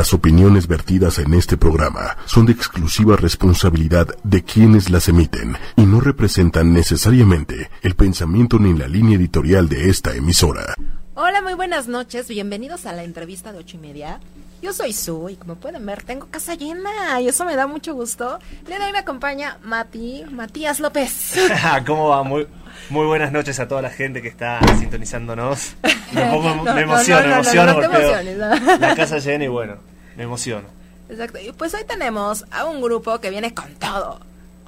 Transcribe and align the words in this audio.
Las 0.00 0.14
opiniones 0.14 0.66
vertidas 0.66 1.18
en 1.18 1.34
este 1.34 1.58
programa 1.58 2.16
son 2.24 2.46
de 2.46 2.52
exclusiva 2.52 3.16
responsabilidad 3.16 4.06
de 4.24 4.42
quienes 4.42 4.88
las 4.88 5.10
emiten 5.10 5.58
y 5.76 5.82
no 5.82 6.00
representan 6.00 6.72
necesariamente 6.72 7.68
el 7.82 7.94
pensamiento 7.96 8.58
ni 8.58 8.72
la 8.72 8.88
línea 8.88 9.18
editorial 9.18 9.68
de 9.68 9.90
esta 9.90 10.14
emisora. 10.14 10.74
Hola, 11.16 11.42
muy 11.42 11.52
buenas 11.52 11.86
noches. 11.86 12.28
Bienvenidos 12.28 12.86
a 12.86 12.94
la 12.94 13.04
entrevista 13.04 13.52
de 13.52 13.58
ocho 13.58 13.76
y 13.76 13.80
media. 13.80 14.20
Yo 14.62 14.72
soy 14.72 14.94
Su 14.94 15.28
y 15.28 15.36
como 15.36 15.56
pueden 15.56 15.84
ver 15.84 16.02
tengo 16.02 16.28
casa 16.30 16.54
llena 16.54 17.20
y 17.20 17.28
eso 17.28 17.44
me 17.44 17.54
da 17.54 17.66
mucho 17.66 17.92
gusto. 17.92 18.38
Le 18.68 18.78
doy 18.78 18.92
me 18.92 19.00
acompaña 19.00 19.58
Mati, 19.62 20.24
Matías 20.30 20.80
López. 20.80 21.38
¿Cómo 21.86 22.08
va? 22.08 22.22
Muy, 22.22 22.46
muy 22.88 23.04
buenas 23.04 23.32
noches 23.32 23.60
a 23.60 23.68
toda 23.68 23.82
la 23.82 23.90
gente 23.90 24.22
que 24.22 24.28
está 24.28 24.60
sintonizándonos. 24.78 25.74
Me, 26.12 26.22
pongo, 26.22 26.64
me 26.64 26.80
emociono, 26.80 27.24
me 27.24 27.34
emociono 27.34 27.74
porque 27.74 28.36
la 28.80 28.96
casa 28.96 29.18
llena 29.18 29.44
y 29.44 29.46
bueno, 29.46 29.76
me 30.20 30.24
emociono. 30.24 30.68
Exacto. 31.08 31.38
Y 31.38 31.50
pues 31.52 31.72
hoy 31.72 31.84
tenemos 31.88 32.44
a 32.50 32.66
un 32.66 32.82
grupo 32.82 33.18
que 33.20 33.30
viene 33.30 33.54
con 33.54 33.74
todo, 33.76 34.20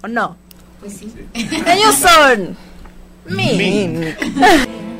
¿o 0.02 0.08
no? 0.08 0.34
Pues 0.80 0.94
sí. 0.94 1.12
Ellos 1.34 1.94
son 1.94 2.56
Min. 3.26 4.16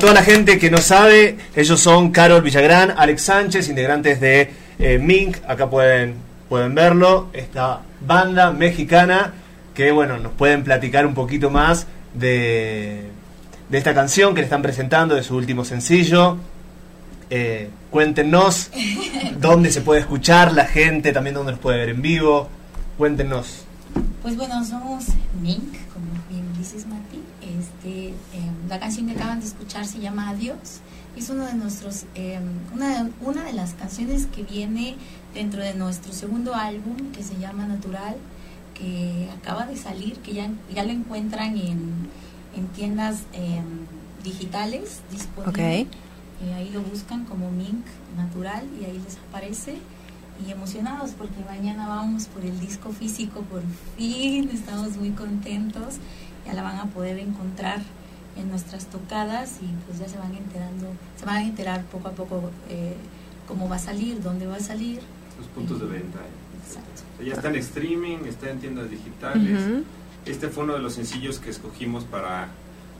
toda 0.00 0.14
la 0.14 0.22
gente 0.22 0.58
que 0.58 0.70
no 0.70 0.78
sabe, 0.78 1.36
ellos 1.54 1.78
son 1.78 2.10
Carol 2.10 2.40
Villagrán, 2.40 2.94
Alex 2.96 3.22
Sánchez, 3.22 3.68
integrantes 3.68 4.18
de 4.18 4.50
eh, 4.78 4.98
Mink, 4.98 5.36
acá 5.46 5.68
pueden, 5.68 6.14
pueden 6.48 6.74
verlo, 6.74 7.28
esta 7.34 7.82
banda 8.00 8.50
mexicana 8.50 9.34
que 9.74 9.92
bueno, 9.92 10.18
nos 10.18 10.32
pueden 10.32 10.64
platicar 10.64 11.06
un 11.06 11.12
poquito 11.12 11.50
más 11.50 11.86
de, 12.14 13.10
de 13.68 13.78
esta 13.78 13.94
canción 13.94 14.34
que 14.34 14.40
le 14.40 14.46
están 14.46 14.62
presentando, 14.62 15.14
de 15.14 15.22
su 15.22 15.36
último 15.36 15.64
sencillo. 15.66 16.38
Eh, 17.28 17.68
cuéntenos 17.90 18.70
dónde 19.38 19.70
se 19.70 19.82
puede 19.82 20.00
escuchar 20.00 20.52
la 20.52 20.64
gente, 20.64 21.12
también 21.12 21.34
dónde 21.34 21.52
nos 21.52 21.60
puede 21.60 21.78
ver 21.78 21.90
en 21.90 22.02
vivo. 22.02 22.48
Cuéntenos. 22.96 23.64
Pues 24.22 24.36
bueno, 24.36 24.64
somos 24.64 25.04
Mink, 25.42 25.74
como 25.92 26.06
bien 26.30 26.52
dices 26.58 26.86
Mati. 26.86 27.20
Em, 28.32 28.68
la 28.68 28.78
canción 28.78 29.06
que 29.06 29.12
acaban 29.12 29.40
de 29.40 29.46
escuchar 29.46 29.86
se 29.86 29.98
llama 30.00 30.30
Adiós. 30.30 30.80
Es 31.16 31.28
uno 31.30 31.44
de 31.46 31.54
nuestros, 31.54 32.04
em, 32.14 32.42
una, 32.72 33.04
de, 33.04 33.10
una 33.20 33.44
de 33.44 33.52
las 33.52 33.74
canciones 33.74 34.26
que 34.26 34.42
viene 34.44 34.96
dentro 35.34 35.62
de 35.62 35.74
nuestro 35.74 36.12
segundo 36.12 36.54
álbum 36.54 36.96
que 37.12 37.22
se 37.22 37.36
llama 37.38 37.66
Natural, 37.66 38.16
que 38.74 39.28
acaba 39.36 39.66
de 39.66 39.76
salir, 39.76 40.14
que 40.18 40.32
ya, 40.34 40.48
ya 40.72 40.84
lo 40.84 40.90
encuentran 40.90 41.56
en, 41.56 42.08
en 42.56 42.66
tiendas 42.74 43.22
em, 43.32 43.86
digitales 44.22 45.00
disponibles. 45.10 45.86
Eh, 46.42 46.54
ahí 46.54 46.70
lo 46.70 46.80
buscan 46.82 47.24
como 47.24 47.50
Mink 47.50 47.84
Natural 48.16 48.64
y 48.80 48.84
ahí 48.84 48.98
les 49.04 49.16
aparece 49.16 49.76
y 50.46 50.50
emocionados 50.50 51.10
porque 51.10 51.44
mañana 51.46 51.86
vamos 51.86 52.26
por 52.26 52.44
el 52.44 52.58
disco 52.60 52.92
físico 52.92 53.42
por 53.42 53.62
fin, 53.96 54.48
estamos 54.50 54.96
muy 54.96 55.10
contentos, 55.10 55.96
ya 56.46 56.54
la 56.54 56.62
van 56.62 56.78
a 56.78 56.86
poder 56.86 57.18
encontrar 57.18 57.80
en 58.36 58.48
nuestras 58.50 58.86
tocadas 58.86 59.58
y 59.60 59.66
pues 59.86 59.98
ya 59.98 60.08
se 60.08 60.18
van 60.18 60.34
enterando, 60.34 60.86
se 61.18 61.26
van 61.26 61.36
a 61.36 61.42
enterar 61.42 61.84
poco 61.84 62.08
a 62.08 62.12
poco 62.12 62.50
eh, 62.68 62.94
cómo 63.46 63.68
va 63.68 63.76
a 63.76 63.80
salir, 63.80 64.22
dónde 64.22 64.46
va 64.46 64.56
a 64.56 64.60
salir. 64.60 65.00
Los 65.38 65.48
puntos 65.48 65.80
de 65.80 65.86
venta. 65.86 66.18
Exacto. 66.66 67.02
Ya 67.24 67.34
está 67.34 67.48
en 67.48 67.56
streaming, 67.56 68.18
está 68.26 68.50
en 68.50 68.60
tiendas 68.60 68.90
digitales. 68.90 69.84
este 70.24 70.48
fue 70.48 70.64
uno 70.64 70.74
de 70.74 70.80
los 70.80 70.94
sencillos 70.94 71.38
que 71.38 71.50
escogimos 71.50 72.04
para... 72.04 72.48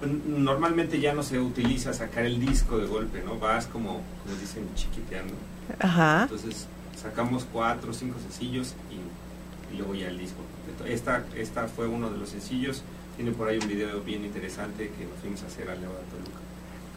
pues, 0.01 0.11
Normalmente 0.27 1.01
ya 1.01 1.15
no 1.15 1.23
se 1.23 1.39
utiliza 1.39 1.93
sacar 1.93 2.25
el 2.25 2.41
disco 2.41 2.79
de 2.79 2.87
golpe, 2.87 3.23
¿no? 3.25 3.39
Vas 3.39 3.67
como, 3.67 4.01
como 4.23 4.37
dicen, 4.41 4.69
chiquiteando. 4.75 5.35
Ajá. 5.79 6.23
Entonces 6.23 6.67
sacamos 7.01 7.47
cuatro 7.51 7.93
o 7.93 7.95
cinco 7.95 8.19
sencillos 8.21 8.75
y, 8.91 9.75
y 9.75 9.79
luego 9.79 9.95
ya 9.95 10.09
el 10.09 10.19
disco. 10.19 10.41
Esta, 10.87 11.25
esta 11.37 11.69
fue 11.69 11.87
uno 11.87 12.11
de 12.11 12.19
los 12.19 12.31
sencillos. 12.31 12.83
Tiene 13.21 13.37
por 13.37 13.49
ahí 13.49 13.59
un 13.59 13.69
video 13.69 14.01
bien 14.01 14.25
interesante 14.25 14.91
que 14.97 15.05
nos 15.05 15.19
fuimos 15.21 15.43
a 15.43 15.47
hacer 15.47 15.69
a 15.69 15.75
Leo 15.75 15.91
de 15.91 16.05
Toluca. 16.09 16.41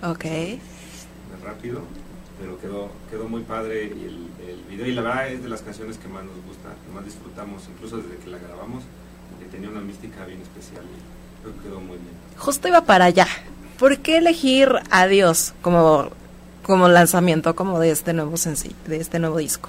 Ok. 0.09 0.23
Muy 1.27 1.45
rápido, 1.45 1.81
pero 2.39 2.57
quedó, 2.61 2.91
quedó 3.11 3.27
muy 3.27 3.41
padre 3.41 3.87
y 3.87 4.05
el, 4.05 4.29
el 4.47 4.63
video. 4.69 4.87
Y 4.87 4.93
la 4.93 5.01
verdad 5.01 5.27
es 5.27 5.43
de 5.43 5.49
las 5.49 5.61
canciones 5.63 5.97
que 5.97 6.07
más 6.07 6.23
nos 6.23 6.35
gusta, 6.45 6.69
que 6.69 6.95
más 6.95 7.03
disfrutamos, 7.03 7.63
incluso 7.75 7.97
desde 7.97 8.15
que 8.23 8.29
la 8.29 8.37
grabamos, 8.37 8.85
que 9.37 9.47
tenía 9.47 9.67
una 9.67 9.81
mística 9.81 10.23
bien 10.25 10.39
especial 10.39 10.85
y 10.85 11.41
creo 11.41 11.55
que 11.55 11.67
quedó 11.67 11.81
muy 11.81 11.97
bien. 11.97 12.13
Justo 12.37 12.69
iba 12.69 12.85
para 12.85 13.03
allá. 13.03 13.27
¿Por 13.77 13.97
qué 13.97 14.19
elegir 14.19 14.69
Adiós 14.91 15.53
como, 15.61 16.09
como 16.65 16.87
lanzamiento 16.87 17.53
como 17.53 17.81
de 17.81 17.91
este 17.91 18.13
nuevo 18.13 18.37
sencillo, 18.37 18.77
de 18.87 18.95
este 18.95 19.19
nuevo 19.19 19.39
disco? 19.39 19.67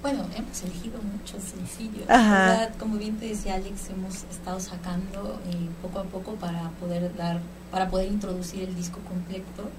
Bueno, 0.00 0.24
hemos 0.36 0.62
elegido 0.62 1.00
muchos 1.02 1.42
¿verdad? 1.88 2.72
Como 2.78 2.96
bien 2.96 3.16
te 3.16 3.26
decía 3.26 3.54
Alex, 3.54 3.90
hemos 3.90 4.24
estado 4.24 4.60
sacando 4.60 5.40
eh, 5.46 5.68
poco 5.82 6.00
a 6.00 6.04
poco 6.04 6.34
para 6.34 6.70
poder 6.80 7.14
dar, 7.16 7.40
para 7.70 7.88
poder 7.88 8.10
introducir 8.10 8.64
el 8.68 8.74
disco 8.74 9.00
completo. 9.00 9.70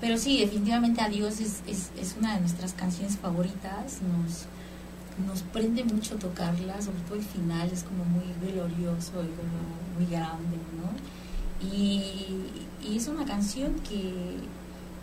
Pero 0.00 0.16
sí, 0.16 0.40
definitivamente 0.40 1.00
Adiós 1.00 1.40
es, 1.40 1.62
es, 1.66 1.90
es 2.00 2.16
una 2.18 2.34
de 2.34 2.40
nuestras 2.40 2.72
canciones 2.72 3.16
favoritas. 3.16 3.98
Nos, 4.02 4.46
nos 5.26 5.42
prende 5.42 5.84
mucho 5.84 6.16
tocarla, 6.16 6.80
sobre 6.80 7.00
todo 7.00 7.16
el 7.16 7.24
final 7.24 7.68
es 7.72 7.82
como 7.82 8.04
muy 8.04 8.24
glorioso 8.40 9.22
y 9.22 9.28
como 9.34 9.98
muy 9.98 10.06
grande, 10.10 10.56
¿no? 10.76 11.66
Y, 11.66 12.44
y 12.80 12.96
es 12.96 13.08
una 13.08 13.24
canción 13.24 13.74
que, 13.80 14.36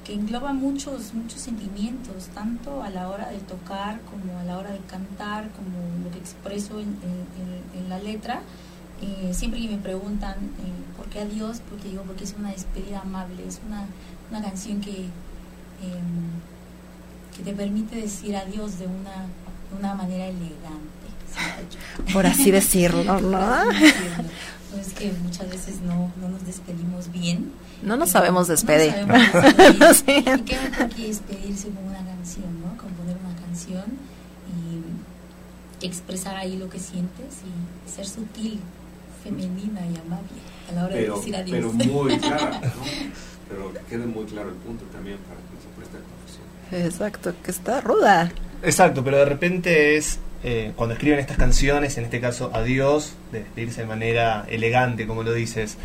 que 0.05 0.13
engloba 0.13 0.53
muchos, 0.53 1.13
muchos 1.13 1.41
sentimientos, 1.41 2.27
tanto 2.33 2.83
a 2.83 2.89
la 2.91 3.09
hora 3.09 3.29
de 3.29 3.39
tocar 3.39 3.99
como 4.01 4.37
a 4.39 4.43
la 4.43 4.57
hora 4.59 4.71
de 4.71 4.79
cantar, 4.81 5.49
como 5.49 5.77
lo 6.03 6.11
que 6.11 6.19
expreso 6.19 6.79
en, 6.79 6.89
en- 7.03 7.89
la 7.89 7.99
letra. 7.99 8.41
Eh, 9.01 9.31
siempre 9.33 9.59
que 9.61 9.67
me 9.69 9.77
preguntan 9.77 10.35
eh, 10.35 10.95
por 10.97 11.07
qué 11.07 11.19
adiós, 11.19 11.61
porque 11.69 11.89
digo, 11.89 12.03
porque 12.03 12.23
es 12.23 12.33
una 12.39 12.51
despedida 12.51 13.01
amable, 13.01 13.45
es 13.47 13.59
una, 13.67 13.85
una 14.31 14.41
canción 14.41 14.79
que, 14.79 15.01
em, 15.81 16.31
que 17.35 17.43
te 17.43 17.53
permite 17.53 17.95
decir 17.97 18.35
adiós 18.35 18.79
de 18.79 18.87
una, 18.87 19.27
de 19.71 19.77
una 19.79 19.93
manera 19.95 20.25
elegante. 20.27 21.05
Por 22.13 22.25
así 22.25 22.49
decirlo, 22.51 23.03
¿no? 23.03 23.19
Por 23.29 23.75
así 23.75 23.83
decirlo. 23.83 24.29
Es 24.80 24.94
que 24.94 25.12
muchas 25.24 25.50
veces 25.50 25.81
no, 25.81 26.12
no 26.22 26.30
nos 26.30 26.45
despedimos 26.45 27.12
bien. 27.12 27.51
No 27.81 27.95
nos 27.98 28.10
sabemos 28.12 28.48
despedir. 28.48 28.94
No 29.07 29.13
sabemos 29.31 29.80
despedir. 29.80 30.39
y 30.39 30.42
qué 30.44 30.60
mejor 30.60 30.89
que 30.89 31.07
despedirse 31.07 31.68
con 31.69 31.83
una 31.86 32.06
canción, 32.06 32.62
¿no? 32.62 32.77
Componer 32.77 33.18
una 33.25 33.36
canción 33.42 33.83
y 35.81 35.86
expresar 35.86 36.36
ahí 36.36 36.57
lo 36.57 36.69
que 36.69 36.80
sientes 36.80 37.36
y 37.45 37.89
ser 37.92 38.06
sutil, 38.07 38.60
femenina 39.24 39.81
y 39.86 39.98
amable 40.00 40.27
a 40.69 40.74
la 40.74 40.86
hora 40.86 40.95
de 40.95 41.01
Pero, 41.01 41.18
decir 41.18 41.36
adiós. 41.36 41.74
pero 41.77 41.94
muy 41.94 42.18
clara, 42.19 42.60
¿no? 42.62 42.83
Pero 43.50 43.74
que 43.74 43.80
quede 43.89 44.06
muy 44.06 44.25
claro 44.25 44.50
el 44.50 44.56
punto 44.56 44.86
también 44.86 45.18
para 45.19 45.39
que 45.39 45.62
se 45.62 45.69
preste 45.77 45.98
a 45.98 46.01
confusión. 46.01 46.86
Exacto, 46.88 47.33
que 47.44 47.51
está 47.51 47.81
ruda. 47.81 48.31
Exacto, 48.63 49.04
pero 49.04 49.18
de 49.18 49.25
repente 49.25 49.98
es 49.98 50.18
eh, 50.47 50.74
cuando 50.75 50.94
escriben 50.94 51.18
estas 51.18 51.38
canciones, 51.38 51.97
en 51.97 52.03
este 52.03 52.21
caso 52.21 52.51
Adiós, 52.53 53.15
de 53.31 53.39
despedirse 53.39 53.81
de 53.81 53.88
manera 53.88 54.45
elegante, 54.47 55.07
como 55.07 55.24
lo 55.24 55.33
dices, 55.33 55.80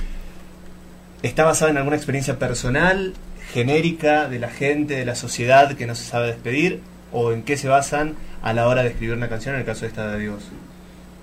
¿está 1.23 1.45
basado 1.45 1.71
en 1.71 1.79
alguna 1.79 1.97
experiencia 1.97 2.39
personal, 2.39 3.15
genérica, 3.55 4.29
de 4.29 4.39
la 4.39 4.51
gente, 4.51 4.97
de 4.97 5.07
la 5.07 5.15
sociedad 5.15 5.73
que 5.73 5.87
no 5.87 5.95
se 5.95 6.05
sabe 6.05 6.27
despedir? 6.27 6.83
¿O 7.11 7.33
en 7.33 7.43
qué 7.43 7.57
se 7.57 7.69
basan 7.69 8.17
a 8.43 8.53
la 8.53 8.69
hora 8.69 8.83
de 8.83 8.91
escribir 8.91 9.17
una 9.17 9.31
canción 9.31 9.55
en 9.55 9.62
el 9.62 9.67
caso 9.67 9.81
de 9.81 9.87
esta 9.87 10.07
de 10.07 10.17
Adiós? 10.17 10.43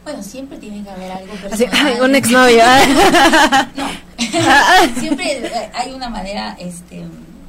Bueno, 0.04 0.24
siempre 0.24 0.58
tiene 0.58 0.84
que 0.84 0.90
haber 0.90 1.12
algo 1.12 1.34
personal. 1.36 2.02
un 2.02 2.16
exnovio. 2.16 2.64
No, 3.78 5.00
siempre 5.00 5.70
hay 5.76 5.94
una 5.94 6.10
manera, 6.10 6.58
este, 6.60 7.04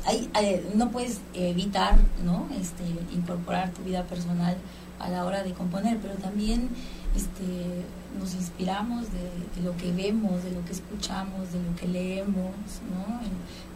hay, 0.05 0.29
eh, 0.41 0.63
no 0.75 0.91
puedes 0.91 1.19
evitar, 1.33 1.95
¿no? 2.25 2.47
Este, 2.61 2.85
incorporar 3.15 3.71
tu 3.71 3.83
vida 3.85 4.03
personal 4.05 4.57
a 4.99 5.09
la 5.09 5.25
hora 5.25 5.43
de 5.43 5.53
componer, 5.53 5.99
pero 5.99 6.15
también, 6.15 6.69
este, 7.17 7.85
nos 8.19 8.35
inspiramos 8.35 9.07
de, 9.13 9.63
lo 9.63 9.77
que 9.77 9.93
vemos, 9.93 10.43
de 10.45 10.51
lo 10.53 10.65
que 10.65 10.73
escuchamos, 10.73 11.53
de 11.53 11.63
lo 11.63 11.77
que 11.77 11.87
leemos, 11.89 12.53
¿no? 12.91 13.21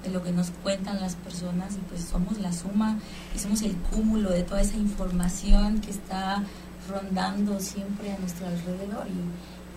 De 0.03 0.11
lo 0.11 0.23
que 0.23 0.33
nos 0.33 0.51
cuentan 0.63 1.01
las 1.01 1.15
personas 1.17 1.75
y 1.75 1.79
pues 1.89 2.03
somos 2.05 2.39
la 2.39 2.53
suma 2.53 2.99
somos 3.39 3.63
el 3.63 3.75
cúmulo 3.77 4.31
de 4.31 4.43
toda 4.43 4.61
esa 4.61 4.77
información 4.77 5.81
que 5.81 5.91
está 5.91 6.43
rondando 6.91 7.59
siempre 7.61 8.13
a 8.13 8.19
nuestro 8.19 8.47
alrededor 8.47 9.07
y, 9.09 9.13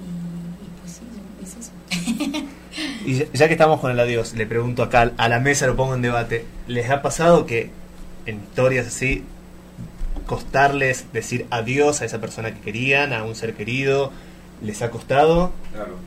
y- 0.04 0.66
y 0.66 0.70
pues 0.82 0.92
sí, 0.94 1.02
es 1.44 1.56
eso. 1.58 2.46
Y 3.06 3.14
ya 3.38 3.48
que 3.48 3.54
estamos 3.54 3.80
con 3.80 3.92
el 3.92 4.00
adiós, 4.00 4.34
le 4.34 4.46
pregunto 4.48 4.84
acá 4.84 5.12
a 5.18 5.30
la 5.30 5.40
mesa, 5.40 5.66
lo 5.68 5.76
pongo 5.78 5.96
en 5.96 6.02
debate. 6.02 6.46
¿Les 6.68 6.90
ha 6.90 7.02
pasado 7.02 7.46
que 7.46 7.72
en 8.26 8.38
historias 8.44 8.88
así 8.88 9.24
costarles 10.26 11.12
decir 11.14 11.46
adiós 11.50 12.02
a 12.02 12.06
esa 12.06 12.20
persona 12.20 12.54
que 12.54 12.60
querían, 12.62 13.14
a 13.14 13.24
un 13.24 13.36
ser 13.36 13.54
querido? 13.56 14.12
¿Les 14.62 14.82
ha 14.82 14.90
costado? 14.92 15.52
Claro. 15.74 15.98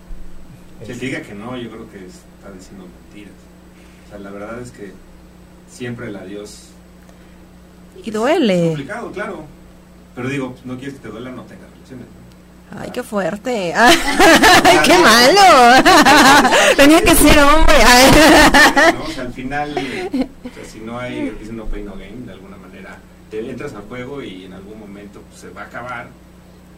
Si 0.86 0.92
diga 0.94 1.22
que 1.22 1.34
no, 1.34 1.56
yo 1.56 1.70
creo 1.70 1.90
que 1.90 1.98
está 2.06 2.50
diciendo 2.56 2.86
mentiras. 3.04 3.34
O 4.06 4.10
sea, 4.10 4.18
la 4.18 4.30
verdad 4.30 4.60
es 4.60 4.70
que 4.70 4.92
siempre 5.70 6.06
el 6.06 6.16
adiós 6.16 6.68
Y 8.02 8.08
es 8.08 8.14
duele. 8.14 8.66
complicado, 8.68 9.10
claro. 9.12 9.44
Pero 10.14 10.28
digo, 10.28 10.54
no 10.64 10.76
quieres 10.78 10.94
que 10.94 11.00
te 11.00 11.08
duela, 11.08 11.30
no 11.30 11.42
tengas 11.42 11.70
relaciones. 11.70 12.06
¿no? 12.06 12.80
Ay, 12.80 12.90
qué 12.92 13.02
fuerte. 13.02 13.72
Ay, 13.76 13.96
qué 14.84 14.98
malo. 14.98 15.84
Tenía 16.76 17.02
que 17.02 17.14
ser 17.14 17.38
hombre. 17.38 17.74
¿no? 18.94 19.04
O 19.04 19.08
sea, 19.08 19.24
al 19.24 19.32
final, 19.32 19.70
o 19.70 20.54
sea, 20.54 20.64
si 20.70 20.78
no 20.80 20.98
hay, 20.98 21.30
dicen 21.40 21.56
no 21.56 21.64
pain 21.66 21.84
no 21.86 21.96
gain, 21.96 22.24
de 22.26 22.32
alguna 22.32 22.47
te 23.30 23.48
entras 23.50 23.74
al 23.74 23.82
juego 23.82 24.22
y 24.22 24.44
en 24.44 24.52
algún 24.54 24.78
momento 24.80 25.20
pues, 25.28 25.40
se 25.40 25.50
va 25.50 25.62
a 25.62 25.64
acabar. 25.66 26.08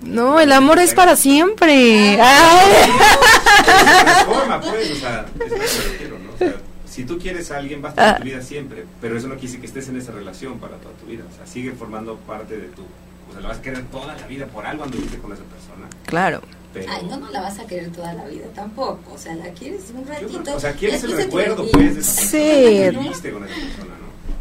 No, 0.02 0.40
el 0.40 0.50
amor 0.52 0.78
es 0.78 0.94
para 0.94 1.14
siempre. 1.16 2.18
Pues, 6.38 6.54
si 6.88 7.04
tú 7.04 7.18
quieres 7.18 7.50
a 7.50 7.58
alguien, 7.58 7.82
va 7.82 7.88
a 7.88 7.90
estar 7.90 8.08
en 8.16 8.22
tu 8.22 8.24
vida 8.24 8.42
siempre, 8.42 8.84
pero 9.00 9.16
eso 9.16 9.26
no 9.28 9.34
quiere 9.34 9.46
decir 9.48 9.60
que 9.60 9.66
estés 9.66 9.88
en 9.88 9.96
esa 9.96 10.12
relación 10.12 10.58
para 10.58 10.76
toda 10.76 10.94
tu 10.94 11.06
vida. 11.06 11.24
O 11.30 11.36
sea, 11.36 11.46
sigue 11.46 11.72
formando 11.72 12.16
parte 12.16 12.56
de 12.56 12.68
tu. 12.68 12.82
O 12.82 13.32
sea, 13.32 13.40
la 13.42 13.48
vas 13.48 13.58
a 13.58 13.62
querer 13.62 13.84
toda 13.86 14.14
la 14.16 14.26
vida, 14.26 14.46
por 14.46 14.66
algo 14.66 14.84
anduviste 14.84 15.18
con 15.18 15.32
esa 15.32 15.42
persona. 15.44 15.86
Claro. 16.06 16.40
Pero, 16.72 16.90
Ay, 16.92 17.06
no, 17.08 17.16
no 17.16 17.30
la 17.30 17.40
vas 17.42 17.58
a 17.58 17.66
querer 17.66 17.90
toda 17.90 18.12
la 18.14 18.24
vida 18.26 18.46
tampoco. 18.54 19.12
O 19.14 19.18
sea, 19.18 19.34
la 19.34 19.48
quieres 19.50 19.82
un 19.94 20.06
ratito. 20.06 20.42
creo- 20.42 20.56
o 20.56 20.60
sea, 20.60 20.72
quieres 20.72 21.02
el 21.04 21.12
recuerdo, 21.16 21.66
pues, 21.70 21.94
de 21.96 22.00
esa 22.00 22.22
Sí. 22.22 22.38
persona 22.38 22.90
que 22.92 22.98
viviste 22.98 23.30
con 23.32 23.44
esa 23.44 23.54
persona. 23.54 23.94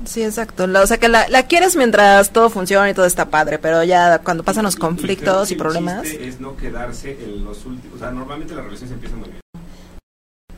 Sí, 0.09 0.23
exacto. 0.23 0.65
La- 0.65 0.81
O 0.81 0.87
sea, 0.87 0.97
que 0.97 1.07
la, 1.07 1.27
la 1.29 1.43
quieres 1.43 1.75
mientras 1.75 2.31
todo 2.31 2.49
funciona 2.49 2.89
y 2.89 2.95
todo 2.95 3.05
está 3.05 3.29
padre, 3.29 3.59
pero 3.59 3.83
ya 3.83 4.17
cuando 4.19 4.43
pasan 4.43 4.63
los 4.63 4.73
Y- 4.73 4.77
y 4.77 4.81
conflictos 4.81 5.47
que 5.49 5.53
y 5.53 5.57
el 5.57 5.59
problemas. 5.61 6.05
es 6.07 6.39
no 6.39 6.57
quedarse 6.57 7.11
en 7.23 7.45
los 7.45 7.63
últimos. 7.65 7.97
O 7.97 7.99
sea, 7.99 8.09
normalmente 8.09 8.55
las 8.55 8.65
relaciones 8.65 8.93
empiezan 8.93 9.19
muy 9.19 9.29
bien. 9.29 9.41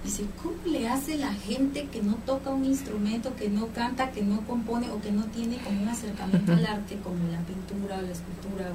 Dice, 0.06 0.24
¿cómo 0.42 0.56
le 0.66 0.88
hace 0.88 1.18
la 1.18 1.34
gente 1.34 1.88
que 1.92 2.02
no 2.02 2.16
toca 2.26 2.50
un 2.50 2.64
instrumento, 2.64 3.36
que 3.36 3.50
no 3.50 3.68
canta, 3.68 4.12
que 4.12 4.22
no 4.24 4.40
compone 4.48 4.90
o 4.90 5.02
que 5.02 5.12
no 5.12 5.26
tiene 5.26 5.58
como 5.58 5.82
un 5.82 5.90
acercamiento 5.90 6.54
al 6.54 6.66
arte 6.66 6.98
como 7.04 7.18
la 7.30 7.40
pintura 7.40 7.98
o 7.98 8.02
la 8.02 8.12
escultura 8.12 8.68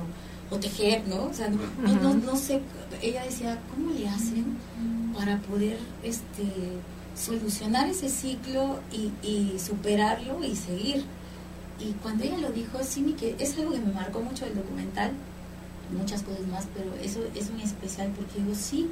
o, 0.50 0.54
o 0.54 0.58
tejer, 0.58 1.02
¿no? 1.08 1.24
O 1.24 1.32
sea, 1.32 1.48
no, 1.48 1.58
no, 1.82 1.94
no, 2.02 2.14
no 2.14 2.36
sé, 2.36 2.60
ella 3.02 3.24
decía, 3.24 3.58
¿cómo 3.74 3.92
le 3.98 4.06
hacen 4.08 4.58
para 5.16 5.38
poder 5.38 5.78
este 6.04 6.44
solucionar 7.16 7.88
ese 7.88 8.08
ciclo 8.08 8.80
y, 8.92 9.12
y 9.26 9.58
superarlo 9.58 10.44
y 10.44 10.54
seguir? 10.54 11.04
Y 11.78 11.92
cuando 12.02 12.24
ella 12.24 12.38
lo 12.38 12.50
dijo, 12.50 12.78
sí, 12.82 13.00
mi 13.00 13.12
que 13.12 13.36
es 13.38 13.56
algo 13.58 13.72
que 13.72 13.78
me 13.78 13.92
marcó 13.92 14.20
mucho 14.20 14.44
del 14.44 14.56
documental, 14.56 15.12
muchas 15.96 16.22
cosas 16.22 16.46
más, 16.46 16.66
pero 16.74 16.90
eso 17.02 17.20
es 17.34 17.50
muy 17.50 17.62
especial 17.62 18.10
porque 18.16 18.40
digo, 18.40 18.54
sí, 18.54 18.90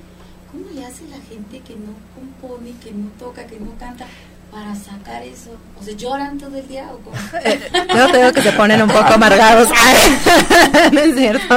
¿cómo 0.50 0.64
le 0.70 0.84
hace 0.84 1.04
la 1.08 1.16
gente 1.16 1.60
que 1.60 1.74
no 1.74 1.92
compone, 2.14 2.72
que 2.82 2.92
no 2.92 3.08
toca, 3.18 3.46
que 3.46 3.58
no 3.58 3.76
canta 3.78 4.06
para 4.50 4.74
sacar 4.74 5.22
eso? 5.22 5.50
O 5.80 5.82
sea, 5.82 5.94
lloran 5.96 6.38
todo 6.38 6.56
el 6.56 6.68
día 6.68 6.90
o 6.92 6.98
cómo? 6.98 7.16
Yo 7.96 8.18
digo 8.18 8.32
que 8.32 8.42
se 8.42 8.52
ponen 8.52 8.82
un 8.82 8.88
poco 8.88 9.14
amargados. 9.14 9.68
No 10.92 11.00
es 11.00 11.16
cierto. 11.16 11.56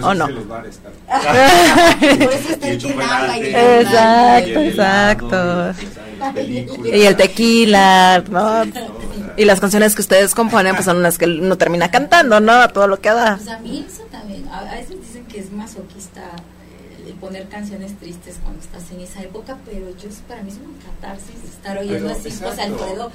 Por 0.00 0.10
¿O 0.10 0.14
no? 0.14 0.28
los 0.28 0.48
bares. 0.48 0.80
Por 2.00 2.32
eso 2.32 2.48
está 2.50 2.68
el. 2.68 2.76
Exacto, 3.82 4.60
exacto. 4.60 5.74
y, 6.84 7.02
el 7.02 7.16
tequila, 7.16 8.22
¿no? 8.28 8.64
Y 9.36 9.44
las 9.44 9.60
canciones 9.60 9.94
que 9.94 10.02
ustedes 10.02 10.34
componen, 10.34 10.74
pues 10.74 10.84
son 10.84 11.02
las 11.02 11.18
que 11.18 11.26
uno 11.26 11.56
termina 11.56 11.90
cantando, 11.90 12.40
¿no? 12.40 12.52
A 12.52 12.68
todo 12.68 12.86
lo 12.86 13.00
que 13.00 13.10
da. 13.10 13.36
Pues 13.36 13.48
a 13.48 13.58
mí 13.58 13.84
eso 13.88 14.02
también, 14.10 14.46
a, 14.48 14.62
veces 14.74 15.00
dicen 15.00 15.24
que 15.26 15.40
es 15.40 15.50
masoquista 15.50 16.20
eh, 16.22 17.04
el 17.06 17.10
componer 17.12 17.48
canciones 17.48 17.98
tristes 17.98 18.36
cuando 18.42 18.60
estás 18.60 18.90
en 18.92 19.00
esa 19.00 19.22
época, 19.22 19.56
pero 19.64 19.88
yo 19.96 20.08
para 20.28 20.42
mí 20.42 20.50
es 20.50 20.56
una 20.56 20.78
catarsis 20.84 21.36
estar 21.48 21.78
oyendo 21.78 22.12
así 22.12 22.30
José 22.30 22.62
Alfredo, 22.62 23.10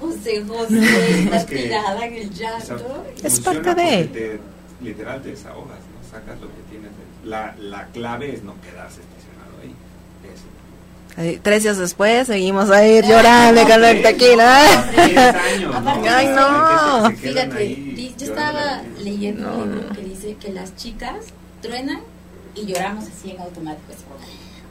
José 0.00 0.44
José, 0.48 1.22
estar 1.24 1.44
tirada 1.44 2.06
en 2.06 2.14
el 2.14 2.30
llanto. 2.30 3.04
es 3.22 3.40
parte 3.40 3.74
de... 3.74 4.40
literal 4.82 5.22
te 5.22 5.30
desahogas, 5.30 5.78
¿no? 5.78 6.10
Sacas 6.10 6.40
lo 6.40 6.48
que 6.48 6.62
tienes. 6.70 6.90
La, 7.24 7.54
la 7.58 7.86
clave 7.88 8.34
es 8.34 8.42
no 8.42 8.54
quedarse 8.60 9.00
estacionado 9.00 9.60
ahí. 9.62 9.74
Eso. 10.32 11.40
Tres 11.42 11.62
días 11.64 11.76
después 11.76 12.26
seguimos 12.26 12.70
a 12.70 12.86
ir 12.86 13.04
llorando 13.04 13.62
con 13.66 13.80
la 13.80 13.92
tequila. 14.02 14.84
Ay, 16.08 16.28
no. 16.28 17.10
Fíjate, 17.16 18.14
yo 18.18 18.26
estaba 18.26 18.82
leyendo 19.02 19.54
un 19.54 19.72
libro 19.76 19.94
que 19.94 20.02
dice 20.02 20.36
que 20.36 20.52
las 20.52 20.74
chicas 20.76 21.16
truenan 21.62 22.00
y 22.54 22.66
lloramos 22.66 23.04
así 23.04 23.32
en 23.32 23.40
automático. 23.40 23.92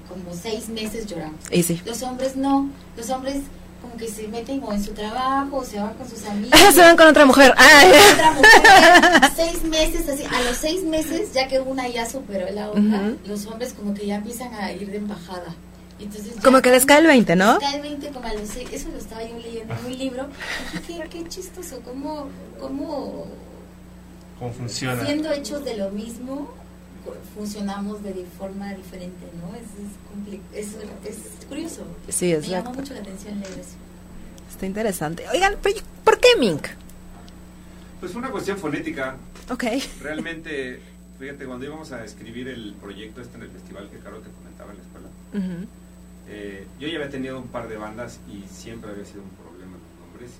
como 0.07 0.33
seis 0.33 0.69
meses 0.69 1.05
lloramos. 1.05 1.39
Y 1.51 1.63
sí. 1.63 1.81
Los 1.85 2.01
hombres 2.03 2.35
no. 2.35 2.69
Los 2.97 3.09
hombres 3.09 3.37
como 3.81 3.95
que 3.97 4.07
se 4.07 4.27
meten 4.27 4.61
o 4.63 4.73
en 4.73 4.83
su 4.83 4.91
trabajo 4.93 5.57
o 5.57 5.63
se 5.63 5.79
van 5.79 5.93
con 5.93 6.09
sus 6.09 6.23
amigos. 6.27 6.59
se 6.73 6.81
van 6.81 6.95
con 6.97 7.07
otra 7.07 7.25
mujer. 7.25 7.51
Otra 7.53 8.31
mujer. 8.31 9.31
seis 9.35 9.63
meses 9.63 10.07
así. 10.09 10.23
A 10.23 10.41
los 10.41 10.57
seis 10.57 10.83
meses, 10.83 11.33
ya 11.33 11.47
que 11.47 11.59
una 11.59 11.87
ya 11.87 12.09
superó 12.09 12.49
la 12.51 12.69
otra, 12.69 13.13
los 13.25 13.45
hombres 13.47 13.73
como 13.73 13.93
que 13.93 14.05
ya 14.05 14.15
empiezan 14.15 14.53
a 14.53 14.71
ir 14.71 14.89
de 14.91 14.97
embajada. 14.97 15.55
Entonces 15.99 16.33
como 16.41 16.61
que 16.61 16.71
les 16.71 16.85
cae 16.85 16.99
el 16.99 17.07
20, 17.07 17.35
¿no? 17.35 17.59
Les 17.59 17.59
cae 17.59 17.75
el 17.75 17.81
20 17.81 18.09
como 18.09 18.27
a 18.27 18.33
los 18.33 18.47
seis. 18.49 18.69
Eso 18.71 18.87
lo 18.89 18.97
estaba 18.97 19.21
yo 19.23 19.37
leyendo 19.37 19.73
en 19.73 19.85
un 19.85 19.97
libro. 19.97 20.27
Qué, 20.87 21.03
qué 21.09 21.27
chistoso. 21.27 21.81
¿Cómo, 21.83 22.27
cómo, 22.59 23.25
¿Cómo 24.39 24.53
funciona? 24.53 25.03
Siendo 25.05 25.29
hechos 25.33 25.65
de 25.65 25.75
lo 25.75 25.89
mismo, 25.89 26.49
funcionamos 27.35 28.03
de 28.03 28.25
forma 28.37 28.73
diferente, 28.73 29.25
¿no? 29.41 29.55
Es, 29.55 30.67
es, 30.67 30.75
es, 31.05 31.45
curioso. 31.47 31.85
Sí, 32.07 32.33
Me 32.33 32.47
llamó 32.47 32.73
mucho 32.73 32.93
la 32.93 33.01
atención 33.01 33.39
leer 33.39 33.59
eso. 33.59 33.75
Está 34.49 34.65
interesante. 34.65 35.25
Oigan, 35.31 35.55
¿por 36.03 36.19
qué 36.19 36.29
Mink? 36.39 36.67
Pues 37.99 38.11
fue 38.11 38.19
una 38.19 38.31
cuestión 38.31 38.57
fonética. 38.57 39.17
Ok. 39.49 39.63
Realmente, 40.01 40.81
fíjate, 41.19 41.45
cuando 41.45 41.65
íbamos 41.65 41.91
a 41.91 42.03
escribir 42.03 42.47
el 42.47 42.73
proyecto 42.79 43.21
este 43.21 43.37
en 43.37 43.43
el 43.43 43.49
festival 43.49 43.89
que 43.89 43.99
Carlos 43.99 44.23
te 44.23 44.29
comentaba 44.31 44.71
en 44.71 44.77
la 44.77 44.83
escuela, 44.83 45.07
eh, 46.27 46.67
yo 46.79 46.87
ya 46.87 46.95
había 46.95 47.09
tenido 47.09 47.39
un 47.39 47.47
par 47.47 47.67
de 47.67 47.77
bandas 47.77 48.19
y 48.27 48.45
siempre 48.53 48.91
había 48.91 49.05
sido 49.05 49.23
un 49.23 49.29
problema 49.29 49.73
los 49.77 50.07
nombres. 50.07 50.31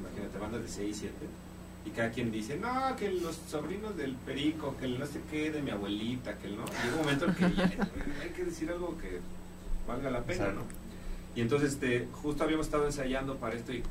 imagínate, 0.00 0.38
bandas 0.38 0.62
de 0.62 0.68
6, 0.68 0.96
7 1.00 1.41
y 1.84 1.90
cada 1.90 2.10
quien 2.10 2.30
dice, 2.30 2.56
no, 2.56 2.94
que 2.96 3.10
los 3.10 3.36
sobrinos 3.48 3.96
del 3.96 4.14
perico, 4.14 4.76
que 4.78 4.84
el 4.84 4.98
no 4.98 5.06
sé 5.06 5.20
qué 5.30 5.50
de 5.50 5.62
mi 5.62 5.70
abuelita, 5.70 6.38
que 6.38 6.48
no. 6.48 6.64
Llega 6.64 6.94
un 6.94 6.98
momento 6.98 7.26
en 7.26 7.34
que 7.34 7.44
hay 7.44 8.30
que 8.34 8.44
decir 8.44 8.70
algo 8.70 8.96
que 8.98 9.20
valga 9.86 10.10
la 10.10 10.22
pena, 10.22 10.52
¿no? 10.52 10.62
Y 11.34 11.40
entonces 11.40 11.72
este, 11.72 12.08
justo 12.12 12.44
habíamos 12.44 12.66
estado 12.66 12.86
ensayando 12.86 13.36
para 13.36 13.56
esto 13.56 13.72
y, 13.72 13.82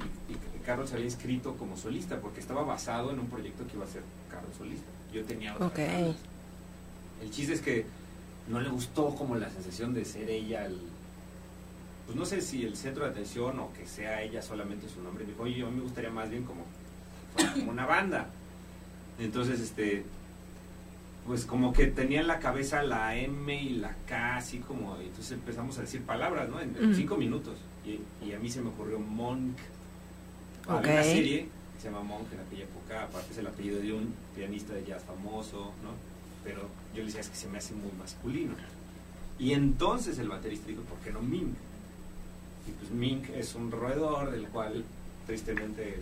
Carlos 0.65 0.89
se 0.89 0.95
había 0.95 1.07
inscrito 1.07 1.55
como 1.55 1.75
solista 1.75 2.19
porque 2.19 2.39
estaba 2.39 2.61
basado 2.61 3.09
en 3.09 3.17
un 3.17 3.27
proyecto 3.27 3.65
que 3.65 3.77
iba 3.77 3.83
a 3.83 3.87
ser 3.87 4.03
Carlos 4.29 4.55
solista. 4.55 4.85
Yo 5.11 5.23
tenía 5.23 5.55
otras 5.55 5.71
okay. 5.71 6.15
El 7.19 7.31
chiste 7.31 7.53
es 7.53 7.61
que 7.61 7.85
no 8.47 8.59
le 8.61 8.69
gustó 8.69 9.15
como 9.15 9.35
la 9.35 9.49
sensación 9.49 9.91
de 9.95 10.05
ser 10.05 10.29
ella 10.29 10.67
el, 10.67 10.79
pues 12.05 12.15
no 12.15 12.25
sé 12.25 12.41
si 12.41 12.63
el 12.63 12.77
centro 12.77 13.05
de 13.05 13.09
atención 13.09 13.59
o 13.59 13.73
que 13.73 13.87
sea 13.87 14.21
ella 14.21 14.43
solamente 14.43 14.87
su 14.87 15.01
nombre. 15.01 15.23
Me 15.23 15.31
dijo, 15.31 15.43
oye, 15.43 15.57
yo 15.57 15.71
me 15.71 15.81
gustaría 15.81 16.11
más 16.11 16.29
bien 16.29 16.43
como 16.43 16.63
como 17.35 17.71
una 17.71 17.85
banda. 17.85 18.29
Entonces, 19.19 19.59
este, 19.59 20.03
pues 21.25 21.45
como 21.45 21.73
que 21.73 21.87
tenía 21.87 22.21
en 22.21 22.27
la 22.27 22.39
cabeza 22.39 22.81
la 22.83 23.15
M 23.15 23.61
y 23.61 23.69
la 23.75 23.95
K, 24.07 24.37
así 24.37 24.59
como, 24.59 24.97
entonces 24.97 25.31
empezamos 25.33 25.77
a 25.77 25.81
decir 25.81 26.01
palabras, 26.01 26.49
¿no? 26.49 26.59
En, 26.59 26.95
cinco 26.95 27.17
minutos. 27.17 27.57
Y, 27.85 28.33
a 28.33 28.39
mí 28.39 28.49
se 28.49 28.61
me 28.61 28.69
ocurrió 28.69 28.99
Monk. 28.99 29.57
Había 30.67 30.93
una 30.93 31.03
serie 31.03 31.47
que 31.75 31.81
se 31.81 31.89
llama 31.89 32.03
Monk 32.03 32.31
en 32.33 32.39
aquella 32.39 32.63
época, 32.63 33.03
aparte 33.03 33.31
es 33.31 33.37
el 33.37 33.47
apellido 33.47 33.79
de 33.79 33.93
un 33.93 34.13
pianista 34.35 34.73
de 34.73 34.85
jazz 34.85 35.03
famoso, 35.03 35.73
¿no? 35.83 35.91
Pero 36.43 36.61
yo 36.93 36.99
le 36.99 37.05
decía, 37.05 37.21
es 37.21 37.29
que 37.29 37.35
se 37.35 37.47
me 37.47 37.59
hace 37.59 37.73
muy 37.73 37.91
masculino. 37.99 38.53
Y 39.37 39.53
entonces 39.53 40.19
el 40.19 40.29
baterista 40.29 40.67
dijo, 40.67 40.81
¿por 40.83 40.99
qué 40.99 41.11
no 41.11 41.21
Mink? 41.21 41.55
Y 42.67 42.71
pues 42.71 42.91
Mink 42.91 43.29
es 43.29 43.55
un 43.55 43.71
roedor 43.71 44.31
del 44.31 44.47
cual 44.47 44.83
tristemente 45.25 45.97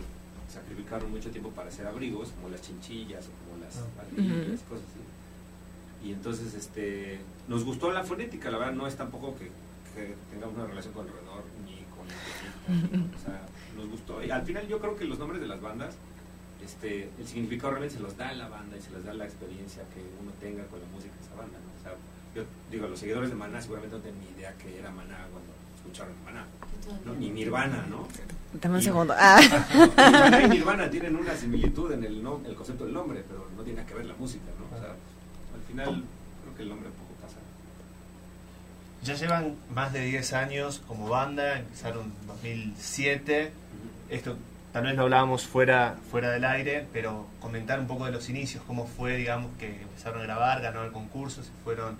sacrificaron 0.50 1.10
mucho 1.10 1.30
tiempo 1.30 1.50
para 1.50 1.68
hacer 1.68 1.86
abrigos, 1.86 2.30
como 2.30 2.48
las 2.48 2.62
chinchillas 2.62 3.26
o 3.28 3.30
como 3.44 3.62
las 3.64 3.76
uh 3.76 4.68
cosas 4.68 4.84
así. 4.84 5.00
Y 6.02 6.12
entonces 6.12 6.54
este, 6.54 7.20
nos 7.48 7.64
gustó 7.64 7.92
la 7.92 8.02
fonética, 8.02 8.50
la 8.50 8.58
verdad 8.58 8.72
no 8.72 8.86
es 8.86 8.96
tampoco 8.96 9.36
que, 9.36 9.50
tengamos 10.30 10.56
una 10.56 10.66
relación 10.66 10.94
con 10.94 11.06
el 11.06 11.12
roedor 11.12 11.44
ni 11.66 11.84
con 11.92 12.06
el 12.08 13.14
o 13.14 13.18
sea, 13.18 13.42
nos 13.76 13.88
gustó. 13.88 14.22
Y 14.24 14.30
al 14.30 14.42
final 14.42 14.66
yo 14.66 14.78
creo 14.78 14.96
que 14.96 15.04
los 15.04 15.18
nombres 15.18 15.40
de 15.40 15.46
las 15.48 15.60
bandas, 15.60 15.94
este, 16.64 17.10
el 17.18 17.26
significado 17.26 17.72
realmente 17.72 17.96
se 17.96 18.02
los 18.02 18.16
da 18.16 18.32
la 18.32 18.48
banda 18.48 18.76
y 18.76 18.80
se 18.80 18.90
les 18.90 19.04
da 19.04 19.12
la 19.12 19.24
experiencia 19.24 19.82
que 19.94 20.00
uno 20.22 20.32
tenga 20.40 20.64
con 20.66 20.80
la 20.80 20.86
música 20.86 21.14
de 21.14 21.22
esa 21.22 21.34
banda. 21.34 21.58
¿no? 21.58 21.78
O 21.78 21.82
sea, 21.82 21.92
yo 22.34 22.44
digo, 22.70 22.86
los 22.88 22.98
seguidores 22.98 23.28
de 23.30 23.36
Maná 23.36 23.60
seguramente 23.60 23.96
no 23.96 24.02
tienen 24.02 24.20
ni 24.20 24.30
idea 24.38 24.54
que 24.54 24.78
era 24.78 24.90
Maná 24.90 25.26
cuando 25.30 25.52
escucharon 25.76 26.14
Maná. 26.24 26.46
Ni 27.18 27.30
Nirvana, 27.30 27.86
¿no? 27.88 28.06
Dame 28.60 28.76
un 28.76 28.82
segundo. 28.82 29.14
Ah. 29.18 29.40
Nirvana 29.40 30.42
y 30.42 30.48
Nirvana 30.48 30.90
tienen 30.90 31.16
una 31.16 31.34
similitud 31.36 31.92
en 31.92 32.04
el, 32.04 32.16
el 32.16 32.54
concepto 32.54 32.84
del 32.84 32.94
nombre, 32.94 33.24
pero 33.26 33.48
no 33.56 33.62
tiene 33.62 33.84
que 33.84 33.94
ver 33.94 34.06
la 34.06 34.14
música, 34.14 34.46
¿no? 34.58 34.76
O 34.76 34.80
sea, 34.80 34.90
al 34.90 35.62
final 35.68 36.04
creo 36.42 36.56
que 36.56 36.62
el 36.62 36.68
nombre 36.68 36.88
poco 36.90 37.20
pasa. 37.22 37.36
Ya 39.02 39.14
llevan 39.14 39.56
más 39.74 39.92
de 39.92 40.04
10 40.04 40.32
años 40.32 40.82
como 40.86 41.08
banda, 41.08 41.58
empezaron 41.58 42.12
en 42.20 42.26
2007. 42.26 43.52
Esto 44.08 44.36
tal 44.72 44.84
vez 44.84 44.94
lo 44.94 45.02
hablábamos 45.02 45.46
fuera, 45.46 45.96
fuera 46.10 46.30
del 46.30 46.44
aire, 46.44 46.86
pero 46.92 47.26
comentar 47.40 47.80
un 47.80 47.86
poco 47.86 48.06
de 48.06 48.12
los 48.12 48.28
inicios, 48.28 48.62
cómo 48.66 48.86
fue, 48.86 49.16
digamos, 49.16 49.50
que 49.58 49.82
empezaron 49.82 50.20
a 50.20 50.24
grabar, 50.24 50.60
ganaron 50.62 50.86
el 50.86 50.92
concurso, 50.92 51.42
se 51.42 51.50
fueron 51.64 51.96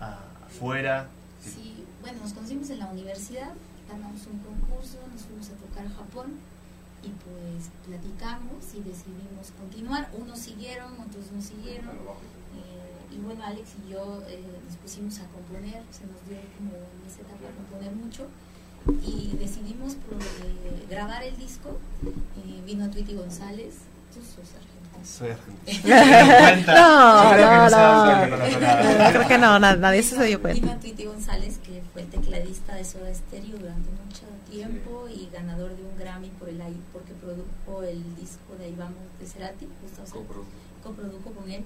afuera. 0.00 1.08
Sí, 1.42 1.84
bueno, 2.00 2.18
nos 2.22 2.32
conocimos 2.32 2.70
en 2.70 2.80
la 2.80 2.86
universidad, 2.86 3.52
ganamos 3.90 4.26
un 4.26 4.38
concurso, 4.38 4.98
nos 5.12 5.22
fuimos 5.22 5.50
a 5.50 5.54
tocar 5.54 5.86
a 5.86 5.90
Japón 5.90 6.38
y 7.02 7.08
pues 7.08 7.70
platicamos 7.86 8.62
y 8.74 8.82
decidimos 8.82 9.50
continuar. 9.58 10.10
Unos 10.18 10.38
siguieron, 10.38 10.92
otros 11.00 11.32
no 11.32 11.40
siguieron. 11.42 11.90
Eh, 11.90 13.14
y 13.14 13.18
bueno, 13.18 13.42
Alex 13.44 13.70
y 13.84 13.92
yo 13.92 14.22
eh, 14.28 14.44
nos 14.64 14.76
pusimos 14.76 15.18
a 15.18 15.26
componer, 15.28 15.82
se 15.90 16.06
nos 16.06 16.20
dio 16.28 16.38
como 16.56 16.76
en 16.76 17.00
esa 17.06 17.22
etapa 17.22 17.48
a 17.48 17.56
componer 17.56 17.92
mucho 17.96 18.28
y 19.04 19.36
decidimos 19.36 19.94
eh, 19.94 20.86
grabar 20.88 21.22
el 21.22 21.36
disco. 21.36 21.78
vino 22.66 22.90
Twitty 22.90 23.14
González, 23.14 23.74
tú 24.14 24.20
soy 25.04 25.30
no, 26.66 27.36
no, 27.36 27.70
no. 27.70 29.10
Creo 29.10 29.28
que 29.28 29.38
no, 29.38 29.58
nadie 29.58 30.02
se 30.02 30.22
dio 30.24 30.40
cuenta. 30.40 30.78
Twitty 30.78 31.04
González, 31.04 31.58
que 31.58 31.82
fue 31.92 32.02
el 32.02 32.08
tecladista 32.08 32.74
de 32.74 32.84
Soda 32.84 33.14
Stereo 33.14 33.58
durante 33.58 33.90
mucho 33.90 34.26
tiempo 34.50 35.08
y 35.08 35.28
ganador 35.32 35.76
de 35.76 35.82
un 35.82 35.96
Grammy 35.98 36.28
por 36.38 36.48
el 36.48 36.60
porque 36.92 37.12
produjo 37.14 37.82
el 37.82 38.02
disco 38.16 38.54
de 38.58 38.66
Ahí 38.66 38.74
vamos 38.76 38.98
de 39.18 39.26
Cerati, 39.26 39.66
justo 39.80 40.24
coprodujo 40.82 41.30
con 41.30 41.50
él. 41.50 41.64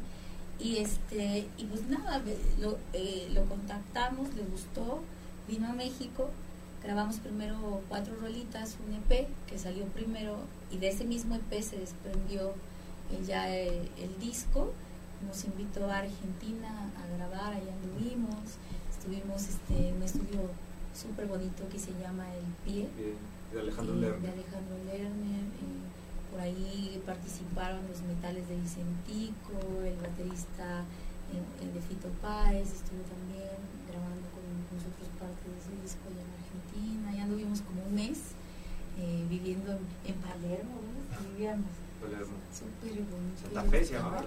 Y 0.59 0.79
este 0.79 1.49
y 1.57 1.65
pues 1.65 1.87
nada, 1.89 2.23
lo, 2.61 2.79
eh, 2.93 3.29
lo 3.33 3.45
contactamos, 3.47 4.35
le 4.35 4.43
gustó, 4.43 5.03
vino 5.49 5.69
a 5.69 5.73
México, 5.73 6.31
grabamos 6.83 7.17
primero 7.17 7.81
cuatro 7.89 8.15
rolitas, 8.21 8.77
un 8.87 8.95
EP 8.95 9.27
que 9.49 9.59
salió 9.59 9.85
primero 9.87 10.37
y 10.71 10.79
de 10.79 10.89
ese 10.89 11.05
mismo 11.05 11.35
EP 11.35 11.63
se 11.63 11.79
desprendió 11.79 12.55
ya 13.27 13.49
el, 13.49 13.89
disco, 14.21 14.73
nos 15.27 15.45
invitó 15.45 15.91
a 15.91 15.99
Argentina 15.99 16.91
a 16.97 17.17
grabar, 17.17 17.55
allá 17.55 17.73
anduvimos, 17.73 18.59
estuvimos 18.91 19.49
este, 19.49 19.89
en 19.89 19.97
un 19.97 20.03
estudio 20.03 20.41
súper 20.95 21.27
bonito 21.27 21.69
que 21.71 21.79
se 21.79 21.93
llama 22.01 22.27
El 22.35 22.45
Pie, 22.65 22.89
de 23.53 23.61
Alejandro 23.61 23.95
Lerner. 23.95 24.21
De 24.21 24.29
Alejandro 24.29 24.77
Lerner 24.85 25.45
por 26.35 26.43
ahí 26.43 27.01
participaron 27.07 27.87
los 27.87 28.03
metales 28.03 28.49
de 28.49 28.57
Vicentico, 28.59 29.55
el 29.87 29.95
baterista 30.03 30.83
de 31.31 31.81
Fito 31.87 32.11
Páez, 32.19 32.75
estuvo 32.75 33.07
también 33.07 33.55
grabando 33.87 34.27
con 34.35 34.43
nosotros 34.75 35.07
parte 35.15 35.47
de 35.47 35.55
ese 35.63 35.71
disco 35.79 36.11
allá 36.11 36.27
en 36.27 36.35
Argentina, 36.35 37.15
ya 37.15 37.23
anduvimos 37.23 37.63
como 37.63 37.87
un 37.87 37.95
mes 37.95 38.35
eh, 38.99 39.25
viviendo 39.31 39.79
en, 39.79 40.15
Palermo, 40.27 40.83
vivíamos 41.31 41.71
Palermo. 42.05 42.33
Bonito. 42.83 43.17
Santa 43.43 43.63
café, 43.65 43.85
se 43.85 43.93
llamaba. 43.95 44.23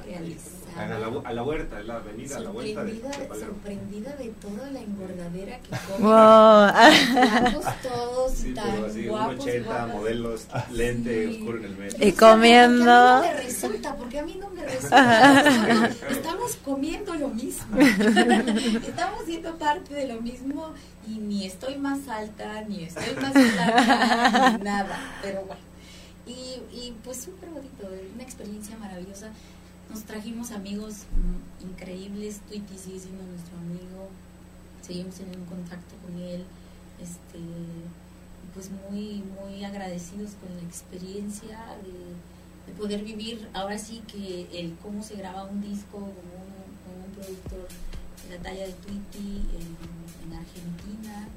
A 0.78 0.86
la, 0.86 1.22
a 1.30 1.34
la 1.34 1.44
huerta, 1.44 1.80
la 1.82 1.96
avenida, 1.96 2.38
a 2.38 2.40
la 2.42 2.50
vuelta 2.52 2.84
de, 2.84 2.92
sorprendida, 2.92 3.18
de 3.20 3.26
Palero. 3.28 3.48
sorprendida 3.48 4.16
de 4.16 4.28
toda 4.30 4.72
la 4.72 4.80
engordadera 4.82 5.60
que 5.60 5.70
come. 5.88 6.04
Wow. 6.04 7.64
Todos 7.84 8.32
Sí, 8.34 8.54
tan 8.54 8.72
pero 8.72 8.86
así, 8.88 9.08
guapos, 9.08 9.46
1,80, 9.46 9.64
guapas. 9.66 9.94
modelos, 9.96 10.48
lente 10.72 11.28
Sí. 11.28 11.38
oscuro 11.40 11.58
en 11.60 11.66
el 11.66 11.78
medio. 11.78 11.88
Y 11.88 11.92
Porque 11.92 12.06
a 12.06 12.12
mí 12.12 12.14
comiendo. 12.18 12.86
no 12.86 13.22
me 13.22 13.34
resulta, 13.34 13.96
porque 13.96 14.20
a 14.20 14.26
mí 14.26 14.38
no 14.40 14.50
me 14.50 14.66
resulta. 14.66 15.90
Estamos 16.10 16.56
comiendo 16.64 17.14
lo 17.16 17.30
mismo. 17.30 17.78
Estamos 18.88 19.26
siendo 19.26 19.58
parte 19.58 19.94
de 19.94 20.08
lo 20.14 20.22
mismo 20.22 20.74
y 21.08 21.18
ni 21.20 21.46
estoy 21.46 21.78
más 21.78 22.08
alta, 22.08 22.62
ni 22.68 22.84
estoy 22.84 23.16
más 23.22 23.34
flaca, 23.34 24.58
ni 24.58 24.64
nada. 24.64 25.00
Pero 25.22 25.42
bueno. 25.42 25.62
Y, 26.28 26.62
y 26.76 26.96
pues 27.04 27.24
súper 27.24 27.50
bonito, 27.50 27.88
una 28.14 28.24
experiencia 28.24 28.78
maravillosa. 28.78 29.32
Nos 29.90 30.04
trajimos 30.04 30.52
amigos 30.52 31.06
mm, 31.16 31.70
increíbles. 31.70 32.42
Tweety 32.48 32.78
sigue 32.78 33.00
siendo 33.00 33.24
nuestro 33.24 33.58
amigo. 33.58 34.10
Seguimos 34.82 35.20
en 35.22 35.46
contacto 35.46 35.96
con 36.06 36.22
él. 36.22 36.44
Este, 37.02 37.40
pues 38.54 38.70
muy, 38.72 39.24
muy 39.40 39.64
agradecidos 39.64 40.32
con 40.42 40.56
la 40.56 40.64
experiencia 40.64 41.60
de, 41.84 42.72
de 42.72 42.78
poder 42.78 43.04
vivir 43.04 43.48
ahora 43.54 43.78
sí 43.78 44.02
que 44.08 44.48
el 44.52 44.76
cómo 44.82 45.04
se 45.04 45.16
graba 45.16 45.46
un 45.46 45.62
disco 45.62 46.00
con 46.00 46.04
un, 46.04 47.06
un 47.06 47.12
productor 47.16 47.68
de 48.24 48.36
la 48.36 48.42
talla 48.42 48.66
de 48.66 48.74
Tweety 48.74 49.46
en, 49.54 50.28
en 50.32 50.38
Argentina, 50.38 51.28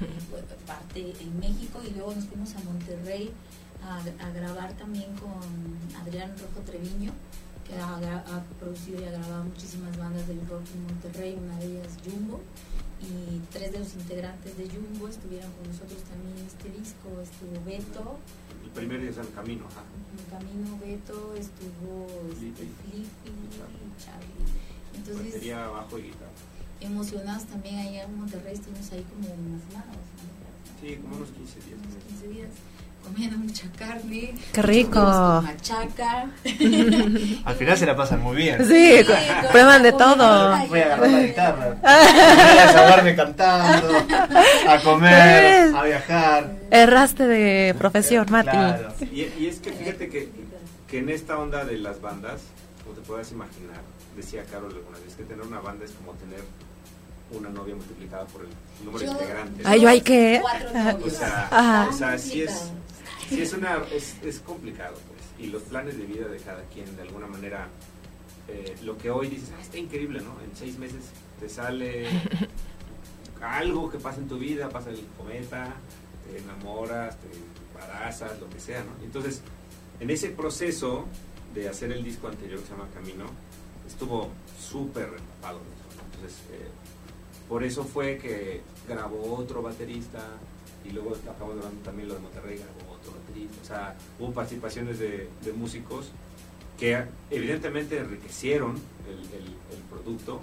eh, 0.00 0.46
parte 0.66 1.14
en 1.20 1.40
México 1.40 1.80
y 1.84 1.90
luego 1.94 2.14
nos 2.14 2.24
fuimos 2.24 2.54
a 2.54 2.60
Monterrey 2.60 3.30
a, 3.84 3.98
a 3.98 4.30
grabar 4.32 4.72
también 4.74 5.14
con 5.16 6.00
Adrián 6.00 6.30
Rojo 6.38 6.64
Treviño 6.64 7.12
que 7.68 7.76
ha, 7.76 8.42
producido 8.58 9.00
y 9.00 9.04
ha 9.04 9.10
grabado 9.10 9.44
muchísimas 9.44 9.96
bandas 9.98 10.26
del 10.26 10.40
rock 10.48 10.62
en 10.74 10.84
Monterrey, 10.84 11.36
una 11.38 11.58
de 11.58 11.66
ellas 11.66 11.98
Jumbo 12.04 12.40
y 13.00 13.38
tres 13.52 13.72
de 13.72 13.78
los 13.78 13.94
integrantes 13.94 14.56
de 14.56 14.68
Jumbo 14.68 15.06
estuvieron 15.06 15.52
con 15.52 15.68
nosotros 15.68 16.00
también 16.08 16.38
en 16.38 16.46
este 16.46 16.70
disco, 16.70 17.20
estuvo 17.20 17.62
Beto, 17.64 18.18
El 18.64 18.70
primer 18.70 19.00
día 19.02 19.10
es 19.10 19.18
el 19.18 19.30
camino, 19.32 19.66
ajá. 19.66 19.84
el 20.16 20.26
camino 20.32 20.78
Beto, 20.80 21.34
estuvo 21.36 22.08
este, 22.24 22.38
Flippy. 22.38 22.68
Flippy 22.88 23.30
y 23.30 24.02
Charlie. 24.02 24.48
Entonces, 24.96 25.34
Batería, 25.34 25.68
bajo 25.68 25.98
y 25.98 26.02
guitarra. 26.02 26.32
emocionados 26.80 27.44
también 27.44 27.78
allá 27.78 28.04
en 28.04 28.18
Monterrey, 28.18 28.54
estuvimos 28.54 28.90
ahí 28.92 29.04
como 29.12 29.28
unas 29.28 29.62
semanas, 29.68 29.94
¿no? 29.94 30.38
Sí, 30.80 30.96
como 30.96 31.16
unos 31.16 31.28
15 31.30 31.60
días. 31.60 31.78
unos 31.78 32.04
15 32.04 32.28
días, 32.28 32.50
comiendo 33.02 33.38
mucha 33.38 33.66
carne. 33.78 34.34
Qué 34.52 34.62
rico. 34.62 35.00
Machaca. 35.00 36.26
Al 37.44 37.54
final 37.56 37.76
se 37.76 37.86
la 37.86 37.96
pasan 37.96 38.20
muy 38.22 38.36
bien. 38.36 38.66
Sí, 38.66 39.04
con 39.06 39.16
prueban 39.50 39.82
de 39.82 39.92
todo. 39.92 40.56
Voy 40.68 40.80
a 40.80 40.84
agarrar 40.84 41.10
la 41.10 41.22
guitarra. 41.22 41.66
Voy 41.80 42.58
a 42.58 42.66
desahogarme 42.66 43.16
cantando, 43.16 43.88
a 44.68 44.80
comer, 44.82 45.74
a 45.74 45.82
viajar. 45.84 46.52
Erraste 46.70 47.26
de 47.26 47.74
profesión, 47.74 48.26
Mati. 48.30 48.50
Claro. 48.50 48.92
Y, 49.00 49.22
y 49.38 49.46
es 49.48 49.60
que 49.60 49.72
fíjate 49.72 50.08
que, 50.08 50.28
que 50.86 50.98
en 50.98 51.08
esta 51.08 51.38
onda 51.38 51.64
de 51.64 51.78
las 51.78 52.00
bandas, 52.00 52.40
como 52.84 52.94
te 52.94 53.02
puedas 53.02 53.30
imaginar, 53.32 53.80
decía 54.16 54.44
Carol 54.50 54.72
alguna 54.74 54.98
vez, 54.98 55.14
que 55.14 55.22
tener 55.24 55.46
una 55.46 55.60
banda 55.60 55.84
es 55.84 55.92
como 55.92 56.12
tener 56.12 56.40
una 57.32 57.48
novia 57.50 57.74
multiplicada 57.74 58.24
por 58.26 58.42
el 58.42 58.48
número 58.84 59.04
de 59.04 59.10
integrantes. 59.12 59.66
Ay, 59.66 59.80
yo 59.80 59.88
hay 59.88 60.00
que- 60.00 60.38
Cuatro 60.40 60.68
Ajá. 60.70 60.92
novios. 60.92 61.12
O 61.12 61.16
sea, 61.18 61.48
Ajá. 61.50 61.88
o 61.88 61.92
sea 61.92 62.18
sí 62.18 62.42
es, 62.42 62.70
sí 63.28 63.42
es 63.42 63.52
una 63.52 63.78
es, 63.92 64.16
es 64.22 64.38
complicado 64.40 64.94
pues 65.08 65.46
y 65.46 65.50
los 65.50 65.62
planes 65.62 65.96
de 65.98 66.04
vida 66.04 66.26
de 66.28 66.38
cada 66.38 66.62
quien 66.74 66.94
de 66.96 67.02
alguna 67.02 67.26
manera 67.26 67.68
eh, 68.48 68.74
lo 68.82 68.96
que 68.96 69.10
hoy 69.10 69.28
dices 69.28 69.50
ah, 69.56 69.60
está 69.60 69.76
increíble 69.78 70.20
no 70.20 70.34
en 70.42 70.56
seis 70.56 70.78
meses 70.78 71.02
te 71.38 71.48
sale 71.48 72.06
algo 73.42 73.90
que 73.90 73.98
pasa 73.98 74.18
en 74.20 74.28
tu 74.28 74.38
vida 74.38 74.68
pasa 74.68 74.90
el 74.90 75.04
cometa 75.16 75.74
te 76.28 76.38
enamoras 76.38 77.16
te 77.18 77.28
embarazas 77.72 78.38
lo 78.40 78.48
que 78.50 78.58
sea 78.58 78.80
no 78.82 79.04
entonces 79.04 79.42
en 80.00 80.10
ese 80.10 80.30
proceso 80.30 81.06
de 81.54 81.68
hacer 81.68 81.92
el 81.92 82.02
disco 82.02 82.28
anterior 82.28 82.58
que 82.60 82.66
se 82.66 82.72
llama 82.72 82.88
Camino 82.94 83.26
estuvo 83.86 84.28
súper 84.60 85.04
empapado 85.04 85.58
de 85.60 85.64
eso, 85.66 85.96
¿no? 85.96 86.02
entonces 86.14 86.38
eh, 86.52 86.68
por 87.48 87.64
eso 87.64 87.84
fue 87.84 88.18
que 88.18 88.60
grabó 88.88 89.36
otro 89.36 89.62
baterista 89.62 90.20
y 90.84 90.90
luego 90.90 91.14
acabamos 91.14 91.56
grabando 91.56 91.80
también 91.82 92.08
lo 92.08 92.14
de 92.14 92.20
Monterrey, 92.20 92.58
grabó 92.58 92.94
otro 92.94 93.12
baterista. 93.12 93.56
O 93.62 93.64
sea, 93.66 93.96
hubo 94.18 94.32
participaciones 94.32 94.98
de, 94.98 95.28
de 95.44 95.52
músicos 95.52 96.10
que 96.78 97.02
evidentemente 97.30 97.98
enriquecieron 97.98 98.76
el, 99.08 99.18
el- 99.38 99.54
el 99.76 99.82
producto, 99.90 100.40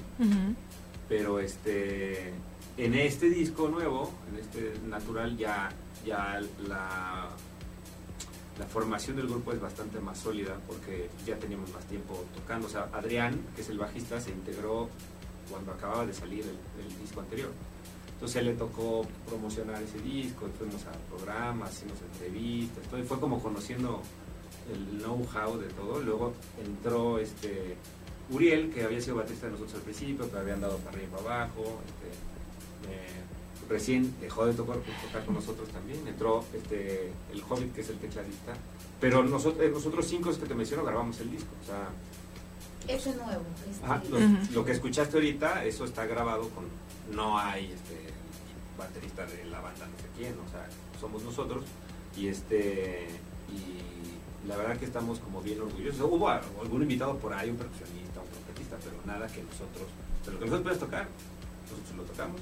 pero 1.08 1.40
este 1.40 2.32
en 2.78 2.94
este 2.94 3.30
disco 3.30 3.70
nuevo, 3.70 4.12
en 4.34 4.40
este 4.40 4.74
natural, 4.88 5.38
ya, 5.38 5.70
ya 6.06 6.42
la, 6.68 7.30
la 8.60 8.66
formación 8.66 9.16
del 9.16 9.28
grupo 9.28 9.54
es 9.54 9.62
bastante 9.62 10.00
más 10.02 10.18
sólida 10.20 10.58
porque 10.68 11.10
ya 11.26 11.38
teníamos 11.38 11.72
más 11.72 11.86
tiempo 11.86 12.26
tocando. 12.36 12.68
O 12.68 12.70
sea, 12.70 12.90
Adrián, 12.92 13.40
que 13.56 13.62
es 13.62 13.70
el 13.70 13.78
bajista, 13.78 14.20
se 14.20 14.32
integró 14.32 14.90
cuando 15.50 15.72
acababa 15.72 16.06
de 16.06 16.14
salir 16.14 16.44
el, 16.44 16.86
el 16.86 17.00
disco 17.00 17.22
anterior. 17.22 17.52
Entonces 18.14 18.38
él 18.38 18.46
le 18.46 18.54
tocó 18.54 19.06
promocionar 19.28 19.82
ese 19.84 20.00
disco, 20.00 20.48
fuimos 20.58 20.82
a 20.86 20.92
programas, 21.10 21.74
hicimos 21.74 21.98
entrevistas, 22.14 22.84
todo, 22.90 23.00
y 23.00 23.04
fue 23.04 23.20
como 23.20 23.42
conociendo 23.42 24.02
el 24.72 25.00
know-how 25.00 25.58
de 25.58 25.68
todo. 25.68 26.00
Luego 26.00 26.34
entró 26.64 27.20
este 27.20 27.76
Uriel, 28.30 28.72
que 28.74 28.84
había 28.84 29.02
sido 29.02 29.18
baterista 29.18 29.48
de 29.48 29.54
nosotros 29.54 29.76
al 29.76 29.82
principio, 29.82 30.26
pero 30.28 30.40
había 30.40 30.56
andado 30.56 30.78
para 30.78 30.92
arriba 30.92 31.08
y 31.08 31.24
para 31.24 31.44
abajo. 31.44 31.62
este, 31.86 32.94
eh, 32.94 33.22
recién 33.70 34.14
dejó 34.20 34.46
de 34.46 34.54
tocar, 34.54 34.78
tocar 34.78 35.26
con 35.26 35.36
nosotros 35.36 35.68
también. 35.70 36.08
Entró 36.08 36.44
este, 36.54 37.12
el 37.32 37.44
Hobbit, 37.48 37.74
que 37.74 37.82
es 37.82 37.90
el 37.90 37.98
tecladista. 37.98 38.54
Pero 39.00 39.24
nosotros, 39.24 39.70
nosotros 39.72 40.06
cinco 40.08 40.32
que 40.32 40.46
te 40.46 40.56
menciono 40.56 40.84
grabamos 40.84 41.20
el 41.20 41.32
disco. 41.32 41.50
O 41.62 41.66
sea, 41.66 41.90
Eso 42.88 43.10
es 43.10 43.16
nuevo. 43.16 43.44
este, 43.70 43.86
Ajá, 43.86 44.02
lo, 44.54 44.66
que 44.66 44.72
escuchaste 44.72 45.18
ahorita, 45.18 45.66
eso 45.66 45.86
está 45.86 46.06
grabado 46.06 46.50
con. 46.50 46.66
No 47.16 47.38
hay 47.38 47.66
este 47.72 48.14
baterista 48.78 49.26
de 49.26 49.46
la 49.46 49.60
banda, 49.62 49.86
no 49.86 49.98
sé 49.98 50.10
quién, 50.18 50.34
o 50.34 50.52
sea, 50.52 50.68
somos 51.00 51.24
nosotros. 51.24 51.64
Y 52.16 52.28
este. 52.28 53.08
Y 53.50 54.48
la 54.48 54.58
verdad 54.58 54.78
que 54.78 54.86
estamos 54.86 55.20
como 55.20 55.42
bien 55.42 55.62
orgullosos. 55.62 56.02
Hubo 56.02 56.30
algún 56.30 56.82
invitado 56.82 57.18
por 57.18 57.34
ahí, 57.34 57.50
un 57.50 57.58
percusionista, 57.58 58.22
un 58.22 58.30
trompetista, 58.30 58.78
pero 58.84 58.96
nada 59.06 59.28
que 59.28 59.42
nosotros. 59.44 59.88
Pero 60.24 60.34
lo 60.34 60.40
que 60.40 60.46
nosotros 60.46 60.64
podemos 60.64 60.80
tocar, 60.80 61.08
nosotros 61.70 61.98
lo 61.98 62.04
tocamos. 62.04 62.42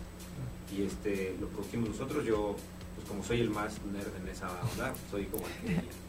Y 0.76 0.84
este 0.84 1.36
lo 1.40 1.48
produjimos 1.48 1.90
nosotros. 1.90 2.26
Yo, 2.26 2.56
pues 2.96 3.08
como 3.08 3.24
soy 3.24 3.42
el 3.42 3.50
más 3.50 3.74
nerd 3.92 4.16
en 4.22 4.28
esa 4.28 4.50
onda, 4.72 4.94
soy 5.10 5.26
como 5.26 5.46
el 5.48 5.54
que. 5.54 6.03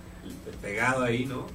Pegado 0.60 1.02
ahí, 1.02 1.26
¿no? 1.26 1.46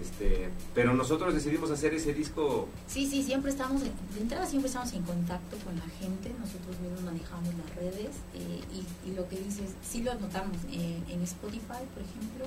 Este, 0.00 0.50
pero 0.74 0.94
nosotros 0.94 1.34
decidimos 1.34 1.72
hacer 1.72 1.92
ese 1.92 2.14
disco 2.14 2.68
Sí, 2.86 3.08
sí, 3.08 3.24
siempre 3.24 3.50
estamos, 3.50 3.82
en, 3.82 3.90
de 4.14 4.20
entrada 4.20 4.46
siempre 4.46 4.68
estamos 4.68 4.92
en 4.92 5.02
contacto 5.02 5.56
con 5.64 5.74
la 5.74 5.88
gente, 5.98 6.32
nosotros 6.38 6.78
mismos 6.80 7.02
manejamos 7.02 7.52
las 7.54 7.74
redes 7.74 8.14
eh, 8.34 8.60
y, 9.04 9.10
lo 9.12 9.28
que 9.28 9.40
dices, 9.40 9.74
sí 9.82 10.02
lo 10.02 10.14
notamos 10.14 10.56
eh, 10.70 11.00
en 11.08 11.22
Spotify, 11.22 11.82
por 11.94 12.02
ejemplo, 12.02 12.44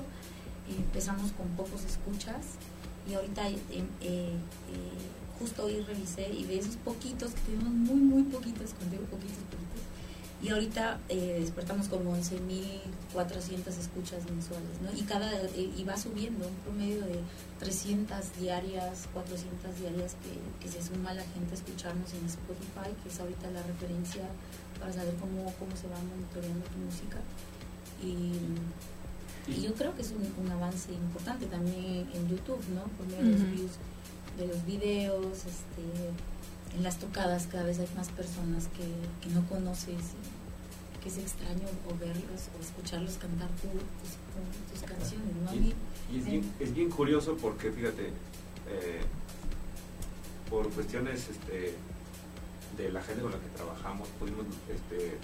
eh, 0.70 0.76
empezamos 0.78 1.32
con 1.32 1.46
pocos 1.48 1.84
escuchas 1.84 2.56
y 3.08 3.14
ahorita 3.14 3.48
eh, 3.50 4.32
justo 5.38 5.64
hoy 5.64 5.80
revisé 5.80 6.28
y 6.32 6.44
de 6.44 6.58
esos 6.58 6.76
poquitos, 6.76 7.32
que 7.32 7.40
tenemos 7.40 7.72
muy, 7.72 8.00
muy 8.00 8.22
poquitos, 8.24 8.72
cuando 8.74 8.96
digo 8.96 9.06
poquitos, 9.06 9.44
poquitos, 9.50 9.82
y 10.42 10.48
ahorita 10.48 10.98
eh, 11.08 11.38
despertamos 11.40 11.88
como 11.88 12.16
11.400 12.16 13.68
escuchas 13.78 14.24
mensuales, 14.24 14.80
¿no? 14.80 14.90
Y 14.98 15.02
cada 15.02 15.30
eh, 15.42 15.70
y 15.76 15.84
va 15.84 15.96
subiendo 15.96 16.48
un 16.48 16.54
promedio 16.64 17.02
de 17.02 17.20
300 17.58 18.16
diarias, 18.40 19.08
400 19.12 19.78
diarias 19.80 20.16
que, 20.22 20.64
que 20.64 20.72
se 20.72 20.82
suma 20.82 21.12
la 21.12 21.24
gente 21.24 21.52
a 21.52 21.54
escucharnos 21.54 22.12
en 22.14 22.24
Spotify, 22.24 22.88
que 23.02 23.10
es 23.10 23.20
ahorita 23.20 23.50
la 23.50 23.62
referencia 23.62 24.22
para 24.78 24.92
saber 24.92 25.14
cómo, 25.20 25.52
cómo 25.58 25.76
se 25.76 25.88
va 25.88 25.96
monitoreando 26.00 26.64
tu 26.64 26.78
música. 26.78 27.18
Y, 28.02 28.32
y 29.50 29.62
yo 29.62 29.74
creo 29.74 29.94
que 29.94 30.00
es 30.00 30.12
un, 30.12 30.24
un 30.42 30.50
avance 30.52 30.90
importante 30.92 31.46
también 31.46 32.08
en 32.14 32.28
YouTube, 32.28 32.64
¿no? 32.74 32.84
Por 32.96 33.06
medio 33.08 33.24
de 33.24 33.38
los 33.38 33.52
views 33.52 33.72
de 34.38 34.46
los 34.46 34.64
videos, 34.64 35.36
este, 35.44 35.84
en 36.76 36.82
las 36.82 36.98
tocadas 36.98 37.46
cada 37.46 37.64
vez 37.64 37.78
hay 37.78 37.88
más 37.96 38.08
personas 38.10 38.68
que, 38.68 38.86
que 39.26 39.34
no 39.34 39.44
conoces 39.48 39.94
y 40.96 41.02
que 41.02 41.08
es 41.08 41.18
extraño 41.18 41.66
o 41.88 41.98
verlos 41.98 42.48
o 42.58 42.62
escucharlos 42.62 43.14
cantar 43.18 43.48
tu- 43.60 43.68
tus, 43.68 44.80
tus 44.80 44.88
canciones, 44.88 45.34
¿no? 45.44 45.54
Y 45.54 45.74
es 46.18 46.26
eh, 46.26 46.30
bien, 46.30 46.52
es 46.60 46.74
bien 46.74 46.90
curioso 46.90 47.36
porque, 47.36 47.70
fíjate, 47.72 48.08
eh, 48.68 49.00
por 50.48 50.68
cuestiones 50.70 51.28
este, 51.28 51.74
de 52.76 52.92
la 52.92 53.02
gente 53.02 53.22
con 53.22 53.32
la 53.32 53.38
que 53.38 53.48
trabajamos, 53.56 54.08
pudimos, 54.18 54.46
este, 54.68 55.16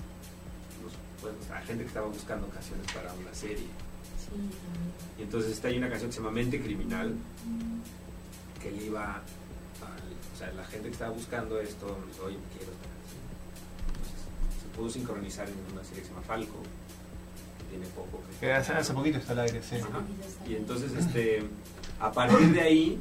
nos, 0.82 0.92
pues, 1.20 1.50
a 1.50 1.60
gente 1.62 1.82
que 1.84 1.88
estaba 1.88 2.06
buscando 2.06 2.48
canciones 2.48 2.86
para 2.92 3.12
una 3.14 3.34
serie. 3.34 3.56
sí. 4.18 4.36
Y 5.18 5.22
entonces 5.22 5.52
está 5.52 5.68
ahí 5.68 5.78
una 5.78 5.88
canción 5.88 6.10
que 6.10 6.16
se 6.16 6.20
llama 6.22 6.32
Mente 6.32 6.60
Criminal, 6.60 7.14
que 8.62 8.68
él 8.68 8.82
iba, 8.82 9.22
o 10.36 10.38
sea, 10.38 10.52
la 10.52 10.64
gente 10.66 10.88
que 10.88 10.92
estaba 10.92 11.12
buscando 11.12 11.58
esto, 11.58 11.86
me 12.06 12.12
dijo, 12.12 12.26
oye, 12.26 12.36
quiero 12.52 12.70
esta 12.72 12.86
canción. 12.92 13.22
Entonces, 13.88 14.60
se 14.60 14.68
pudo 14.76 14.90
sincronizar 14.90 15.48
en 15.48 15.54
una 15.72 15.82
serie 15.82 16.02
que 16.02 16.08
se 16.08 16.12
llama 16.12 16.26
Falco, 16.26 16.58
que 17.58 17.64
tiene 17.70 17.86
poco. 17.94 18.20
que- 18.28 18.46
Que 18.46 18.52
hace, 18.52 18.72
hace 18.74 18.92
poquito 18.92 19.16
está 19.18 19.32
al 19.32 19.40
aire, 19.40 19.62
sí. 19.62 19.76
Ajá. 19.76 20.02
Y 20.46 20.56
entonces, 20.56 20.92
este, 20.92 21.42
a 22.00 22.12
partir 22.12 22.52
de 22.52 22.60
ahí, 22.60 23.00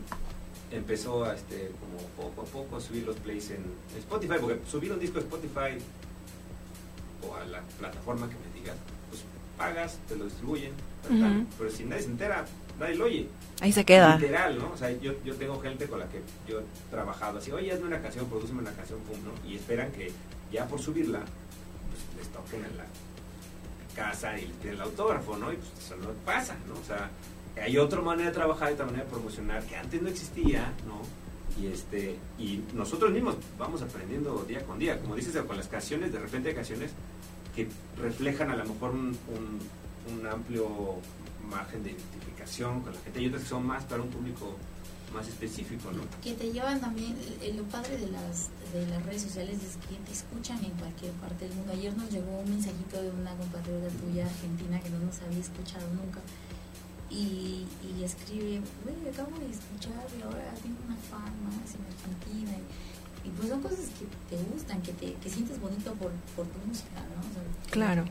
empezó 0.72 1.26
a, 1.26 1.36
este, 1.36 1.72
como 1.82 1.98
poco 2.30 2.42
a 2.42 2.46
poco 2.46 2.78
a 2.78 2.80
subir 2.82 3.04
los 3.04 3.18
plays 3.18 3.52
en 3.52 3.64
Spotify, 4.00 4.36
porque 4.40 4.60
subir 4.70 4.92
un 4.94 5.00
disco 5.00 5.20
de 5.20 5.26
Spotify 5.26 5.78
o 7.28 7.36
a 7.36 7.44
la 7.46 7.62
plataforma 7.80 8.30
que 8.30 8.36
me 8.36 8.60
digas, 8.60 8.76
pagas, 9.58 10.00
te 10.08 10.16
lo 10.16 10.26
distribuyen, 10.26 10.72
pero, 11.04 11.20
tal. 11.20 11.38
Ujú. 11.38 11.48
pero 11.58 11.70
si 11.72 11.84
nadie 11.86 12.04
se 12.04 12.10
entera, 12.10 12.46
nadie 12.80 12.96
lo 12.96 13.06
oye. 13.06 13.28
Ahí 13.62 13.72
se 13.72 13.86
queda. 13.86 14.18
Literal, 14.18 14.58
¿no? 14.58 14.72
O 14.72 14.78
sea, 14.78 14.92
yo, 14.92 15.14
yo 15.24 15.36
tengo 15.36 15.60
gente 15.62 15.88
con 15.88 16.00
la 16.00 16.08
que 16.08 16.22
yo 16.48 16.60
he 16.60 16.64
trabajado 16.92 17.40
así, 17.40 17.52
oye, 17.52 17.72
hazme 17.72 17.88
una 17.88 18.02
canción, 18.02 18.26
prodúceme 18.28 18.60
una 18.62 18.72
canción, 18.72 19.00
pum, 19.02 19.18
¿no? 19.24 19.50
Y 19.50 19.56
esperan 19.56 19.92
que 19.92 20.12
ya 20.52 20.68
por 20.68 20.80
subirla, 20.80 21.20
pues 21.20 22.26
les 22.26 22.34
toquen 22.34 22.66
en 22.66 22.78
la 22.78 22.86
casa 23.96 24.38
y 24.38 24.48
les 24.48 24.56
piden 24.58 24.76
el 24.76 24.82
autógrafo, 24.82 25.38
¿no? 25.38 25.52
Y 25.52 25.56
pues 25.56 25.70
eso 25.78 25.96
no 25.98 26.10
pasa, 26.26 26.56
¿no? 26.68 26.74
O 26.80 26.84
sea, 26.84 27.10
hay 27.62 27.78
otra 27.78 28.02
manera 28.02 28.30
de 28.30 28.36
trabajar, 28.36 28.74
otra 28.74 28.86
manera 28.86 29.06
de 29.06 29.10
promocionar 29.10 29.64
que 29.64 29.76
antes 29.76 30.02
no 30.02 30.10
existía, 30.10 30.74
¿no? 30.86 31.02
Y 31.62 31.68
este 31.68 32.18
y 32.38 32.62
nosotros 32.74 33.12
mismos 33.12 33.36
vamos 33.58 33.82
aprendiendo 33.82 34.44
día 34.46 34.62
con 34.66 34.78
día, 34.78 35.00
como 35.00 35.16
dices 35.16 35.42
con 35.44 35.56
las 35.56 35.70
canciones, 35.70 36.12
de 36.12 36.20
repente 36.20 36.50
hay 36.50 36.56
canciones 36.56 36.92
que 37.56 37.68
reflejan 38.02 38.50
a 38.52 38.56
lo 38.56 38.66
mejor 38.66 38.92
un, 38.92 39.18
un- 40.12 40.28
amplio 40.28 40.68
margen 41.50 41.84
de 41.84 41.92
identificación 41.92 42.82
con 42.82 42.94
la 42.94 43.00
gente 43.02 43.22
y 43.22 43.28
otras 43.28 43.44
que 43.44 43.50
son 43.50 43.66
más 43.66 43.84
para 43.86 44.02
un 44.04 44.10
público 44.10 44.56
más 45.14 45.28
específico, 45.28 45.92
¿no? 45.92 46.02
que 46.22 46.34
te 46.34 46.52
llevan 46.52 46.80
también, 46.82 47.16
eh, 47.42 47.54
lo 47.56 47.64
padre 47.64 47.98
de 47.98 48.10
las, 48.12 48.50
de 48.74 48.86
las 48.88 49.04
redes 49.06 49.22
sociales 49.24 49.58
es 49.64 49.78
que 49.88 49.96
te 50.06 50.12
escuchan 50.12 50.64
en 50.66 50.72
cualquier 50.72 51.12
parte 51.14 51.48
del 51.48 51.56
mundo. 51.56 51.72
Ayer 51.74 51.96
nos 51.96 52.12
llegó 52.12 52.40
un 52.40 52.50
mensajito 52.50 53.02
de 53.02 53.10
una 53.12 53.34
compatriota 53.36 53.88
tuya 54.02 54.26
argentina 54.26 54.80
que 54.82 54.90
no 54.90 55.00
nos 55.00 55.22
había 55.22 55.40
escuchado 55.40 55.88
nunca 55.94 56.20
y, 57.10 57.66
y 57.86 58.04
escribe, 58.04 58.62
güey, 58.84 59.10
acabo 59.14 59.38
de 59.40 59.50
escuchar 59.52 60.04
y 60.18 60.22
ahora 60.24 60.54
tengo 60.62 60.78
una 60.88 60.98
fan 60.98 61.32
más 61.46 61.70
en 61.76 61.82
Argentina. 61.86 62.58
Y 63.26 63.30
pues 63.30 63.50
son 63.50 63.62
cosas 63.62 63.80
que 63.80 64.36
te 64.36 64.42
gustan, 64.54 64.82
que, 64.82 64.94
te, 64.94 65.14
que 65.16 65.30
sientes 65.30 65.60
bonito 65.60 65.94
por, 65.94 66.12
por 66.36 66.46
tu 66.48 66.60
música, 66.68 67.00
¿no? 67.16 67.22
O 67.22 67.34
sea, 67.34 67.44
que- 67.66 67.72
Claro. 67.72 68.06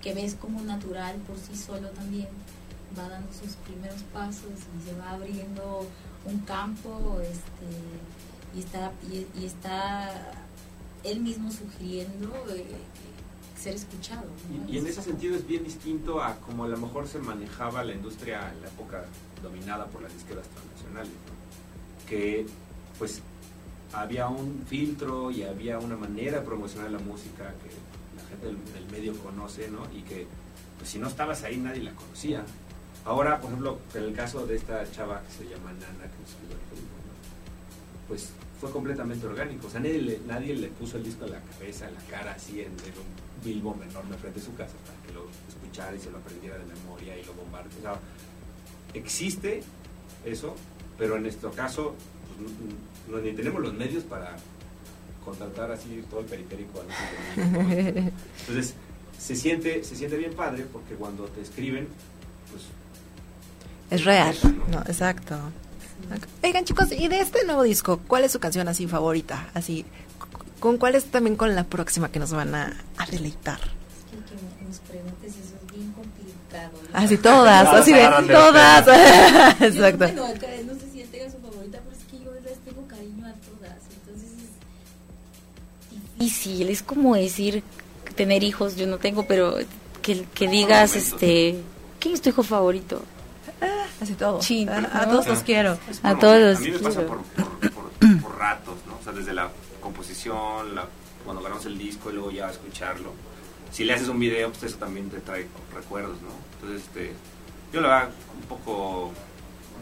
que 0.00 0.14
ves 0.14 0.34
como 0.34 0.60
natural 0.62 1.16
por 1.26 1.36
sí 1.38 1.56
solo 1.56 1.88
también 1.90 2.28
va 2.98 3.08
dando 3.08 3.32
sus 3.32 3.52
primeros 3.56 4.02
pasos 4.12 4.50
y 4.78 4.88
se 4.88 4.96
va 4.98 5.10
abriendo 5.12 5.86
un 6.24 6.38
campo 6.40 7.20
este 7.22 8.54
y 8.54 8.60
está 8.60 8.92
y, 9.10 9.26
y 9.40 9.46
está 9.46 10.10
él 11.04 11.20
mismo 11.20 11.50
sugiriendo 11.50 12.28
eh, 12.54 12.64
ser 13.58 13.74
escuchado 13.76 14.22
¿no? 14.50 14.68
Y, 14.68 14.74
y 14.74 14.78
en 14.78 14.86
ese 14.86 15.02
sentido 15.02 15.34
es 15.36 15.46
bien 15.46 15.64
distinto 15.64 16.22
a 16.22 16.34
como 16.36 16.64
a 16.64 16.68
lo 16.68 16.76
mejor 16.76 17.08
se 17.08 17.18
manejaba 17.18 17.82
la 17.82 17.92
industria 17.94 18.52
en 18.52 18.60
la 18.60 18.68
época 18.68 19.04
dominada 19.42 19.86
por 19.86 20.02
las 20.02 20.12
disqueras 20.12 20.46
transnacionales, 20.48 21.10
¿no? 21.12 22.08
que 22.08 22.46
pues 22.98 23.20
había 23.92 24.28
un 24.28 24.64
filtro 24.66 25.30
y 25.30 25.42
había 25.42 25.78
una 25.78 25.96
manera 25.96 26.40
de 26.40 26.46
promocionar 26.46 26.90
la 26.90 26.98
música 26.98 27.54
que 27.62 27.70
la 28.16 28.28
gente 28.28 28.46
del, 28.46 28.56
del 28.72 28.90
medio 28.90 29.16
conoce, 29.22 29.68
¿no? 29.68 29.86
Y 29.96 30.02
que 30.02 30.26
pues 30.78 30.90
si 30.90 30.98
no 30.98 31.08
estabas 31.08 31.42
ahí 31.44 31.56
nadie 31.58 31.82
la 31.82 31.92
conocía. 31.92 32.44
Ahora, 33.04 33.40
por 33.40 33.50
ejemplo, 33.50 33.78
en 33.94 34.04
el 34.04 34.14
caso 34.14 34.46
de 34.46 34.56
esta 34.56 34.90
chava 34.90 35.22
que 35.22 35.32
se 35.32 35.44
llama 35.50 35.72
Nana, 35.72 36.10
que 36.10 36.18
nos 36.20 36.34
el 36.40 36.58
Facebook, 36.70 37.02
¿no? 37.06 38.08
pues 38.08 38.30
fue 38.60 38.70
completamente 38.70 39.26
orgánico. 39.26 39.66
O 39.66 39.70
sea, 39.70 39.80
nadie 39.80 40.00
le, 40.00 40.20
nadie 40.26 40.54
le 40.54 40.68
puso 40.68 40.96
el 40.96 41.04
disco 41.04 41.24
en 41.24 41.32
la 41.32 41.40
cabeza, 41.40 41.88
en 41.88 41.94
la 41.94 42.00
cara, 42.02 42.32
así 42.32 42.60
en, 42.60 42.66
en 42.66 42.72
un 42.72 43.44
billboard 43.44 43.82
enorme 43.82 44.16
frente 44.16 44.40
a 44.40 44.42
su 44.44 44.54
casa 44.54 44.74
para 44.86 45.06
que 45.06 45.12
lo 45.12 45.26
escuchara 45.48 45.96
y 45.96 46.00
se 46.00 46.10
lo 46.10 46.18
aprendiera 46.18 46.58
de 46.58 46.64
memoria 46.64 47.18
y 47.18 47.24
lo 47.24 47.34
bombardeara. 47.34 47.76
O 47.78 47.82
sea, 47.82 48.00
existe 48.94 49.62
eso, 50.24 50.54
pero 50.96 51.16
en 51.16 51.22
nuestro 51.22 51.50
caso 51.50 51.96
pues, 52.36 52.50
no, 53.08 53.18
ni 53.18 53.32
tenemos 53.32 53.60
los 53.60 53.74
medios 53.74 54.04
para 54.04 54.36
contratar 55.24 55.70
así 55.70 56.02
todo 56.10 56.20
el 56.20 56.26
periférico. 56.26 56.82
Entonces, 57.36 58.74
se 59.18 59.36
siente, 59.36 59.84
se 59.84 59.96
siente 59.96 60.16
bien 60.16 60.34
padre 60.34 60.66
porque 60.72 60.94
cuando 60.94 61.24
te 61.26 61.40
escriben, 61.40 61.88
pues 62.50 62.64
Es 63.90 64.04
real. 64.04 64.36
No, 64.68 64.80
exacto. 64.80 65.36
Oigan, 66.42 66.64
chicos, 66.64 66.90
y 66.92 67.08
de 67.08 67.20
este 67.20 67.44
nuevo 67.44 67.62
disco, 67.62 68.00
¿cuál 68.08 68.24
es 68.24 68.32
su 68.32 68.40
canción 68.40 68.66
así 68.66 68.88
favorita? 68.88 69.48
Así, 69.54 69.84
¿con 70.58 70.78
cuál 70.78 70.96
es 70.96 71.04
también 71.04 71.36
con 71.36 71.54
la 71.54 71.64
próxima 71.64 72.10
que 72.10 72.18
nos 72.18 72.32
van 72.32 72.54
a, 72.54 72.72
a 72.96 73.06
deleitar? 73.06 73.60
Es 73.60 74.10
que, 74.10 74.34
que 74.58 74.64
nos 74.64 74.78
preguntes 74.80 75.30
eso 75.36 75.54
es 75.54 75.72
bien 75.72 75.92
complicado 75.92 76.72
¿no? 76.92 76.98
Así 76.98 77.16
todas, 77.18 77.68
así 77.68 77.92
de 77.92 78.08
todas. 78.28 78.86
Yo, 79.60 79.66
Exacto. 79.66 80.06
Difícil, 86.24 86.68
es 86.68 86.82
como 86.82 87.14
decir 87.16 87.62
tener 88.16 88.42
hijos, 88.44 88.76
yo 88.76 88.86
no 88.86 88.98
tengo, 88.98 89.26
pero 89.26 89.56
que, 90.02 90.24
que 90.34 90.48
digas, 90.48 90.96
este, 90.96 91.56
¿quién 91.98 92.14
es 92.14 92.20
tu 92.22 92.28
hijo 92.30 92.42
favorito? 92.42 93.02
Así 94.00 94.14
todo. 94.14 94.42
Sí, 94.42 94.66
a, 94.68 94.80
¿no? 94.80 94.88
a 94.92 95.06
todos 95.08 95.26
los 95.28 95.38
quiero. 95.40 95.78
Es 95.88 96.00
A 96.02 96.18
todos. 96.18 96.56
A 96.56 96.60
mí 96.60 96.70
me 96.70 96.78
pasa 96.80 97.00
quiero. 97.00 97.08
por, 97.08 97.22
por, 97.70 97.70
por- 97.70 98.20
por 98.22 98.36
ratos, 98.38 98.74
¿no? 98.88 98.96
O 99.00 99.02
sea, 99.04 99.12
desde 99.12 99.32
la 99.32 99.48
composición, 99.80 100.74
la, 100.74 100.86
cuando 101.24 101.40
grabamos 101.42 101.66
el 101.66 101.78
disco 101.78 102.10
y 102.10 102.14
luego 102.14 102.30
ya 102.32 102.50
escucharlo. 102.50 103.12
Si 103.70 103.84
le 103.84 103.94
haces 103.94 104.08
un 104.08 104.18
video, 104.18 104.50
pues 104.50 104.64
eso 104.64 104.76
también 104.78 105.08
te 105.08 105.20
trae 105.20 105.46
recuerdos, 105.74 106.16
¿no? 106.20 106.30
Entonces, 106.60 106.86
este, 106.88 107.12
yo 107.72 107.80
lo 107.80 107.92
hago 107.92 108.10
un 108.40 108.46
poco, 108.48 109.12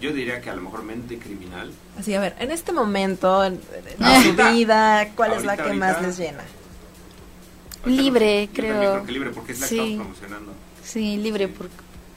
yo 0.00 0.12
diría 0.12 0.40
que 0.40 0.50
a 0.50 0.54
lo 0.56 0.62
mejor 0.62 0.82
mente 0.82 1.18
criminal. 1.18 1.70
Así, 1.98 2.14
a 2.14 2.20
ver, 2.20 2.34
en 2.38 2.50
este 2.50 2.72
momento, 2.72 3.44
en, 3.44 3.60
en 4.00 4.22
su 4.22 4.32
vida, 4.52 5.10
¿cuál 5.14 5.32
es 5.32 5.44
la 5.44 5.52
ahorita, 5.52 5.68
que 5.70 5.72
más 5.74 6.02
les 6.02 6.16
llena? 6.18 6.42
Libre, 7.84 8.46
yo 8.48 8.52
creo. 8.52 8.72
también 8.72 8.92
creo 8.92 9.06
que 9.06 9.12
libre, 9.12 9.30
porque 9.30 9.52
es 9.52 9.60
la 9.60 9.66
que 9.68 9.74
Sí. 9.74 9.78
estamos 9.92 10.16
promocionando. 10.18 10.52
Sí, 10.84 11.16
libre 11.16 11.48
por, 11.48 11.68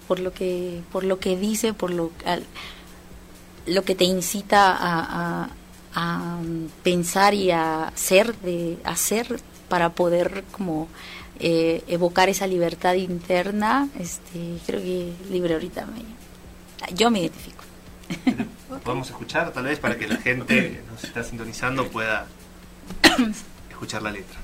por 0.07 0.19
lo 0.19 0.33
que 0.33 0.81
por 0.91 1.03
lo 1.03 1.19
que 1.19 1.37
dice, 1.37 1.73
por 1.73 1.91
lo 1.91 2.11
al- 2.25 2.45
lo 3.65 3.83
que 3.83 3.95
te 3.95 4.03
incita 4.03 4.71
a, 4.75 5.43
a- 5.45 5.49
a 5.95 6.37
pensar 6.83 7.33
y 7.33 7.51
a 7.51 7.87
hacer 7.89 8.35
de 8.39 8.77
hacer 8.83 9.39
para 9.69 9.89
poder 9.91 10.43
como 10.51 10.87
eh, 11.39 11.83
evocar 11.87 12.27
esa 12.29 12.45
libertad 12.47 12.95
interna. 12.95 13.87
Este, 13.99 14.57
creo 14.65 14.81
que 14.81 15.13
libre 15.29 15.53
ahorita 15.53 15.85
me 15.85 16.01
yo 16.95 17.09
me 17.09 17.21
identifico. 17.21 17.52
Podemos 18.83 19.09
escuchar 19.09 19.51
tal 19.51 19.65
vez 19.65 19.79
para 19.79 19.97
que 19.97 20.07
la 20.07 20.17
gente 20.17 20.45
que 20.45 20.81
nos 20.91 21.03
está 21.03 21.23
sintonizando 21.23 21.87
pueda 21.87 22.27
escuchar 23.69 24.01
la 24.01 24.11
letra. 24.11 24.42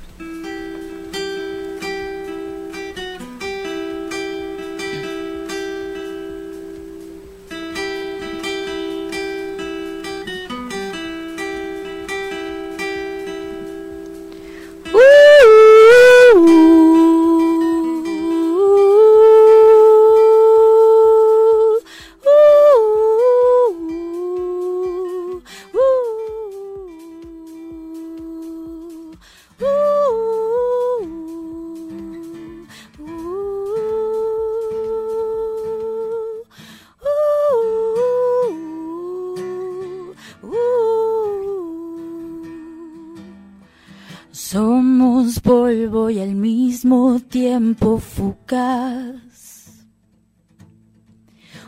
Mismo 46.79 47.19
tiempo 47.19 47.97
fugaz. 47.97 49.83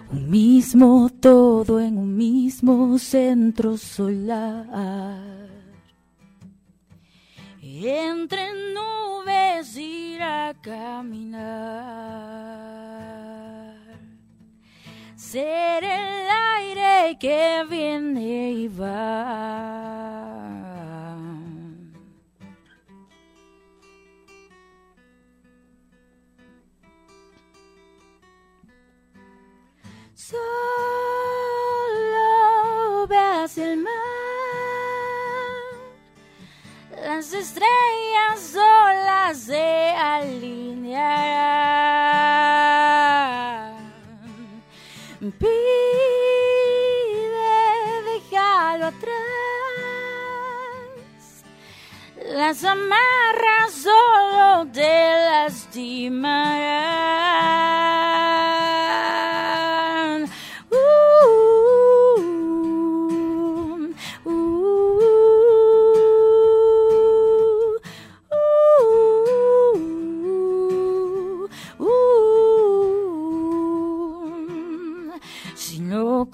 Un 0.09 0.29
mismo 0.29 1.09
todo 1.19 1.81
en 1.81 1.97
un 1.97 2.15
mismo 2.15 2.97
centro 2.97 3.75
solar. 3.77 5.49
Entre 7.61 8.53
nubes 8.73 9.75
ir 9.75 10.21
a 10.21 10.53
caminar. 10.61 11.41
Ser 15.17 15.83
el 15.83 16.29
aire 16.55 17.17
que 17.19 17.65
viene 17.69 18.51
y 18.53 18.69
va. 18.69 20.30
Solo 30.31 30.39
ve 33.07 33.17
hacia 33.17 33.73
el 33.73 33.77
mar, 33.77 33.91
las 37.03 37.33
estrellas 37.33 38.39
solas 38.39 39.37
se 39.37 39.89
alinearán. 39.89 40.71
Pide, 45.37 45.51
déjalo 48.05 48.85
atrás, 48.85 49.11
las 52.33 52.63
amarras 52.63 53.73
solo 53.83 54.65
te 54.71 55.11
lastimarán. 55.29 57.90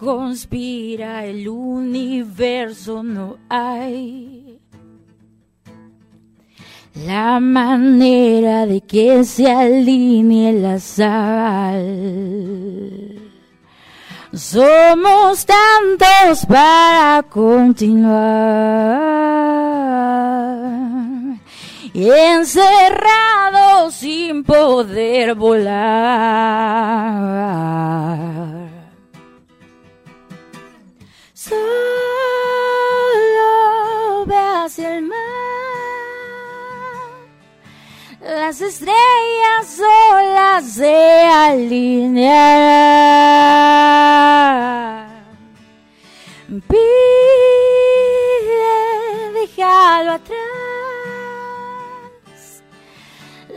Conspira 0.08 1.26
el 1.26 1.50
universo, 1.50 3.04
no 3.04 3.36
hay 3.50 4.58
la 7.06 7.42
manera 7.42 8.66
de 8.66 8.80
que 8.80 9.26
se 9.26 9.52
alinee 9.52 10.54
la 10.54 10.80
sal. 10.80 11.84
Somos 14.32 15.46
tantos 15.46 16.46
para 16.46 17.24
continuar. 17.30 18.16
Encerrados 21.94 23.14
sin 23.94 24.46
poder 24.46 25.36
volar. 25.36 26.88
Solo 31.48 31.56
ve 34.26 34.36
hacia 34.36 34.96
el 34.96 35.04
mar. 35.04 35.18
Las 38.22 38.60
estrellas 38.60 39.78
solas 39.78 40.74
se 40.74 41.24
alinearán. 41.24 42.18
Pide, 46.68 46.82
déjalo 49.34 50.14
atrás. 50.14 50.38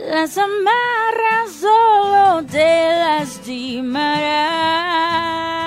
Las 0.09 0.37
amarras 0.37 1.51
solo 1.59 2.45
te 2.45 2.99
lastimarán. 2.99 5.60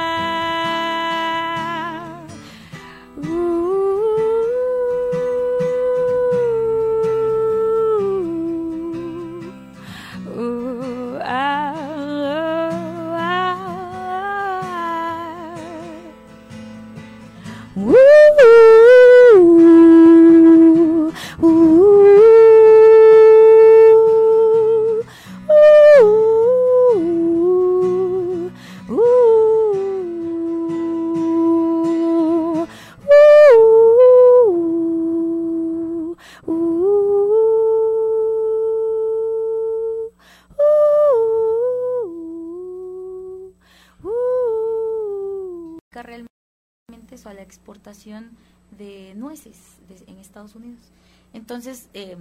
Realmente 47.25 47.25
eso 47.25 47.29
a 47.29 47.35
la 47.35 47.43
exportación 47.43 48.31
de 48.79 49.15
nueces 49.17 49.57
de- 49.89 50.11
en 50.11 50.19
Estados 50.19 50.55
Unidos. 50.55 50.91
Entonces, 51.33 51.89
eh, 51.95 52.17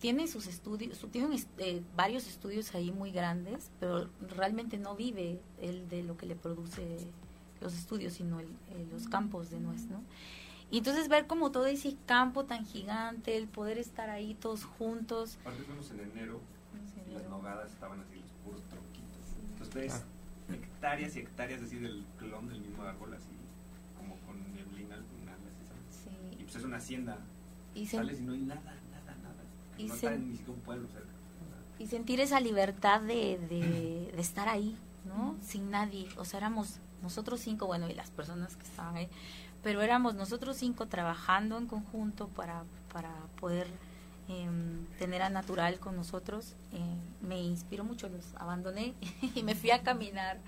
tiene 0.00 0.26
sus 0.26 0.46
estudios, 0.48 0.98
su- 0.98 1.08
tiene 1.08 1.36
eh, 1.58 1.82
varios 1.96 2.26
estudios 2.26 2.74
ahí 2.74 2.90
muy 2.90 3.12
grandes, 3.12 3.70
pero 3.78 4.08
realmente 4.36 4.76
no 4.78 4.96
vive 4.96 5.40
el 5.60 5.88
de 5.88 6.02
lo 6.02 6.16
que 6.16 6.26
le 6.26 6.34
produce 6.34 6.98
los 7.60 7.74
estudios, 7.74 8.14
sino 8.14 8.40
el- 8.40 8.46
eh, 8.70 8.86
los 8.90 9.06
campos 9.08 9.50
de 9.50 9.60
nuez, 9.60 9.86
¿no? 9.86 10.02
Y 10.70 10.78
entonces 10.78 11.08
ver 11.08 11.26
como 11.26 11.50
todo 11.52 11.66
ese 11.66 11.96
campo 12.06 12.44
tan 12.44 12.64
gigante, 12.66 13.36
el 13.36 13.46
poder 13.46 13.78
estar 13.78 14.08
ahí 14.10 14.34
todos 14.34 14.64
juntos. 14.64 15.36
Aparte 15.42 15.62
fuimos 15.64 15.90
en 15.92 16.00
enero 16.00 16.40
y 17.08 17.12
las 17.14 17.28
nogadas 17.28 17.70
estaban 17.70 18.00
así 18.00 18.16
los 18.16 18.30
puros 18.44 18.62
tronquitos. 18.70 19.36
Entonces 19.52 19.74
ves 19.74 20.02
hectáreas 20.50 21.14
y 21.16 21.20
hectáreas 21.20 21.62
así 21.62 21.76
del 21.78 22.04
clon 22.18 22.48
del 22.48 22.60
mismo 22.62 22.82
árbol, 22.82 23.12
así 23.14 23.28
como 23.98 24.16
con 24.26 24.42
neblina 24.54 24.94
al 24.96 25.04
final, 25.04 25.36
así, 25.46 25.62
¿sabes? 25.68 26.32
Y 26.32 26.36
Sí. 26.38 26.41
Pues 26.52 26.62
es 26.62 26.66
una 26.66 26.76
hacienda. 26.76 27.18
Y, 27.74 27.86
Sales 27.86 28.20
y 28.20 28.24
no 28.24 28.32
hay 28.32 28.40
nada, 28.40 28.60
nada, 28.60 29.16
nada. 29.22 29.42
Y 29.78 29.84
no 29.84 29.94
está 29.94 30.10
ni 30.16 30.32
siquiera 30.32 30.52
un 30.52 30.60
pueblo 30.60 30.88
cerca. 30.88 31.08
y 31.78 31.86
sentir 31.86 32.20
esa 32.20 32.40
libertad 32.40 33.00
de, 33.00 33.38
de, 33.48 34.12
de 34.14 34.20
estar 34.20 34.48
ahí, 34.48 34.76
¿no? 35.06 35.36
Sin 35.42 35.70
nadie. 35.70 36.08
O 36.18 36.24
sea, 36.24 36.38
éramos 36.38 36.78
nosotros 37.02 37.40
cinco, 37.40 37.66
bueno, 37.66 37.88
y 37.88 37.94
las 37.94 38.10
personas 38.10 38.56
que 38.56 38.64
estaban 38.64 38.96
ahí, 38.96 39.08
pero 39.62 39.80
éramos 39.80 40.14
nosotros 40.14 40.56
cinco 40.56 40.86
trabajando 40.86 41.56
en 41.56 41.66
conjunto 41.66 42.28
para, 42.28 42.64
para 42.92 43.10
poder 43.40 43.66
em, 44.28 44.84
tener 44.98 45.22
a 45.22 45.30
Natural 45.30 45.78
con 45.78 45.96
nosotros. 45.96 46.54
Eh, 46.72 47.26
me 47.26 47.40
inspiró 47.40 47.84
mucho, 47.84 48.08
los 48.08 48.34
abandoné 48.36 48.94
y 49.34 49.42
me 49.42 49.54
fui 49.54 49.70
a 49.70 49.82
caminar 49.82 50.38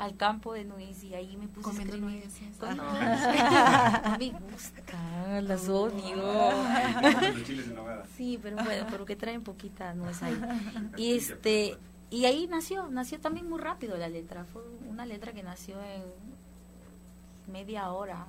al 0.00 0.16
campo 0.16 0.54
de 0.54 0.64
Nuis 0.64 1.04
y 1.04 1.14
ahí 1.14 1.36
me 1.36 1.46
puse 1.46 1.68
Comiendo 1.68 1.96
nueces. 1.98 2.56
Con- 2.58 2.80
Ah. 2.80 4.16
No 4.18 4.18
me 4.18 4.30
gusta, 4.50 5.40
las 5.42 5.68
odio. 5.68 6.16
Sí, 8.16 8.38
pero 8.42 8.56
bueno, 8.64 8.86
pero 8.90 9.04
que 9.04 9.16
traen 9.16 9.42
poquita 9.42 9.94
nuez 9.94 10.22
ahí. 10.22 10.40
Y 10.96 11.14
este 11.16 11.76
y 12.10 12.24
ahí 12.24 12.46
nació, 12.48 12.88
nació 12.88 13.20
también 13.20 13.48
muy 13.48 13.60
rápido 13.60 13.96
la 13.96 14.08
letra. 14.08 14.44
Fue 14.44 14.62
una 14.88 15.06
letra 15.06 15.32
que 15.32 15.42
nació 15.42 15.76
en 15.82 16.02
media 17.52 17.90
hora. 17.92 18.26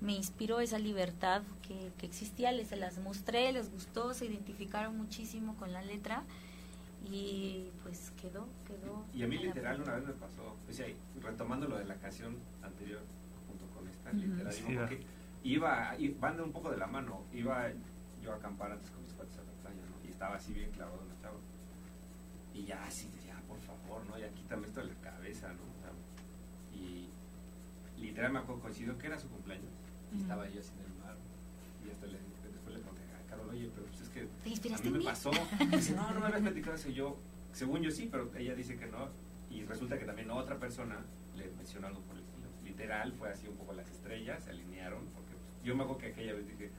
Me 0.00 0.14
inspiró 0.14 0.60
esa 0.60 0.78
libertad 0.78 1.42
que, 1.66 1.92
que 1.98 2.06
existía, 2.06 2.50
les 2.52 2.68
se 2.68 2.76
las 2.76 2.98
mostré, 2.98 3.52
les 3.52 3.70
gustó, 3.70 4.14
se 4.14 4.26
identificaron 4.26 4.96
muchísimo 4.96 5.54
con 5.56 5.72
la 5.72 5.82
letra 5.82 6.24
y 7.10 7.70
pues 7.82 8.10
quedó, 8.20 8.46
quedó. 8.66 9.04
Y 9.14 9.22
a 9.22 9.28
mí 9.28 9.38
literal 9.38 9.80
una 9.80 9.94
vez 9.96 10.06
me 10.06 10.12
pasó, 10.14 10.56
o 10.68 10.72
sea, 10.72 10.86
retomando 11.20 11.66
lo 11.68 11.78
de 11.78 11.84
la 11.84 11.96
canción 11.96 12.36
anterior 12.62 13.00
junto 13.48 13.66
con 13.74 13.88
esta, 13.88 14.12
literal, 14.12 14.52
Sí, 14.52 14.62
que 14.88 15.04
iba, 15.44 15.94
i- 15.98 16.08
van 16.20 16.36
de 16.36 16.42
un 16.42 16.52
poco 16.52 16.70
de 16.70 16.76
la 16.78 16.86
mano, 16.86 17.24
iba 17.32 17.70
yo 18.22 18.32
a 18.32 18.36
acampar 18.36 18.72
antes 18.72 18.90
con 18.90 19.02
mis 19.02 19.12
cuates 19.12 19.34
a 19.38 19.42
la 19.42 19.52
playa, 19.62 19.80
¿no? 19.90 20.06
Y 20.08 20.12
estaba 20.12 20.36
así 20.36 20.52
bien 20.52 20.70
clavado 20.70 21.02
en 21.02 21.08
la 21.08 21.18
chava. 21.20 21.38
Y 22.54 22.64
ya 22.64 22.84
así, 22.84 23.08
de, 23.08 23.26
ya, 23.26 23.40
por 23.48 23.58
favor, 23.60 24.04
¿no? 24.06 24.18
Ya 24.18 24.28
quítame 24.30 24.66
esto 24.68 24.80
de 24.80 24.86
la 24.88 25.00
cabeza, 25.00 25.48
¿no? 25.52 25.72
Y 26.78 27.08
literal 28.00 28.32
me 28.32 28.38
acuerdo, 28.40 28.62
coincidió 28.62 28.96
que 28.98 29.06
era 29.06 29.18
su 29.18 29.28
cumpleaños. 29.28 29.70
Y 30.14 30.20
estaba 30.20 30.48
yo 30.48 30.60
así 30.60 30.72
en 30.78 30.84
el 30.92 30.98
mar. 30.98 31.16
Y 31.86 31.90
hasta 31.90 32.06
le, 32.06 32.18
después 32.52 32.76
le 32.76 32.82
conté 32.82 33.02
a 33.02 33.21
Carol, 33.32 33.48
oye, 33.50 33.70
pero 33.74 33.86
pues 33.86 34.00
es 34.02 34.08
que 34.10 34.28
¿Te 34.44 34.50
inspiraste 34.50 34.88
a 34.88 34.90
mí 34.90 34.96
en 34.96 34.98
me 34.98 34.98
mí? 35.00 35.04
pasó. 35.04 35.30
Dice, 35.70 35.94
no, 35.94 36.10
no 36.12 36.20
me 36.20 36.26
habías 36.26 36.42
platicado 36.42 36.76
eso. 36.76 36.90
Yo, 36.90 37.16
según 37.52 37.80
yo 37.82 37.90
sí, 37.90 38.08
pero 38.10 38.30
ella 38.36 38.54
dice 38.54 38.76
que 38.76 38.86
no. 38.86 39.08
Y 39.50 39.62
resulta 39.64 39.98
que 39.98 40.04
también 40.04 40.30
otra 40.30 40.58
persona 40.58 40.98
le 41.36 41.50
mencionó 41.52 41.86
algo 41.88 42.00
por 42.02 42.16
el 42.16 42.22
estilo. 42.22 42.46
Literal, 42.64 43.12
fue 43.14 43.30
así 43.30 43.48
un 43.48 43.56
poco 43.56 43.72
las 43.72 43.88
estrellas, 43.90 44.44
se 44.44 44.50
alinearon. 44.50 45.04
Porque 45.14 45.32
pues, 45.32 45.64
yo 45.64 45.74
me 45.74 45.82
acuerdo 45.82 46.00
que 46.02 46.08
aquella 46.08 46.32
vez 46.34 46.46
dije, 46.46 46.70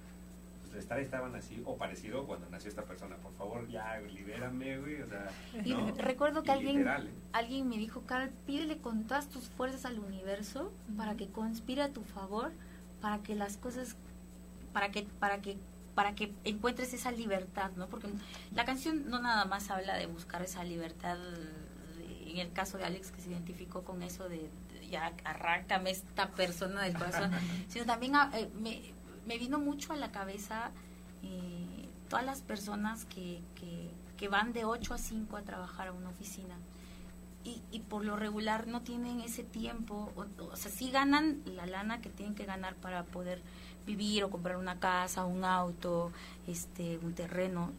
pues 0.61 0.75
estrellas 0.75 1.05
estaban 1.05 1.35
así, 1.35 1.61
o 1.65 1.75
parecido, 1.77 2.25
cuando 2.25 2.49
nació 2.49 2.69
esta 2.69 2.83
persona. 2.83 3.15
Por 3.17 3.33
favor, 3.33 3.67
ya, 3.69 3.99
libera. 4.01 4.47
espérame, 4.47 4.79
güey, 4.81 5.01
o 5.01 5.07
sea, 5.07 5.29
Y 5.65 5.71
¿no? 5.73 5.91
recuerdo 5.97 6.41
que 6.43 6.49
Y 6.49 6.51
alguien, 6.53 6.77
literal, 6.77 7.07
¿eh? 7.07 7.11
alguien 7.33 7.69
me 7.69 7.77
dijo, 7.77 8.01
Carl, 8.07 8.29
pídele 8.47 8.77
con 8.77 9.03
todas 9.05 9.27
tus 9.29 9.49
fuerzas 9.49 9.85
al 9.85 9.99
universo 9.99 10.71
para 10.97 11.15
que 11.15 11.27
conspire 11.27 11.81
a 11.83 11.89
tu 11.93 12.03
favor, 12.03 12.51
para 13.01 13.19
que 13.21 13.35
las 13.35 13.57
cosas, 13.57 13.95
para 14.71 14.89
que, 14.91 15.03
para 15.19 15.41
que, 15.41 15.57
para 15.95 16.13
que 16.15 16.34
encuentres 16.43 16.93
esa 16.93 17.12
libertad, 17.12 17.71
¿no? 17.75 17.88
Porque 17.88 18.08
la 18.53 18.65
canción 18.65 19.10
no 19.10 19.19
nada 19.19 19.45
más 19.45 19.69
habla 19.69 19.95
de 19.95 20.06
buscar 20.08 20.41
esa 20.41 20.63
libertad, 20.63 21.17
de- 21.97 22.32
en 22.32 22.38
el 22.39 22.51
caso 22.51 22.77
de 22.79 22.86
Alex 22.86 23.12
que 23.12 23.21
se 23.21 23.29
identificó 23.29 23.84
con 23.84 24.01
eso 24.01 24.27
de, 24.27 24.49
de 24.73 24.88
ya 24.89 25.13
arráncame 25.23 25.91
esta 25.91 26.29
persona 26.29 26.82
del 26.84 26.97
corazón, 26.97 27.32
sino 27.69 27.86
también 27.86 28.15
ah, 28.15 28.32
eh, 28.34 28.49
me, 28.60 28.82
me 29.27 29.38
vino 29.38 29.60
mucho 29.60 29.93
a 29.93 29.95
la 29.97 30.12
cabeza 30.12 30.71
eh, 31.23 31.88
todas 32.10 32.25
las 32.25 32.41
personas 32.41 33.06
que, 33.06 33.41
que, 33.56 33.89
que 34.17 34.27
van 34.29 34.51
de 34.53 34.65
8 34.65 34.93
a 34.93 34.97
5 34.97 35.38
a 35.38 35.41
trabajar 35.43 35.88
a 35.89 35.91
una 35.93 36.10
oficina 36.10 36.56
y, 37.43 37.62
y 37.71 37.79
por 37.79 38.06
lo 38.06 38.15
regular 38.15 38.67
no 38.67 38.82
tienen 38.82 39.19
ese 39.21 39.43
tiempo, 39.43 40.12
o, 40.15 40.25
o 40.43 40.56
sea, 40.56 40.71
sí 40.71 40.91
ganan 40.91 41.41
la 41.45 41.65
lana 41.65 42.01
que 42.01 42.10
tienen 42.10 42.36
que 42.36 42.45
ganar 42.45 42.75
para 42.75 43.03
poder 43.03 43.41
vivir 43.86 44.23
o 44.23 44.29
comprar 44.29 44.58
una 44.58 44.79
casa, 44.79 45.25
un 45.25 45.43
auto, 45.43 46.12
este, 46.47 46.97
un 46.99 47.13
terreno, 47.13 47.71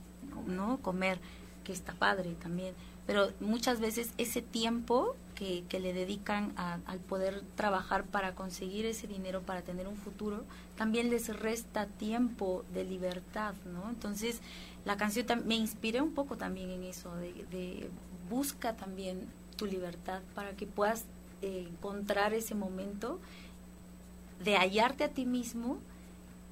¿no? 0.47 0.79
Comer, 0.83 1.19
que 1.65 1.73
está 1.73 1.93
padre 1.95 2.35
también. 2.43 2.75
Pero 3.07 3.31
muchas 3.41 3.81
veces 3.81 4.13
ese 4.19 4.41
tiempo 4.43 5.15
que, 5.35 5.65
que 5.69 5.79
le 5.81 5.93
dedican 5.93 6.53
a- 6.57 6.79
al 6.87 6.99
poder 7.01 7.43
trabajar 7.57 8.05
para 8.05 8.35
conseguir 8.35 8.87
ese 8.87 9.07
dinero, 9.07 9.43
para 9.43 9.63
tener 9.63 9.89
un 9.89 9.97
futuro, 9.97 10.45
también 10.77 11.11
les 11.11 11.29
resta 11.39 11.87
tiempo 11.87 12.65
de 12.73 12.85
libertad, 12.85 13.55
¿no? 13.67 13.91
Entonces, 13.91 14.41
la 14.85 14.97
canción 14.97 15.27
me 15.47 15.57
inspiré 15.57 16.01
un 16.01 16.13
poco 16.13 16.37
también 16.37 16.71
en 16.71 16.85
eso, 16.85 17.15
de, 17.17 17.33
de 17.51 17.91
busca 18.31 18.75
también 18.75 19.27
tu 19.57 19.67
libertad 19.67 20.21
para 20.35 20.53
que 20.53 20.67
puedas 20.67 21.05
eh, 21.43 21.67
encontrar 21.69 22.33
ese 22.35 22.55
momento 22.55 23.21
de 24.43 24.57
hallarte 24.57 25.05
a 25.05 25.09
ti 25.09 25.27
mismo 25.27 25.79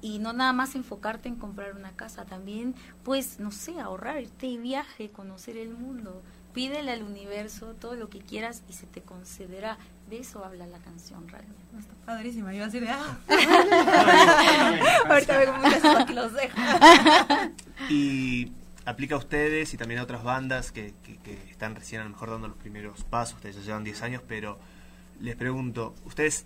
y 0.01 0.19
no 0.19 0.33
nada 0.33 0.51
más 0.51 0.75
enfocarte 0.75 1.29
en 1.29 1.35
comprar 1.35 1.75
una 1.75 1.91
casa, 1.91 2.25
también 2.25 2.75
pues 3.03 3.39
no 3.39 3.51
sé, 3.51 3.79
ahorrar, 3.79 4.21
irte 4.21 4.47
de 4.47 4.57
viaje, 4.57 5.09
conocer 5.09 5.55
el 5.57 5.69
mundo, 5.69 6.21
pídele 6.53 6.91
al 6.91 7.03
universo 7.03 7.73
todo 7.79 7.95
lo 7.95 8.09
que 8.09 8.19
quieras 8.19 8.63
y 8.69 8.73
se 8.73 8.85
te 8.85 9.01
concederá. 9.01 9.77
De 10.09 10.19
eso 10.19 10.43
habla 10.43 10.67
la 10.67 10.79
canción 10.79 11.27
realmente. 11.29 11.63
Está 11.79 11.93
padrísima. 12.05 12.51
Yo 12.51 12.57
iba 12.57 12.65
a 12.65 12.69
decir, 12.69 12.87
ah, 12.89 13.17
Ahorita 15.09 16.05
que 16.05 16.13
los 16.13 16.33
dejo. 16.33 16.57
Y 17.89 18.51
aplica 18.85 19.15
a 19.15 19.17
ustedes 19.17 19.73
y 19.73 19.77
también 19.77 19.99
a 19.99 20.03
otras 20.03 20.23
bandas 20.23 20.71
que, 20.71 20.93
que- 21.03 21.17
que 21.17 21.33
están 21.49 21.75
recién 21.75 22.01
a 22.01 22.03
lo 22.03 22.09
mejor 22.11 22.29
dando 22.31 22.47
los 22.47 22.57
primeros 22.57 23.03
pasos, 23.03 23.35
ustedes 23.35 23.55
ya 23.57 23.61
llevan 23.63 23.83
10 23.83 24.01
años, 24.01 24.21
pero 24.27 24.59
les 25.19 25.35
pregunto, 25.35 25.93
¿ustedes 26.05 26.45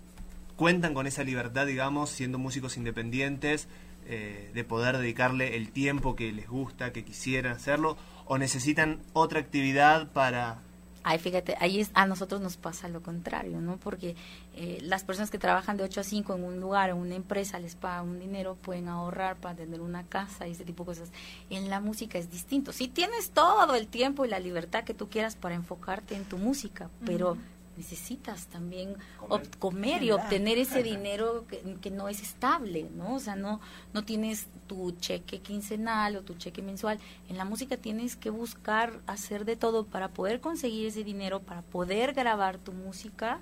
cuentan 0.56 0.94
con 0.94 1.06
esa 1.06 1.24
libertad, 1.24 1.66
digamos, 1.66 2.10
siendo 2.10 2.38
músicos 2.38 2.76
independientes, 2.76 3.68
eh, 4.06 4.50
de 4.54 4.64
poder 4.64 4.98
dedicarle 4.98 5.56
el 5.56 5.70
tiempo 5.70 6.16
que 6.16 6.32
les 6.32 6.48
gusta, 6.48 6.92
que 6.92 7.04
quisieran 7.04 7.52
hacerlo, 7.52 7.96
o 8.26 8.38
necesitan 8.38 9.00
otra 9.12 9.40
actividad 9.40 10.12
para... 10.12 10.58
Ay, 11.04 11.18
fíjate, 11.18 11.56
ahí 11.60 11.80
es, 11.80 11.90
a 11.94 12.06
nosotros 12.06 12.40
nos 12.40 12.56
pasa 12.56 12.88
lo 12.88 13.02
contrario, 13.02 13.60
¿no? 13.60 13.76
Porque 13.78 14.16
eh, 14.54 14.78
las 14.82 15.04
personas 15.04 15.30
que 15.30 15.38
trabajan 15.38 15.76
de 15.76 15.84
8 15.84 16.00
a 16.00 16.04
5 16.04 16.34
en 16.34 16.44
un 16.44 16.60
lugar, 16.60 16.90
en 16.90 16.96
una 16.96 17.14
empresa, 17.14 17.58
les 17.58 17.76
pagan 17.76 18.08
un 18.08 18.18
dinero, 18.18 18.56
pueden 18.56 18.88
ahorrar 18.88 19.36
para 19.36 19.54
tener 19.54 19.80
una 19.80 20.04
casa 20.04 20.46
y 20.48 20.52
ese 20.52 20.64
tipo 20.64 20.84
de 20.84 20.88
cosas. 20.88 21.10
En 21.50 21.70
la 21.70 21.80
música 21.80 22.18
es 22.18 22.30
distinto. 22.30 22.72
Sí 22.72 22.88
tienes 22.88 23.30
todo 23.30 23.74
el 23.74 23.86
tiempo 23.86 24.24
y 24.24 24.28
la 24.28 24.40
libertad 24.40 24.84
que 24.84 24.94
tú 24.94 25.08
quieras 25.08 25.36
para 25.36 25.54
enfocarte 25.54 26.16
en 26.16 26.24
tu 26.24 26.38
música, 26.38 26.90
pero 27.04 27.36
necesitas 27.78 28.46
también 28.48 28.96
Comer. 29.16 29.50
comer 29.58 30.02
y 30.02 30.10
obtener 30.10 30.58
ese 30.58 30.82
dinero 30.82 31.46
que, 31.46 31.62
que 31.80 31.90
no 31.90 32.08
es 32.08 32.20
estable, 32.20 32.90
¿no? 32.96 33.14
O 33.14 33.20
sea, 33.20 33.36
no, 33.36 33.60
no 33.94 34.04
tienes 34.04 34.48
tu 34.66 34.90
cheque 35.00 35.38
quincenal 35.38 36.16
o 36.16 36.22
tu 36.22 36.34
cheque 36.34 36.60
mensual. 36.60 36.98
En 37.28 37.38
la 37.38 37.44
música 37.44 37.76
tienes 37.76 38.16
que 38.16 38.30
buscar 38.30 39.00
hacer 39.06 39.44
de 39.44 39.54
todo 39.54 39.86
para 39.86 40.08
poder 40.08 40.40
conseguir 40.40 40.88
ese 40.88 41.04
dinero, 41.04 41.40
para 41.40 41.62
poder 41.62 42.14
grabar 42.14 42.58
tu 42.58 42.72
música 42.72 43.40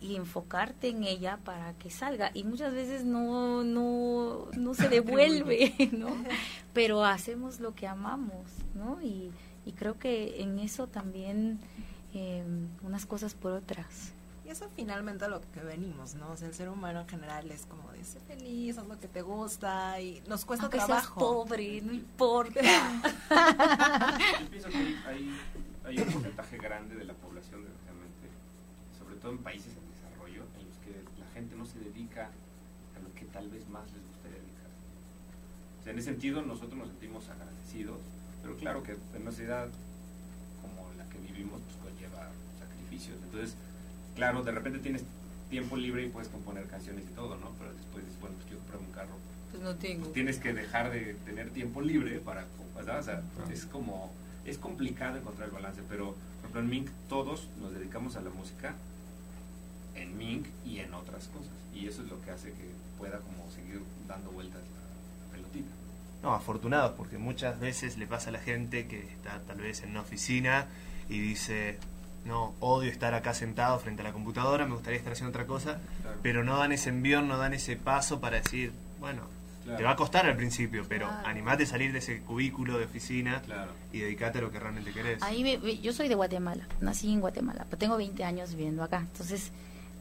y 0.00 0.14
enfocarte 0.14 0.88
en 0.88 1.02
ella 1.02 1.40
para 1.44 1.72
que 1.74 1.90
salga. 1.90 2.30
Y 2.32 2.44
muchas 2.44 2.72
veces 2.74 3.04
no, 3.04 3.64
no, 3.64 4.46
no 4.56 4.74
se 4.74 4.88
devuelve, 5.00 5.74
¿no? 5.92 6.14
Pero 6.72 7.04
hacemos 7.04 7.58
lo 7.58 7.74
que 7.74 7.88
amamos, 7.88 8.46
¿no? 8.76 9.02
Y, 9.02 9.32
y 9.66 9.72
creo 9.72 9.98
que 9.98 10.42
en 10.42 10.60
eso 10.60 10.86
también 10.86 11.58
eh, 12.14 12.44
unas 12.82 13.06
cosas 13.06 13.34
por 13.34 13.52
otras. 13.52 14.12
Y 14.44 14.50
eso 14.50 14.68
finalmente 14.76 15.24
a 15.24 15.28
lo 15.28 15.40
que 15.52 15.60
venimos, 15.60 16.14
¿no? 16.16 16.30
O 16.32 16.36
sea, 16.36 16.48
el 16.48 16.54
ser 16.54 16.68
humano 16.68 17.00
en 17.00 17.08
general 17.08 17.50
es 17.50 17.64
como 17.64 17.90
de 17.92 18.04
ser 18.04 18.20
feliz, 18.22 18.76
haz 18.76 18.86
lo 18.86 18.98
que 19.00 19.08
te 19.08 19.22
gusta 19.22 19.98
y 20.00 20.22
nos 20.28 20.44
cuesta 20.44 20.66
Aunque 20.66 20.76
seas 20.78 20.88
trabajo. 20.88 21.18
pobre, 21.18 21.80
no 21.80 21.92
importa. 21.92 22.60
Yo 22.60 24.50
pienso 24.50 24.68
que 24.68 24.76
hay, 24.76 24.96
hay, 25.06 25.40
hay 25.84 25.98
un 25.98 26.12
porcentaje 26.12 26.58
grande 26.58 26.94
de 26.94 27.04
la 27.04 27.14
población, 27.14 27.62
desgraciadamente, 27.62 28.28
sobre 28.98 29.16
todo 29.16 29.32
en 29.32 29.38
países 29.38 29.72
en 29.74 29.90
desarrollo, 29.90 30.42
en 30.60 30.66
los 30.68 30.76
que 30.84 31.20
la 31.20 31.30
gente 31.32 31.56
no 31.56 31.64
se 31.64 31.78
dedica 31.78 32.26
a 32.96 32.98
lo 33.00 33.14
que 33.14 33.24
tal 33.26 33.48
vez 33.48 33.66
más 33.70 33.84
les 33.92 34.06
gustaría 34.06 34.38
dedicar. 34.38 34.68
O 35.80 35.82
sea, 35.84 35.92
en 35.92 35.98
ese 35.98 36.10
sentido 36.10 36.42
nosotros 36.42 36.74
nos 36.74 36.88
sentimos 36.88 37.26
agradecidos, 37.30 37.96
pero 38.42 38.56
claro 38.58 38.82
que 38.82 38.92
en 38.92 39.22
una 39.22 39.30
sociedad 39.30 39.68
como 40.60 40.92
la 40.98 41.08
que 41.08 41.18
vivimos 41.18 41.60
pues 41.62 41.76
sacrificios. 42.98 43.16
Entonces, 43.24 43.56
claro, 44.16 44.42
de 44.42 44.52
repente 44.52 44.78
tienes 44.78 45.02
tiempo 45.50 45.76
libre 45.76 46.04
y 46.04 46.08
puedes 46.08 46.28
componer 46.28 46.66
canciones 46.66 47.04
y 47.04 47.14
todo, 47.14 47.36
¿no? 47.36 47.50
Pero 47.58 47.72
después 47.74 48.04
dices, 48.04 48.20
bueno, 48.20 48.36
pues 48.36 48.46
quiero 48.46 48.60
comprar 48.62 48.80
un 48.80 48.92
carro 48.92 49.18
Pues 49.50 49.62
no 49.62 49.74
tengo. 49.76 50.08
tienes 50.08 50.38
que 50.38 50.52
dejar 50.52 50.90
de 50.90 51.14
tener 51.24 51.50
tiempo 51.50 51.80
libre 51.80 52.18
para 52.20 52.44
¿verdad? 52.74 52.98
O 52.98 53.02
sea, 53.02 53.22
es 53.52 53.66
como 53.66 54.10
es 54.44 54.58
complicado 54.58 55.16
encontrar 55.16 55.48
el 55.48 55.54
balance 55.54 55.80
pero 55.88 56.06
por 56.06 56.50
ejemplo 56.50 56.60
en 56.60 56.68
Mink 56.70 56.88
todos 57.08 57.48
nos 57.60 57.72
dedicamos 57.72 58.16
a 58.16 58.20
la 58.20 58.30
música 58.30 58.74
en 59.94 60.18
Mink 60.18 60.46
y 60.66 60.80
en 60.80 60.92
otras 60.92 61.28
cosas 61.28 61.52
y 61.72 61.86
eso 61.86 62.02
es 62.02 62.08
lo 62.08 62.20
que 62.22 62.30
hace 62.32 62.48
que 62.48 62.68
pueda 62.98 63.20
como 63.20 63.48
seguir 63.52 63.80
dando 64.08 64.30
vueltas 64.32 64.60
la 64.60 65.32
pelotita 65.36 65.70
No, 66.22 66.34
afortunados, 66.34 66.92
porque 66.96 67.16
muchas 67.16 67.58
veces 67.60 67.96
le 67.96 68.06
pasa 68.08 68.30
a 68.30 68.32
la 68.32 68.40
gente 68.40 68.86
que 68.88 69.00
está 69.12 69.40
tal 69.46 69.58
vez 69.58 69.82
en 69.82 69.90
una 69.90 70.00
oficina 70.00 70.66
y 71.08 71.20
dice, 71.20 71.78
no, 72.24 72.54
odio 72.60 72.90
estar 72.90 73.14
acá 73.14 73.34
sentado 73.34 73.78
frente 73.78 74.02
a 74.02 74.04
la 74.04 74.12
computadora, 74.12 74.66
me 74.66 74.74
gustaría 74.74 74.98
estar 74.98 75.12
haciendo 75.12 75.30
otra 75.30 75.46
cosa, 75.46 75.78
Claro. 76.02 76.18
pero 76.22 76.44
no 76.44 76.56
dan 76.58 76.72
ese 76.72 76.88
envión, 76.90 77.28
no 77.28 77.36
dan 77.38 77.52
ese 77.54 77.76
paso 77.76 78.20
para 78.20 78.40
decir, 78.40 78.72
bueno, 79.00 79.22
Claro. 79.64 79.78
te 79.78 79.84
va 79.84 79.90
a 79.92 79.96
costar 79.96 80.26
al 80.26 80.36
principio, 80.36 80.84
pero 80.88 81.06
Claro. 81.06 81.26
animate 81.26 81.62
a 81.62 81.66
salir 81.66 81.92
de 81.92 81.98
ese 81.98 82.20
cubículo 82.20 82.76
de 82.78 82.84
oficina 82.84 83.40
claro 83.42 83.72
y 83.92 84.00
dedicate 84.00 84.38
a 84.38 84.42
lo 84.42 84.50
que 84.50 84.58
realmente 84.60 84.92
querés. 84.92 85.22
Ahí 85.22 85.42
me- 85.42 85.56
me- 85.58 85.78
yo 85.78 85.92
soy 85.92 86.08
de 86.08 86.14
Guatemala, 86.14 86.66
nací 86.80 87.10
en 87.12 87.20
Guatemala, 87.20 87.64
pero 87.70 87.78
tengo 87.78 87.96
20 87.96 88.24
años 88.24 88.54
viviendo 88.54 88.82
acá. 88.82 88.98
Entonces, 88.98 89.52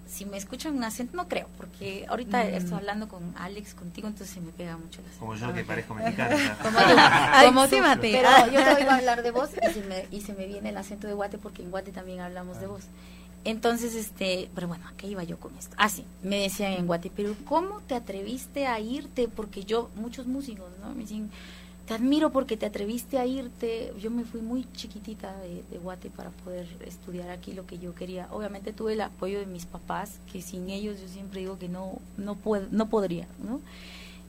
si 0.07 0.25
me 0.25 0.37
escuchan 0.37 0.75
un 0.75 0.83
acento, 0.83 1.15
no 1.17 1.27
creo, 1.27 1.47
porque 1.57 2.05
ahorita 2.07 2.43
Mm. 2.43 2.47
estoy 2.55 2.77
hablando 2.77 3.07
con 3.07 3.33
Alex, 3.37 3.73
contigo, 3.73 4.07
entonces 4.07 4.33
se 4.33 4.41
me 4.41 4.51
pega 4.51 4.77
mucho 4.77 4.99
el 5.01 5.07
acento. 5.07 5.19
Como 5.25 5.35
yo 5.35 5.53
que 5.53 5.63
parezco 5.63 5.95
mexicano. 5.95 6.35
Como 6.61 6.77
tú, 6.79 7.45
como 7.47 7.67
tú. 7.67 7.75
Pero 8.01 8.29
yo 8.51 8.63
te 8.63 8.73
oigo 8.75 8.91
hablar 8.91 9.23
de 9.23 9.31
vos 9.31 9.49
y 9.67 9.73
se, 9.73 9.81
me, 9.83 10.05
y 10.11 10.21
se 10.21 10.33
me 10.33 10.45
viene 10.45 10.69
el 10.69 10.77
acento 10.77 11.07
de 11.07 11.13
Guate 11.13 11.37
porque 11.37 11.61
en 11.63 11.71
Guate 11.71 11.91
también 11.91 12.19
hablamos 12.19 12.59
de 12.59 12.67
vos. 12.67 12.83
Entonces, 13.45 13.93
este, 13.95 14.49
pero 14.55 14.69
bueno, 14.69 14.87
¿a 14.87 14.93
qué 14.95 15.07
iba 15.07 15.21
yo 15.23 15.37
con 15.37 15.53
esto? 15.57 15.75
Ah, 15.77 15.89
sí, 15.89 16.05
me 16.21 16.37
decían 16.39 16.73
en 16.73 16.87
Guate, 16.87 17.11
pero 17.13 17.35
¿cómo 17.43 17.81
te 17.81 17.93
atreviste 17.95 18.67
a 18.67 18.79
irte? 18.79 19.27
Porque 19.27 19.65
yo, 19.65 19.89
muchos 19.95 20.27
músicos, 20.27 20.69
¿no? 20.81 20.93
Me 20.93 21.01
dicen, 21.01 21.29
te 21.87 21.93
admiro 21.93 22.31
porque 22.31 22.55
te 22.57 22.65
atreviste 22.65 23.17
a 23.19 23.25
irte. 23.25 23.93
Yo 23.99 24.09
me 24.09 24.23
fui 24.23 24.41
muy 24.41 24.65
chiquitita 24.73 25.35
de, 25.39 25.63
de 25.69 25.77
Guate 25.77 26.09
para 26.09 26.29
poder 26.29 26.65
estudiar 26.85 27.29
aquí 27.29 27.53
lo 27.53 27.65
que 27.65 27.77
yo 27.79 27.93
quería. 27.93 28.27
Obviamente 28.31 28.71
tuve 28.73 28.93
el 28.93 29.01
apoyo 29.01 29.39
de 29.39 29.45
mis 29.45 29.65
papás, 29.65 30.19
que 30.31 30.41
sin 30.41 30.69
ellos 30.69 30.99
yo 31.01 31.07
siempre 31.07 31.41
digo 31.41 31.59
que 31.59 31.67
no, 31.69 31.99
no, 32.17 32.35
puedo, 32.35 32.67
no 32.71 32.87
podría, 32.89 33.27
¿no? 33.45 33.59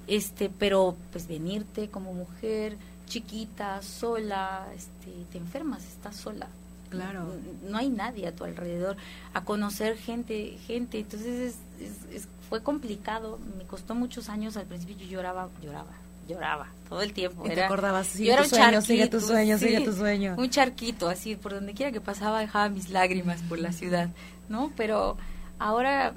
este 0.06 0.50
pero 0.50 0.96
pues 1.12 1.26
venirte 1.26 1.88
como 1.88 2.12
mujer 2.12 2.76
chiquita 3.06 3.80
sola 3.80 4.66
este 4.76 5.10
te 5.32 5.38
enfermas 5.38 5.82
estás 5.86 6.16
sola 6.16 6.46
Claro. 6.90 7.32
N- 7.32 7.70
no 7.70 7.78
hay 7.78 7.88
nadie 7.88 8.26
a 8.26 8.36
tu 8.36 8.44
alrededor 8.44 8.98
a 9.32 9.44
conocer 9.46 9.96
gente 9.96 10.58
gente 10.66 10.98
entonces 10.98 11.56
es, 11.80 11.86
es- 11.88 12.14
es- 12.14 12.28
fue 12.50 12.62
complicado 12.62 13.38
me 13.56 13.64
costó 13.64 13.94
muchos 13.94 14.28
años 14.28 14.58
al 14.58 14.66
principio 14.66 14.94
yo 14.98 15.06
lloraba 15.06 15.48
lloraba 15.62 15.92
lloraba 16.26 16.68
todo 16.88 17.02
el 17.02 17.12
tiempo 17.12 17.44
Y 17.44 17.48
te 17.48 17.52
Era- 17.54 17.66
acordabas, 17.66 18.08
yo 18.12 18.16
sigue 18.18 18.32
era 18.32 18.42
tu 18.42 18.44
un 18.44 18.50
sueño, 18.50 18.80
sigue 18.82 19.06
tu 19.06 19.18
charquito, 19.18 19.26
sueño, 19.26 19.58
sí. 19.58 19.64
sigue 19.66 19.80
tu 19.84 19.92
sueño. 19.92 20.34
un 20.38 20.50
charquito 20.50 21.08
así 21.08 21.36
por 21.36 21.52
donde 21.54 21.74
quiera 21.74 21.92
que 21.92 22.00
pasaba 22.00 22.40
dejaba 22.40 22.68
mis 22.68 22.90
lágrimas 22.90 23.40
por 23.42 23.58
la 23.58 23.72
ciudad 23.72 24.08
no 24.48 24.70
pero 24.76 25.16
ahora 25.58 26.14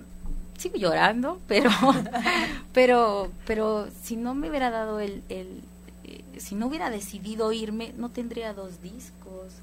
sigo 0.58 0.76
llorando 0.78 1.39
pero 1.47 1.70
pero 2.74 3.32
pero 3.45 3.88
si 4.03 4.16
no 4.16 4.34
me 4.34 4.49
hubiera 4.49 4.70
dado 4.70 4.99
el, 4.99 5.24
el 5.30 5.62
eh, 6.03 6.24
si 6.38 6.55
no 6.55 6.68
hubiera 6.68 6.89
decidido 6.89 7.51
irme, 7.51 7.93
no 7.97 8.10
tendría 8.10 8.53
dos 8.53 8.82
discos, 8.82 9.53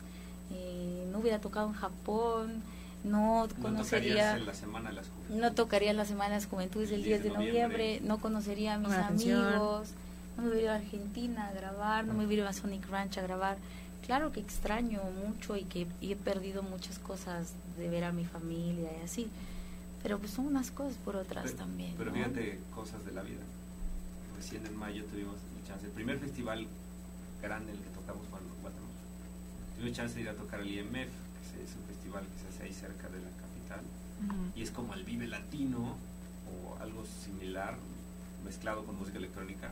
eh, 0.52 1.06
no 1.10 1.18
hubiera 1.20 1.38
tocado 1.40 1.68
en 1.68 1.72
Japón, 1.72 2.62
no 3.02 3.48
conocería... 3.62 4.36
la 4.38 4.52
semana 4.54 4.90
de 4.90 4.96
las 4.96 5.06
no 5.30 5.52
tocaría 5.52 5.92
la 5.94 6.04
Semana 6.04 6.30
de 6.30 6.36
las 6.36 6.46
Juventudes 6.46 6.90
el 6.90 7.02
10 7.02 7.22
de 7.22 7.30
noviembre, 7.30 8.00
no 8.02 8.18
conocería 8.20 8.74
a 8.74 8.78
mis 8.78 8.92
amigos, 8.92 9.88
no 10.36 10.42
me 10.42 10.50
hubiera 10.50 10.62
ido 10.62 10.72
a 10.72 10.76
Argentina 10.76 11.48
a 11.48 11.52
grabar, 11.52 12.04
no 12.04 12.14
me 12.14 12.26
hubiera 12.26 12.42
ido 12.42 12.50
a 12.50 12.52
Sonic 12.52 12.88
Ranch 12.88 13.18
a 13.18 13.22
grabar. 13.22 13.58
Claro 14.04 14.32
que 14.32 14.40
extraño 14.40 15.00
mucho 15.26 15.56
y 15.56 15.64
que 15.64 15.86
he 16.02 16.16
perdido 16.16 16.62
muchas 16.62 16.98
cosas 16.98 17.54
de 17.78 17.88
ver 17.88 18.04
a 18.04 18.12
mi 18.12 18.24
familia 18.24 18.90
y 19.00 19.04
así, 19.04 19.28
pero 20.02 20.18
pues 20.18 20.32
son 20.32 20.46
unas 20.46 20.70
cosas 20.70 20.98
por 20.98 21.16
otras 21.16 21.54
también. 21.54 21.94
Pero 21.96 22.12
fíjate, 22.12 22.60
cosas 22.74 23.04
de 23.06 23.12
la 23.12 23.22
vida. 23.22 23.40
Recién 24.36 24.66
en 24.66 24.76
mayo 24.76 25.04
tuvimos 25.06 25.36
la 25.56 25.66
chance, 25.66 25.86
el 25.86 25.92
primer 25.92 26.18
festival 26.18 26.66
grande 27.40 27.72
en 27.72 27.78
el 27.78 27.84
que 27.84 27.90
tocamos 27.90 28.26
cuando 28.28 28.50
Guatemala. 28.60 28.92
Tuvimos 29.76 29.96
chance 29.96 30.14
de 30.16 30.20
ir 30.22 30.28
a 30.28 30.34
tocar 30.34 30.60
el 30.60 30.68
IMF, 30.68 30.92
que 30.92 31.62
es 31.62 31.74
un 31.76 31.84
festival 31.86 32.24
que 32.26 32.42
se 32.42 32.48
hace 32.48 32.64
ahí 32.64 32.72
cerca 32.74 33.08
de 33.08 33.20
la 33.20 33.30
capital, 33.40 33.84
y 34.54 34.62
es 34.62 34.70
como 34.70 34.92
el 34.94 35.04
Vive 35.04 35.26
Latino 35.26 35.96
o 36.52 36.82
algo 36.82 37.04
similar 37.06 37.76
mezclado 38.44 38.84
con 38.84 38.98
música 38.98 39.16
electrónica. 39.16 39.70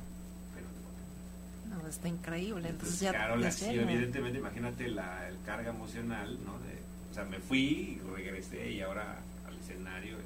No, 1.72 1.88
está 1.88 2.08
increíble. 2.08 2.68
Entonces, 2.68 3.00
ya 3.00 3.10
claro, 3.10 3.36
la, 3.36 3.50
sí, 3.50 3.66
evidentemente, 3.66 4.38
imagínate 4.38 4.88
la 4.88 5.28
el 5.28 5.40
carga 5.44 5.70
emocional, 5.70 6.38
¿no? 6.44 6.58
De, 6.58 6.78
o 7.10 7.14
sea, 7.14 7.24
me 7.24 7.38
fui 7.38 7.98
y 7.98 8.02
regresé 8.14 8.70
y 8.70 8.80
ahora 8.82 9.18
al 9.46 9.56
escenario. 9.56 10.16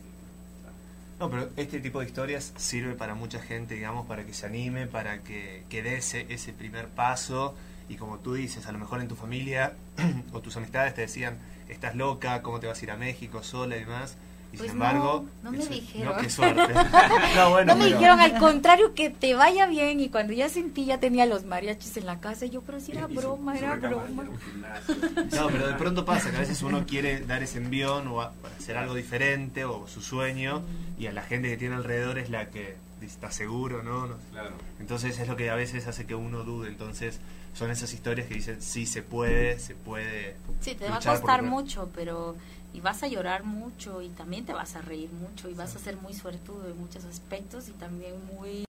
no, 1.21 1.31
pero 1.31 1.51
este 1.57 1.81
tipo 1.81 2.01
de 2.01 2.07
historias 2.07 2.53
sirve 2.57 2.95
para 2.95 3.15
mucha 3.15 3.41
gente, 3.41 3.75
digamos, 3.75 4.07
para 4.07 4.25
que 4.25 4.35
se 4.35 4.47
anime, 4.47 4.87
para 4.87 5.23
que, 5.23 5.65
que 5.69 5.83
dé 5.83 5.97
ese, 5.99 6.27
ese 6.33 6.53
primer 6.53 6.89
paso. 6.89 7.55
Y 7.89 7.97
como 7.97 8.19
tú 8.19 8.35
dices, 8.35 8.67
a 8.67 8.73
lo 8.73 8.79
mejor 8.79 9.01
en 9.01 9.09
tu 9.09 9.15
familia 9.15 9.75
o 10.33 10.41
tus 10.41 10.57
amistades 10.57 10.95
te 10.95 11.03
decían, 11.03 11.39
estás 11.69 11.95
loca, 11.95 12.43
cómo 12.43 12.59
te 12.59 12.67
vas 12.67 12.81
a 12.81 12.85
ir 12.85 12.91
a 12.91 12.97
México 12.97 13.43
sola 13.45 13.77
y 13.77 13.81
demás. 13.81 14.17
Y 14.57 14.59
pues 14.59 14.71
sin 14.71 14.81
embargo, 14.81 15.27
no, 15.43 15.53
no 15.53 15.59
me 15.59 15.67
dijeron. 15.67 16.17
No, 16.17 16.23
qué 16.23 16.31
suerte. 16.31 16.73
no, 17.37 17.51
bueno, 17.51 17.75
no 17.75 17.79
me 17.79 17.87
dijeron, 17.89 18.19
al 18.21 18.39
contrario, 18.39 18.95
que 18.95 19.11
te 19.11 19.35
vaya 19.35 19.67
bien. 19.67 20.01
Y 20.01 20.09
cuando 20.09 20.33
ya 20.33 20.49
sentí, 20.49 20.87
ya 20.87 20.99
tenía 20.99 21.27
los 21.27 21.45
mariachis 21.45 21.99
en 21.99 22.07
la 22.07 22.21
casa. 22.21 22.47
Y 22.47 22.51
yo, 22.51 22.63
pero 22.63 22.81
si 22.81 22.93
era 22.93 23.07
broma, 23.07 23.59
era 23.59 23.77
broma. 23.77 24.25
No, 24.25 25.49
pero 25.49 25.69
de 25.69 25.75
pronto 25.75 26.07
pasa 26.07 26.31
que 26.31 26.37
a 26.37 26.41
veces 26.41 26.63
uno 26.63 26.87
quiere 26.87 27.21
dar 27.21 27.43
ese 27.43 27.59
envión 27.59 28.09
o 28.09 28.23
hacer 28.23 28.79
algo 28.79 28.95
diferente 28.95 29.67
o 29.67 29.87
su 29.89 30.01
sueño. 30.01 30.63
Y 30.99 31.07
a 31.07 31.13
la 31.13 31.21
gente 31.21 31.51
que 31.51 31.59
tiene 31.59 31.75
alrededor 31.75 32.19
es 32.19 32.31
la 32.31 32.49
que 32.49 32.77
está 33.03 33.31
seguro, 33.31 33.83
¿no? 33.83 34.09
Claro. 34.31 34.53
Entonces 34.81 35.19
es 35.19 35.29
lo 35.29 35.37
que 35.37 35.51
a 35.51 35.55
veces 35.55 35.87
hace 35.87 36.07
que 36.07 36.15
uno 36.15 36.45
dude. 36.45 36.69
Entonces 36.69 37.21
son 37.53 37.71
esas 37.71 37.93
historias 37.93 38.27
que 38.27 38.35
dicen, 38.35 38.63
sí, 38.63 38.87
se 38.87 39.03
puede, 39.03 39.59
se 39.59 39.75
puede. 39.75 40.37
Sí, 40.61 40.75
te 40.75 40.89
va 40.89 40.97
a 40.97 41.01
costar 41.01 41.43
mucho, 41.43 41.91
pero 41.95 42.37
y 42.77 42.81
vas 42.83 43.03
a 43.03 43.09
llorar 43.09 43.43
mucho 43.45 44.03
y 44.03 44.11
también 44.11 44.45
te 44.45 44.53
vas 44.53 44.77
a 44.77 44.83
reír 44.83 45.11
mucho 45.11 45.49
y 45.49 45.55
vas 45.55 45.75
a 45.75 45.79
ser 45.79 45.97
muy 45.97 46.13
suertudo 46.13 46.69
en 46.69 46.79
muchos 46.79 47.07
aspectos 47.07 47.69
y 47.69 47.73
también 47.73 48.15
muy 48.35 48.67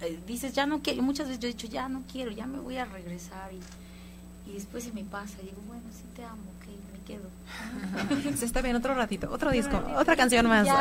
eh, 0.00 0.18
dices 0.28 0.52
ya 0.52 0.64
no 0.64 0.80
quiero 0.80 1.02
muchas 1.02 1.26
veces 1.26 1.40
yo 1.40 1.48
he 1.48 1.52
dicho 1.52 1.66
ya 1.66 1.88
no 1.88 2.04
quiero 2.10 2.30
ya 2.30 2.46
me 2.46 2.60
voy 2.60 2.76
a 2.76 2.84
regresar 2.84 3.50
y, 3.52 4.50
y 4.50 4.54
después 4.54 4.84
se 4.84 4.92
me 4.92 5.02
pasa 5.02 5.34
y 5.42 5.46
digo 5.46 5.60
bueno 5.66 5.82
sí 5.92 6.04
te 6.14 6.24
amo 6.24 6.42
ok 6.60 6.66
me 6.92 7.04
quedo 7.04 8.36
se 8.36 8.44
está 8.44 8.62
bien 8.62 8.76
otro 8.76 8.94
ratito 8.94 9.28
otro 9.28 9.50
disco 9.50 9.82
otra 9.96 10.16
canción 10.16 10.46
más. 10.46 10.68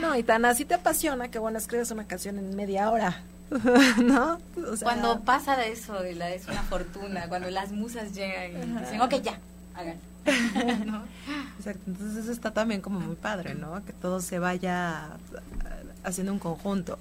No 0.00 0.16
y 0.16 0.24
tan 0.24 0.44
así 0.44 0.64
te 0.64 0.74
apasiona 0.74 1.28
que 1.28 1.38
bueno 1.38 1.56
escribes 1.56 1.90
una 1.92 2.04
canción 2.04 2.36
en 2.38 2.54
media 2.56 2.90
hora 2.90 3.22
¿no? 4.02 4.40
cuando 4.82 5.20
pasa 5.20 5.56
de 5.56 5.70
eso, 5.70 6.02
es 6.02 6.48
una 6.48 6.62
fortuna, 6.62 7.28
cuando 7.28 7.50
las 7.50 7.70
musas 7.72 8.12
llegan 8.12 8.50
y 8.50 8.80
dicen, 8.80 9.00
ok, 9.00 9.14
ya, 9.22 9.38
hagan. 9.74 9.98
Exacto, 11.58 11.82
entonces 11.86 12.16
eso 12.24 12.32
está 12.32 12.52
también 12.52 12.80
como 12.80 13.00
muy 13.00 13.16
padre, 13.16 13.54
¿no? 13.54 13.84
Que 13.84 13.92
todo 13.92 14.20
se 14.20 14.38
vaya 14.38 15.18
haciendo 16.02 16.32
un 16.32 16.38
conjunto. 16.38 16.98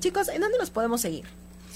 Chicos, 0.00 0.28
¿en 0.28 0.40
dónde 0.40 0.58
nos 0.58 0.70
podemos 0.70 1.00
seguir? 1.00 1.24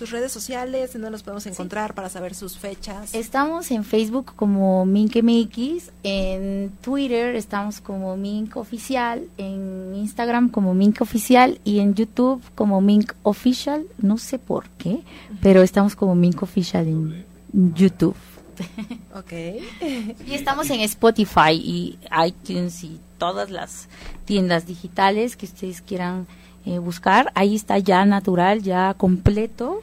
sus 0.01 0.13
redes 0.13 0.33
sociales, 0.33 0.95
en 0.95 1.03
dónde 1.03 1.11
los 1.11 1.23
podemos 1.23 1.45
encontrar 1.45 1.93
para 1.93 2.09
saber 2.09 2.35
sus 2.35 2.57
fechas. 2.57 3.15
Estamos 3.15 3.71
en 3.71 3.85
Facebook 3.85 4.33
como 4.35 4.87
MinkMX, 4.87 5.91
en 6.05 6.73
Twitter 6.81 7.37
estamos 7.37 7.83
como 7.83 8.17
Mink 8.17 8.57
Oficial, 8.57 9.29
en 9.37 9.95
Instagram 9.95 10.49
como 10.49 10.73
Mink 10.73 11.03
Oficial 11.03 11.61
y 11.65 11.81
en 11.81 11.95
YouTube 11.95 12.41
como 12.55 12.81
Mink 12.81 13.13
Official, 13.25 13.85
no 13.99 14.17
sé 14.17 14.39
por 14.39 14.71
qué, 14.79 15.03
pero 15.43 15.61
estamos 15.61 15.95
como 15.97 16.15
Mink 16.15 16.43
Official 16.43 16.89
en 16.89 17.27
YouTube. 17.75 18.17
Ok. 19.15 19.33
y 20.27 20.35
estamos 20.35 20.71
en 20.71 20.81
Spotify 20.81 21.53
y 21.53 21.99
iTunes 22.27 22.85
y 22.85 23.01
todas 23.19 23.51
las 23.51 23.89
tiendas 24.25 24.67
digitales 24.67 25.37
que 25.37 25.47
ustedes 25.47 25.83
quieran 25.83 26.27
eh, 26.67 26.79
buscar. 26.79 27.33
Ahí 27.35 27.55
está 27.55 27.79
ya 27.79 28.05
natural, 28.05 28.63
ya 28.63 28.95
completo. 28.95 29.83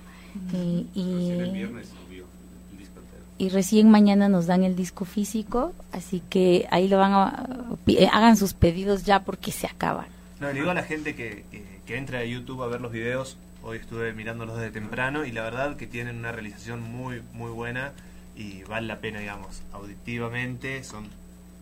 y, 3.40 3.50
recién 3.50 3.90
mañana 3.90 4.30
nos 4.30 4.48
dan 4.48 4.64
el 4.64 4.76
disco 4.76 5.06
físico, 5.06 5.74
así 5.92 6.22
que 6.30 6.68
ahí 6.70 6.88
lo 6.88 6.98
van 6.98 7.14
a 7.14 7.48
eh, 7.88 8.10
hagan 8.12 8.36
sus 8.36 8.54
pedidos 8.54 9.04
ya 9.04 9.24
porque 9.24 9.52
se 9.52 9.68
acaban. 9.68 10.08
No, 10.40 10.48
le 10.48 10.54
digo 10.54 10.70
a 10.70 10.74
la 10.74 10.84
gente 10.84 11.16
que, 11.16 11.46
que, 11.86 11.98
entra 11.98 12.20
a 12.20 12.26
YouTube 12.26 12.62
a 12.62 12.68
ver 12.68 12.82
los 12.82 12.92
videos, 12.92 13.38
hoy 13.64 13.78
estuve 13.78 14.14
mirándolos 14.14 14.58
desde 14.58 14.72
temprano 14.72 15.26
y 15.26 15.32
la 15.32 15.44
verdad 15.44 15.78
que 15.78 15.88
tienen 15.88 16.18
una 16.18 16.32
realización 16.32 16.82
muy 16.82 17.24
muy 17.34 17.52
buena 17.52 17.94
y 18.38 18.64
vale 18.64 18.88
la 18.88 19.00
pena, 19.00 19.20
digamos, 19.20 19.64
auditivamente 19.74 20.84
son 20.84 21.08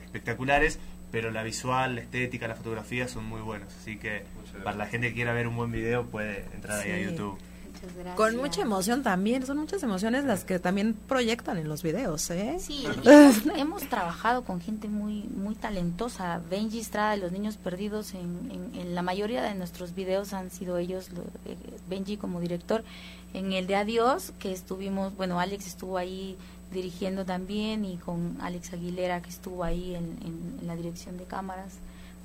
espectaculares, 0.03 0.77
pero 1.11 1.31
la 1.31 1.43
visual, 1.43 1.95
la 1.95 2.01
estética, 2.01 2.47
la 2.47 2.55
fotografía 2.55 3.07
son 3.07 3.25
muy 3.25 3.41
buenos, 3.41 3.73
así 3.81 3.97
que 3.97 4.23
para 4.63 4.75
la 4.75 4.85
gente 4.85 5.09
que 5.09 5.13
quiera 5.13 5.33
ver 5.33 5.47
un 5.47 5.55
buen 5.55 5.71
video 5.71 6.05
puede 6.05 6.45
entrar 6.53 6.79
ahí 6.79 6.91
a 6.91 6.99
YouTube. 6.99 7.39
Con 8.15 8.37
mucha 8.37 8.61
emoción 8.61 9.03
también, 9.03 9.45
son 9.45 9.57
muchas 9.57 9.83
emociones 9.83 10.23
las 10.23 10.43
que 10.43 10.59
también 10.59 10.93
proyectan 10.93 11.57
en 11.57 11.69
los 11.69 11.83
videos, 11.83 12.29
¿eh? 12.31 12.57
Sí, 12.59 12.85
hemos, 13.55 13.83
trabajado 13.89 14.43
con 14.43 14.59
gente 14.59 14.87
muy 14.87 15.23
muy 15.23 15.55
talentosa. 15.55 16.41
Benji 16.49 16.79
Estrada 16.79 17.11
de 17.11 17.17
Los 17.17 17.31
Niños 17.31 17.57
Perdidos, 17.57 18.13
en, 18.13 18.71
en, 18.73 18.95
la 18.95 19.01
mayoría 19.01 19.43
de 19.43 19.53
nuestros 19.55 19.93
videos 19.93 20.33
han 20.33 20.51
sido 20.51 20.77
ellos, 20.77 21.09
eh, 21.45 21.55
Benji 21.89 22.17
como 22.17 22.39
director. 22.39 22.83
En 23.33 23.51
el 23.51 23.67
de 23.67 23.75
Adiós, 23.75 24.31
que 24.39 24.53
estuvimos, 24.53 25.15
bueno, 25.17 25.39
Alex 25.39 25.67
estuvo 25.67 25.97
ahí 25.97 26.37
dirigiendo 26.71 27.25
también 27.25 27.85
y 27.85 27.97
con 27.97 28.37
Alex 28.41 28.73
Aguilera 28.73 29.21
que 29.21 29.29
estuvo 29.29 29.63
ahí 29.63 29.95
en, 29.95 30.17
en 30.23 30.67
la 30.67 30.75
dirección 30.75 31.17
de 31.17 31.25
cámaras. 31.25 31.79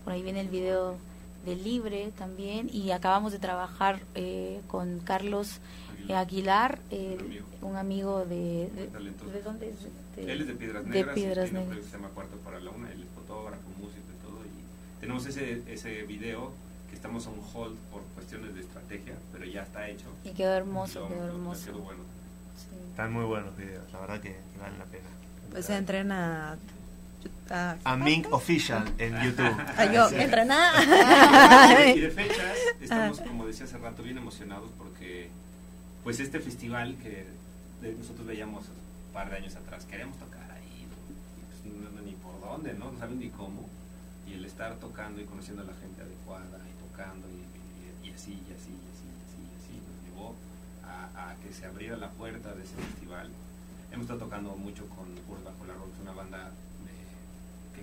Por 0.04 0.12
ahí 0.12 0.22
viene 0.22 0.40
el 0.40 0.48
video 0.48 0.96
de 1.44 1.56
Libre 1.56 2.12
también 2.18 2.68
y 2.72 2.90
acabamos 2.90 3.32
de 3.32 3.38
trabajar 3.38 4.00
eh, 4.14 4.60
con 4.66 5.00
Carlos 5.00 5.60
Aguilar, 6.14 6.80
un 7.62 7.76
amigo 7.76 8.24
de, 8.24 8.68
de, 8.74 9.42
dónde 9.44 9.70
es? 9.70 9.86
él 10.16 10.40
es 10.40 10.46
de 10.48 10.54
Piedras 10.54 10.84
Negras, 10.84 11.14
de 11.14 11.20
Piedras 11.20 11.52
Negras. 11.52 11.84
se 11.84 11.92
llama 11.92 12.08
Cuarto 12.08 12.36
para 12.38 12.58
la 12.58 12.70
Una, 12.70 12.90
él 12.90 13.02
es 13.02 13.08
fotógrafo, 13.10 13.62
músico 13.78 14.06
y 14.18 14.26
todo 14.26 14.44
y 14.44 15.00
tenemos 15.00 15.24
ese, 15.26 15.62
ese 15.72 16.02
video 16.02 16.50
que 16.88 16.96
estamos 16.96 17.28
on 17.28 17.40
hold 17.54 17.78
por 17.92 18.02
cuestiones 18.14 18.54
de 18.54 18.60
estrategia, 18.62 19.14
pero 19.32 19.44
ya 19.44 19.62
está 19.62 19.88
hecho. 19.88 20.06
Y 20.24 20.30
quedó 20.30 20.52
hermoso, 20.54 21.06
quedó 21.06 21.26
hermoso. 21.28 21.72
bueno. 21.78 22.00
Están 22.90 23.12
muy 23.12 23.24
buenos 23.24 23.56
videos, 23.56 23.90
la 23.92 24.00
verdad 24.00 24.20
que, 24.20 24.36
valen 24.60 24.78
la 24.78 24.84
pena. 24.84 25.08
Pues 25.50 25.66
se 25.66 25.76
entrena 25.76 26.58
a 27.84 27.96
Mink 27.96 28.32
Official 28.32 28.84
en 28.98 29.14
YouTube. 29.22 29.56
yo, 29.94 30.08
entrenar. 30.10 30.74
y 31.96 32.00
de 32.00 32.10
fechas, 32.10 32.56
estamos, 32.80 33.20
como 33.20 33.46
decía 33.46 33.64
hace 33.64 33.78
rato, 33.78 34.02
bien 34.02 34.18
emocionados 34.18 34.70
porque 34.76 35.30
pues 36.04 36.20
este 36.20 36.40
festival 36.40 36.96
que 36.96 37.26
nosotros 37.98 38.26
veíamos 38.26 38.66
un 38.68 39.12
par 39.14 39.30
de 39.30 39.36
años 39.36 39.56
atrás, 39.56 39.84
queremos 39.84 40.16
tocar 40.18 40.50
ahí, 40.50 40.86
pues, 41.48 41.74
no, 41.74 42.00
ni 42.02 42.12
por 42.12 42.40
dónde, 42.40 42.74
¿no? 42.74 42.92
no 42.92 42.98
saben 42.98 43.18
ni 43.18 43.30
cómo. 43.30 43.68
Y 44.26 44.34
el 44.34 44.44
estar 44.44 44.74
tocando 44.76 45.20
y 45.20 45.24
conociendo 45.24 45.62
a 45.62 45.66
la 45.66 45.74
gente 45.74 46.02
adecuada 46.02 46.58
y 46.68 46.88
tocando 46.88 47.26
y, 47.28 48.10
así, 48.10 48.32
y 48.32 48.52
así, 48.52 48.70
y 48.70 48.88
así, 48.92 49.06
y 49.06 49.22
así, 49.24 49.38
y 49.40 49.54
así, 49.58 49.80
nos 49.80 50.04
llevó 50.04 50.36
a, 50.90 51.34
que 51.42 51.52
se 51.52 51.66
abriera 51.66 51.96
la 51.96 52.10
puerta 52.10 52.54
de 52.54 52.62
ese 52.62 52.74
festival. 52.76 53.28
Hemos 53.92 54.04
estado 54.04 54.20
tocando 54.20 54.56
mucho 54.56 54.86
con 54.88 55.08
Urs 55.28 55.44
Bajo 55.44 55.64
la 55.66 55.74
Roca, 55.74 55.90
una 56.02 56.12
banda 56.12 56.50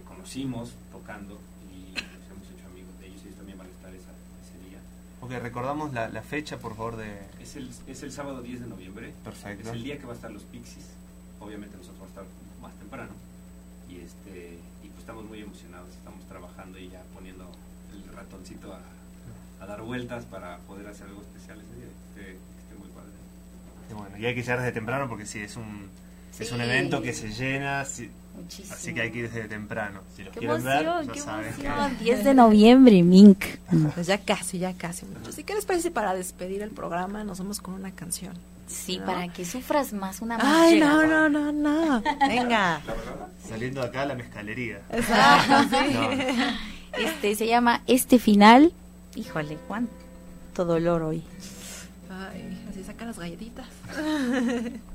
conocimos 0.07 0.73
tocando 0.91 1.39
y 1.71 1.93
nos 1.93 2.25
hemos 2.31 2.49
hecho 2.51 2.65
amigos 2.67 2.97
de 2.99 3.07
ellos 3.07 3.21
y 3.23 3.27
ellos 3.27 3.37
también 3.37 3.57
van 3.57 3.67
a 3.67 3.71
estar 3.71 3.93
esa, 3.93 4.11
ese 4.41 4.69
día. 4.69 4.79
Ok, 5.21 5.31
recordamos 5.41 5.93
la, 5.93 6.09
la, 6.09 6.21
fecha, 6.21 6.57
por 6.59 6.75
favor, 6.75 6.97
de... 6.97 7.19
Es 7.39 7.55
el, 7.55 7.69
es 7.87 8.03
el 8.03 8.11
sábado 8.11 8.41
10 8.41 8.61
de 8.61 8.67
noviembre. 8.67 9.13
Perfecto. 9.23 9.69
Es 9.69 9.75
el 9.75 9.83
día 9.83 9.97
que 9.97 10.05
va 10.05 10.13
a 10.13 10.15
estar 10.15 10.31
los 10.31 10.43
Pixies. 10.43 10.85
Obviamente 11.39 11.77
nosotros 11.77 11.99
vamos 11.99 12.17
a 12.17 12.21
estar 12.21 12.61
más 12.61 12.73
temprano. 12.75 13.11
Y, 13.89 13.97
este, 13.97 14.59
y 14.83 14.87
pues 14.87 14.99
estamos 14.99 15.25
muy 15.25 15.41
emocionados, 15.41 15.89
estamos 15.89 16.25
trabajando 16.25 16.77
y 16.77 16.89
ya 16.89 17.01
poniendo 17.13 17.49
el 17.93 18.13
ratoncito 18.13 18.73
a, 18.73 18.81
a 19.61 19.65
dar 19.65 19.81
vueltas 19.81 20.25
para 20.25 20.57
poder 20.59 20.87
hacer 20.87 21.07
algo 21.07 21.21
especial 21.21 21.61
ese 21.61 21.75
día. 21.75 21.87
Que 22.15 22.21
padre. 22.23 22.56
Y 23.89 23.93
bueno, 23.93 24.17
y 24.17 24.25
hay 24.25 24.35
que 24.35 24.41
llegar 24.41 24.59
desde 24.59 24.71
temprano 24.71 25.07
porque 25.07 25.25
sí, 25.25 25.39
es 25.39 25.55
un, 25.55 25.89
es 26.39 26.51
un 26.51 26.61
evento 26.61 27.01
que 27.01 27.13
se 27.13 27.29
llena. 27.29 27.81
Así 27.81 28.93
que 28.93 29.01
hay 29.01 29.11
que 29.11 29.19
ir 29.19 29.31
desde 29.31 29.47
temprano. 29.47 30.01
Si 30.15 30.23
los 30.23 30.35
quieren 30.35 30.63
ver, 30.63 30.85
ya 30.85 31.21
saben 31.21 31.53
que... 31.55 32.03
10 32.03 32.23
de 32.23 32.33
noviembre, 32.33 33.01
Mink. 33.01 33.43
Pues 33.95 34.07
ya 34.07 34.19
casi, 34.19 34.59
ya 34.59 34.73
casi. 34.73 35.05
¿Y 35.37 35.43
qué 35.43 35.55
les 35.55 35.65
parece 35.65 35.91
para 35.91 36.13
despedir 36.13 36.61
el 36.61 36.69
programa? 36.69 37.23
Nos 37.23 37.39
vamos 37.39 37.59
con 37.59 37.73
una 37.73 37.91
canción. 37.91 38.33
Sí, 38.67 39.01
para 39.05 39.29
que 39.29 39.45
sufras 39.45 39.93
más 39.93 40.21
una 40.21 40.37
más 40.37 40.45
Ay, 40.45 40.79
no, 40.79 41.05
no, 41.07 41.29
no, 41.29 41.51
no. 41.53 42.03
Venga. 42.27 42.81
Saliendo 43.47 43.81
de 43.81 43.87
acá 43.87 44.05
la 44.05 44.13
mezcalería. 44.15 44.81
Exacto, 44.91 45.77
sí. 45.77 45.97
Este 47.01 47.35
se 47.35 47.47
llama 47.47 47.81
Este 47.87 48.19
Final. 48.19 48.73
Híjole, 49.15 49.57
cuánto 49.67 50.65
dolor 50.65 51.01
hoy. 51.01 51.23
Ay, 52.09 52.41
así 52.41 52.46
saca 52.97 53.05
las 53.05 53.19
galletitas. 53.19 53.67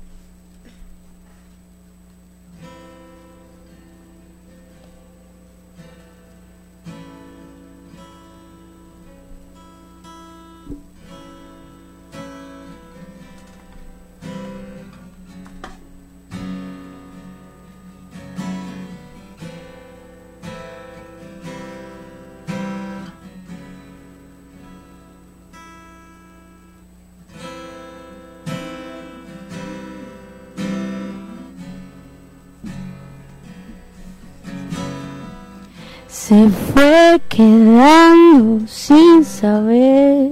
se 36.33 36.49
fue 36.49 37.21
quedando 37.29 38.65
sin 38.65 39.23
saber. 39.23 40.31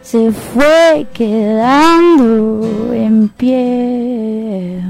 Se 0.00 0.32
fue 0.32 1.06
quedando 1.12 2.94
en 2.94 3.28
pie. 3.28 4.82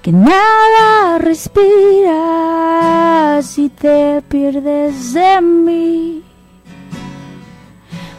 Que 0.00 0.12
nada 0.12 1.18
respira 1.18 2.22
si 3.42 3.68
te 3.68 4.22
pierdes 4.30 5.12
de 5.12 5.42
mí. 5.42 6.22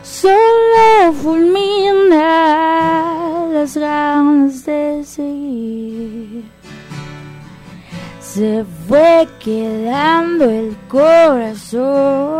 Solo 0.03 1.11
fulmina 1.23 2.51
las 3.51 3.77
ganas 3.77 4.65
de 4.65 5.03
seguir. 5.03 6.43
Se 8.19 8.65
fue 8.87 9.27
quedando 9.39 10.49
el 10.49 10.75
corazón 10.87 12.31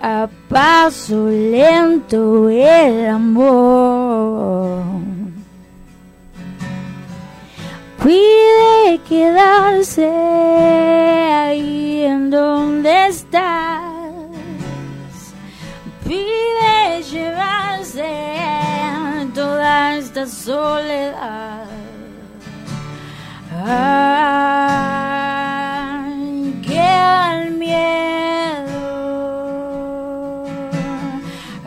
a 0.00 0.28
paso 0.48 1.28
lento 1.28 2.48
el 2.50 3.06
amor. 3.06 4.82
Pide 8.02 9.00
quedarse 9.08 10.06
ahí 10.06 12.02
en 12.04 12.30
donde 12.30 13.06
estás. 13.06 14.02
Pide 16.06 16.73
llevarse 17.14 18.12
toda 19.34 19.96
esta 19.96 20.26
soledad. 20.26 21.66
Ay, 23.66 24.64
queda 26.66 27.42
el 27.42 27.52
miedo. 27.52 28.82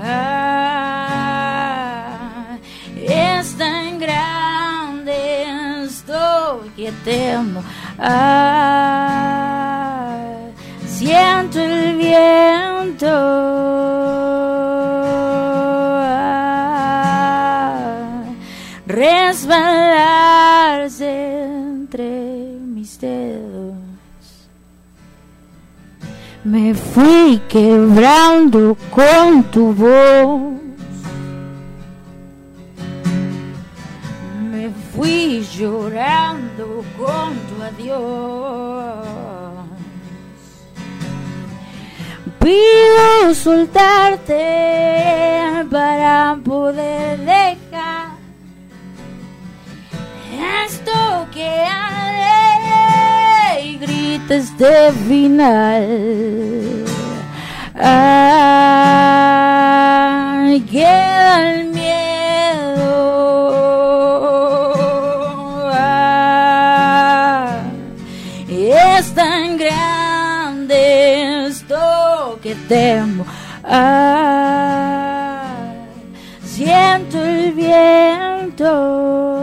Ay, 0.04 0.58
es 3.08 3.58
tan 3.58 4.00
grande 4.00 5.16
esto 5.86 6.62
que 6.76 6.92
temo. 7.06 7.64
Ay, 7.98 8.87
Me 26.60 26.74
fui 26.74 27.40
quebrando 27.48 28.76
con 28.90 29.44
tu 29.44 29.74
voz. 29.74 30.60
Me 34.52 34.72
fui 34.92 35.46
llorando 35.56 36.84
con 36.98 37.36
tu 37.48 37.62
adiós. 37.62 39.06
Pido 42.40 43.36
soltarte 43.36 44.44
para 45.70 46.40
poder 46.44 47.20
dejar 47.20 48.18
esto 50.66 51.28
que 51.32 51.48
haré 51.48 51.87
grita 54.28 54.36
este 54.36 54.92
final. 55.08 56.86
Ay, 57.76 59.02
queda 60.62 61.52
el 61.52 61.66
miedo. 61.68 62.98
Ay, 65.74 66.32
es 68.72 69.14
tan 69.14 69.58
grande 69.58 71.48
esto 71.48 72.40
que 72.42 72.56
temo. 72.68 73.26
Ay, 73.64 74.58
siento 76.44 77.24
el 77.24 77.54
viento. 77.54 79.37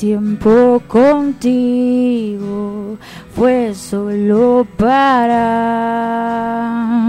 Tiempo 0.00 0.82
contigo 0.88 2.96
fue 3.34 3.74
solo 3.74 4.66
para 4.78 5.98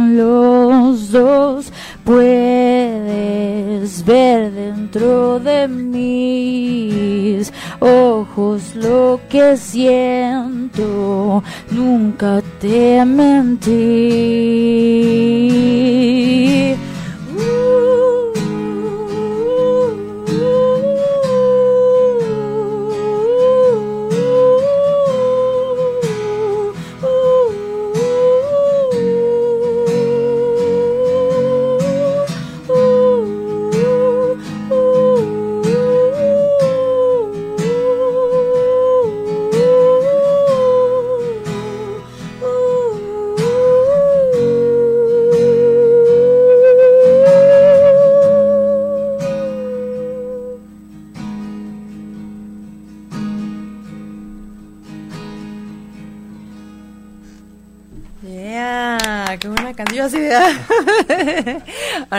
los 0.10 1.10
dos. 1.10 1.72
Puedes 2.04 4.04
ver 4.04 4.52
dentro 4.52 5.39
de 5.39 5.70
mis 5.70 7.54
ojos 7.80 8.76
lo 8.76 9.22
que 9.30 9.56
siento. 9.56 11.42
Nunca 11.72 12.42
te 12.60 13.06
mentí. 13.06 14.82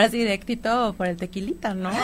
Ahora 0.03 0.11
sí, 0.11 0.17
directito 0.17 0.93
por 0.97 1.07
el 1.07 1.15
tequilita, 1.15 1.73
¿no? 1.73 1.89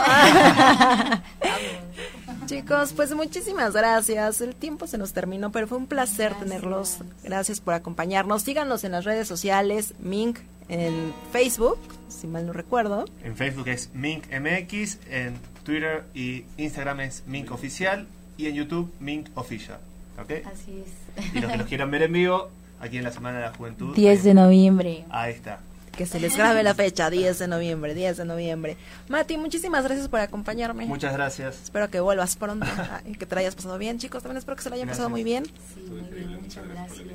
Chicos, 2.45 2.93
pues 2.93 3.13
muchísimas 3.13 3.73
gracias. 3.73 4.39
El 4.39 4.55
tiempo 4.55 4.87
se 4.87 4.97
nos 4.97 5.11
terminó, 5.11 5.51
pero 5.51 5.67
fue 5.67 5.77
un 5.77 5.85
placer 5.85 6.33
tenerlos. 6.35 6.99
Gracias 7.25 7.59
por 7.59 7.73
acompañarnos. 7.73 8.41
Síganos 8.43 8.85
en 8.85 8.93
las 8.93 9.03
redes 9.03 9.27
sociales, 9.27 9.95
Mink 9.99 10.39
en 10.69 11.13
Facebook, 11.33 11.77
si 12.07 12.27
mal 12.27 12.47
no 12.47 12.53
recuerdo. 12.53 13.03
En 13.21 13.35
Facebook 13.35 13.67
es 13.67 13.89
Mink 13.93 14.27
MX, 14.27 14.99
en 15.09 15.33
Twitter 15.65 16.05
y 16.13 16.45
Instagram 16.55 17.01
es 17.01 17.23
Mink 17.27 17.51
Oficial 17.51 18.07
y 18.37 18.45
en 18.45 18.55
YouTube 18.55 18.93
Mink 19.01 19.27
Official. 19.35 19.79
¿Ok? 20.17 20.45
Así 20.45 20.85
es. 20.85 21.35
Y 21.35 21.41
los 21.41 21.51
que 21.51 21.57
nos 21.57 21.67
quieran 21.67 21.91
ver 21.91 22.03
en 22.03 22.13
vivo, 22.13 22.49
aquí 22.79 22.97
en 22.97 23.03
la 23.03 23.11
Semana 23.11 23.39
de 23.39 23.43
la 23.43 23.53
Juventud. 23.53 23.93
10 23.93 24.23
de 24.23 24.33
noviembre. 24.33 25.03
Ahí 25.09 25.33
está 25.33 25.59
que 25.99 26.05
se 26.05 26.17
les 26.17 26.37
grabe 26.37 26.63
la 26.63 26.73
fecha, 26.73 27.09
10 27.09 27.39
de 27.39 27.47
noviembre, 27.49 27.93
10 27.93 28.15
de 28.15 28.23
noviembre. 28.23 28.77
Mati, 29.09 29.35
muchísimas 29.35 29.83
gracias 29.83 30.07
por 30.07 30.21
acompañarme. 30.21 30.85
Muchas 30.85 31.11
gracias. 31.11 31.59
Espero 31.61 31.89
que 31.89 31.99
vuelvas 31.99 32.37
pronto 32.37 32.65
y 33.05 33.17
que 33.17 33.25
te 33.25 33.35
lo 33.35 33.41
hayas 33.41 33.55
pasado 33.55 33.77
bien, 33.77 33.99
chicos. 33.99 34.23
También 34.23 34.37
espero 34.37 34.55
que 34.55 34.63
se 34.63 34.69
lo 34.69 34.75
hayan 34.75 34.87
pasado 34.87 35.09
muy 35.09 35.25
bien. 35.25 35.43
Sí, 35.43 35.81
muy 35.89 36.09
bien, 36.09 36.41
muchas 36.41 36.65
gracias. 36.69 37.05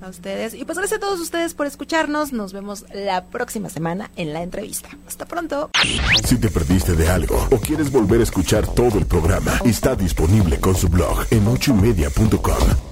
A 0.00 0.08
ustedes. 0.08 0.54
Y 0.54 0.64
pues 0.64 0.78
gracias 0.78 0.96
a 0.96 1.00
todos 1.00 1.20
ustedes 1.20 1.52
por 1.52 1.66
escucharnos. 1.66 2.32
Nos 2.32 2.54
vemos 2.54 2.86
la 2.94 3.26
próxima 3.26 3.68
semana 3.68 4.10
en 4.16 4.32
la 4.32 4.42
entrevista. 4.42 4.88
Hasta 5.06 5.26
pronto. 5.26 5.68
Si 6.24 6.38
te 6.38 6.48
perdiste 6.48 6.94
de 6.94 7.10
algo 7.10 7.36
o 7.50 7.58
quieres 7.58 7.92
volver 7.92 8.20
a 8.20 8.22
escuchar 8.22 8.66
todo 8.66 8.98
el 8.98 9.04
programa, 9.04 9.60
está 9.66 9.94
disponible 9.94 10.58
con 10.58 10.74
su 10.74 10.88
blog 10.88 11.26
en 11.30 11.46
ochoymedia.com 11.46 12.91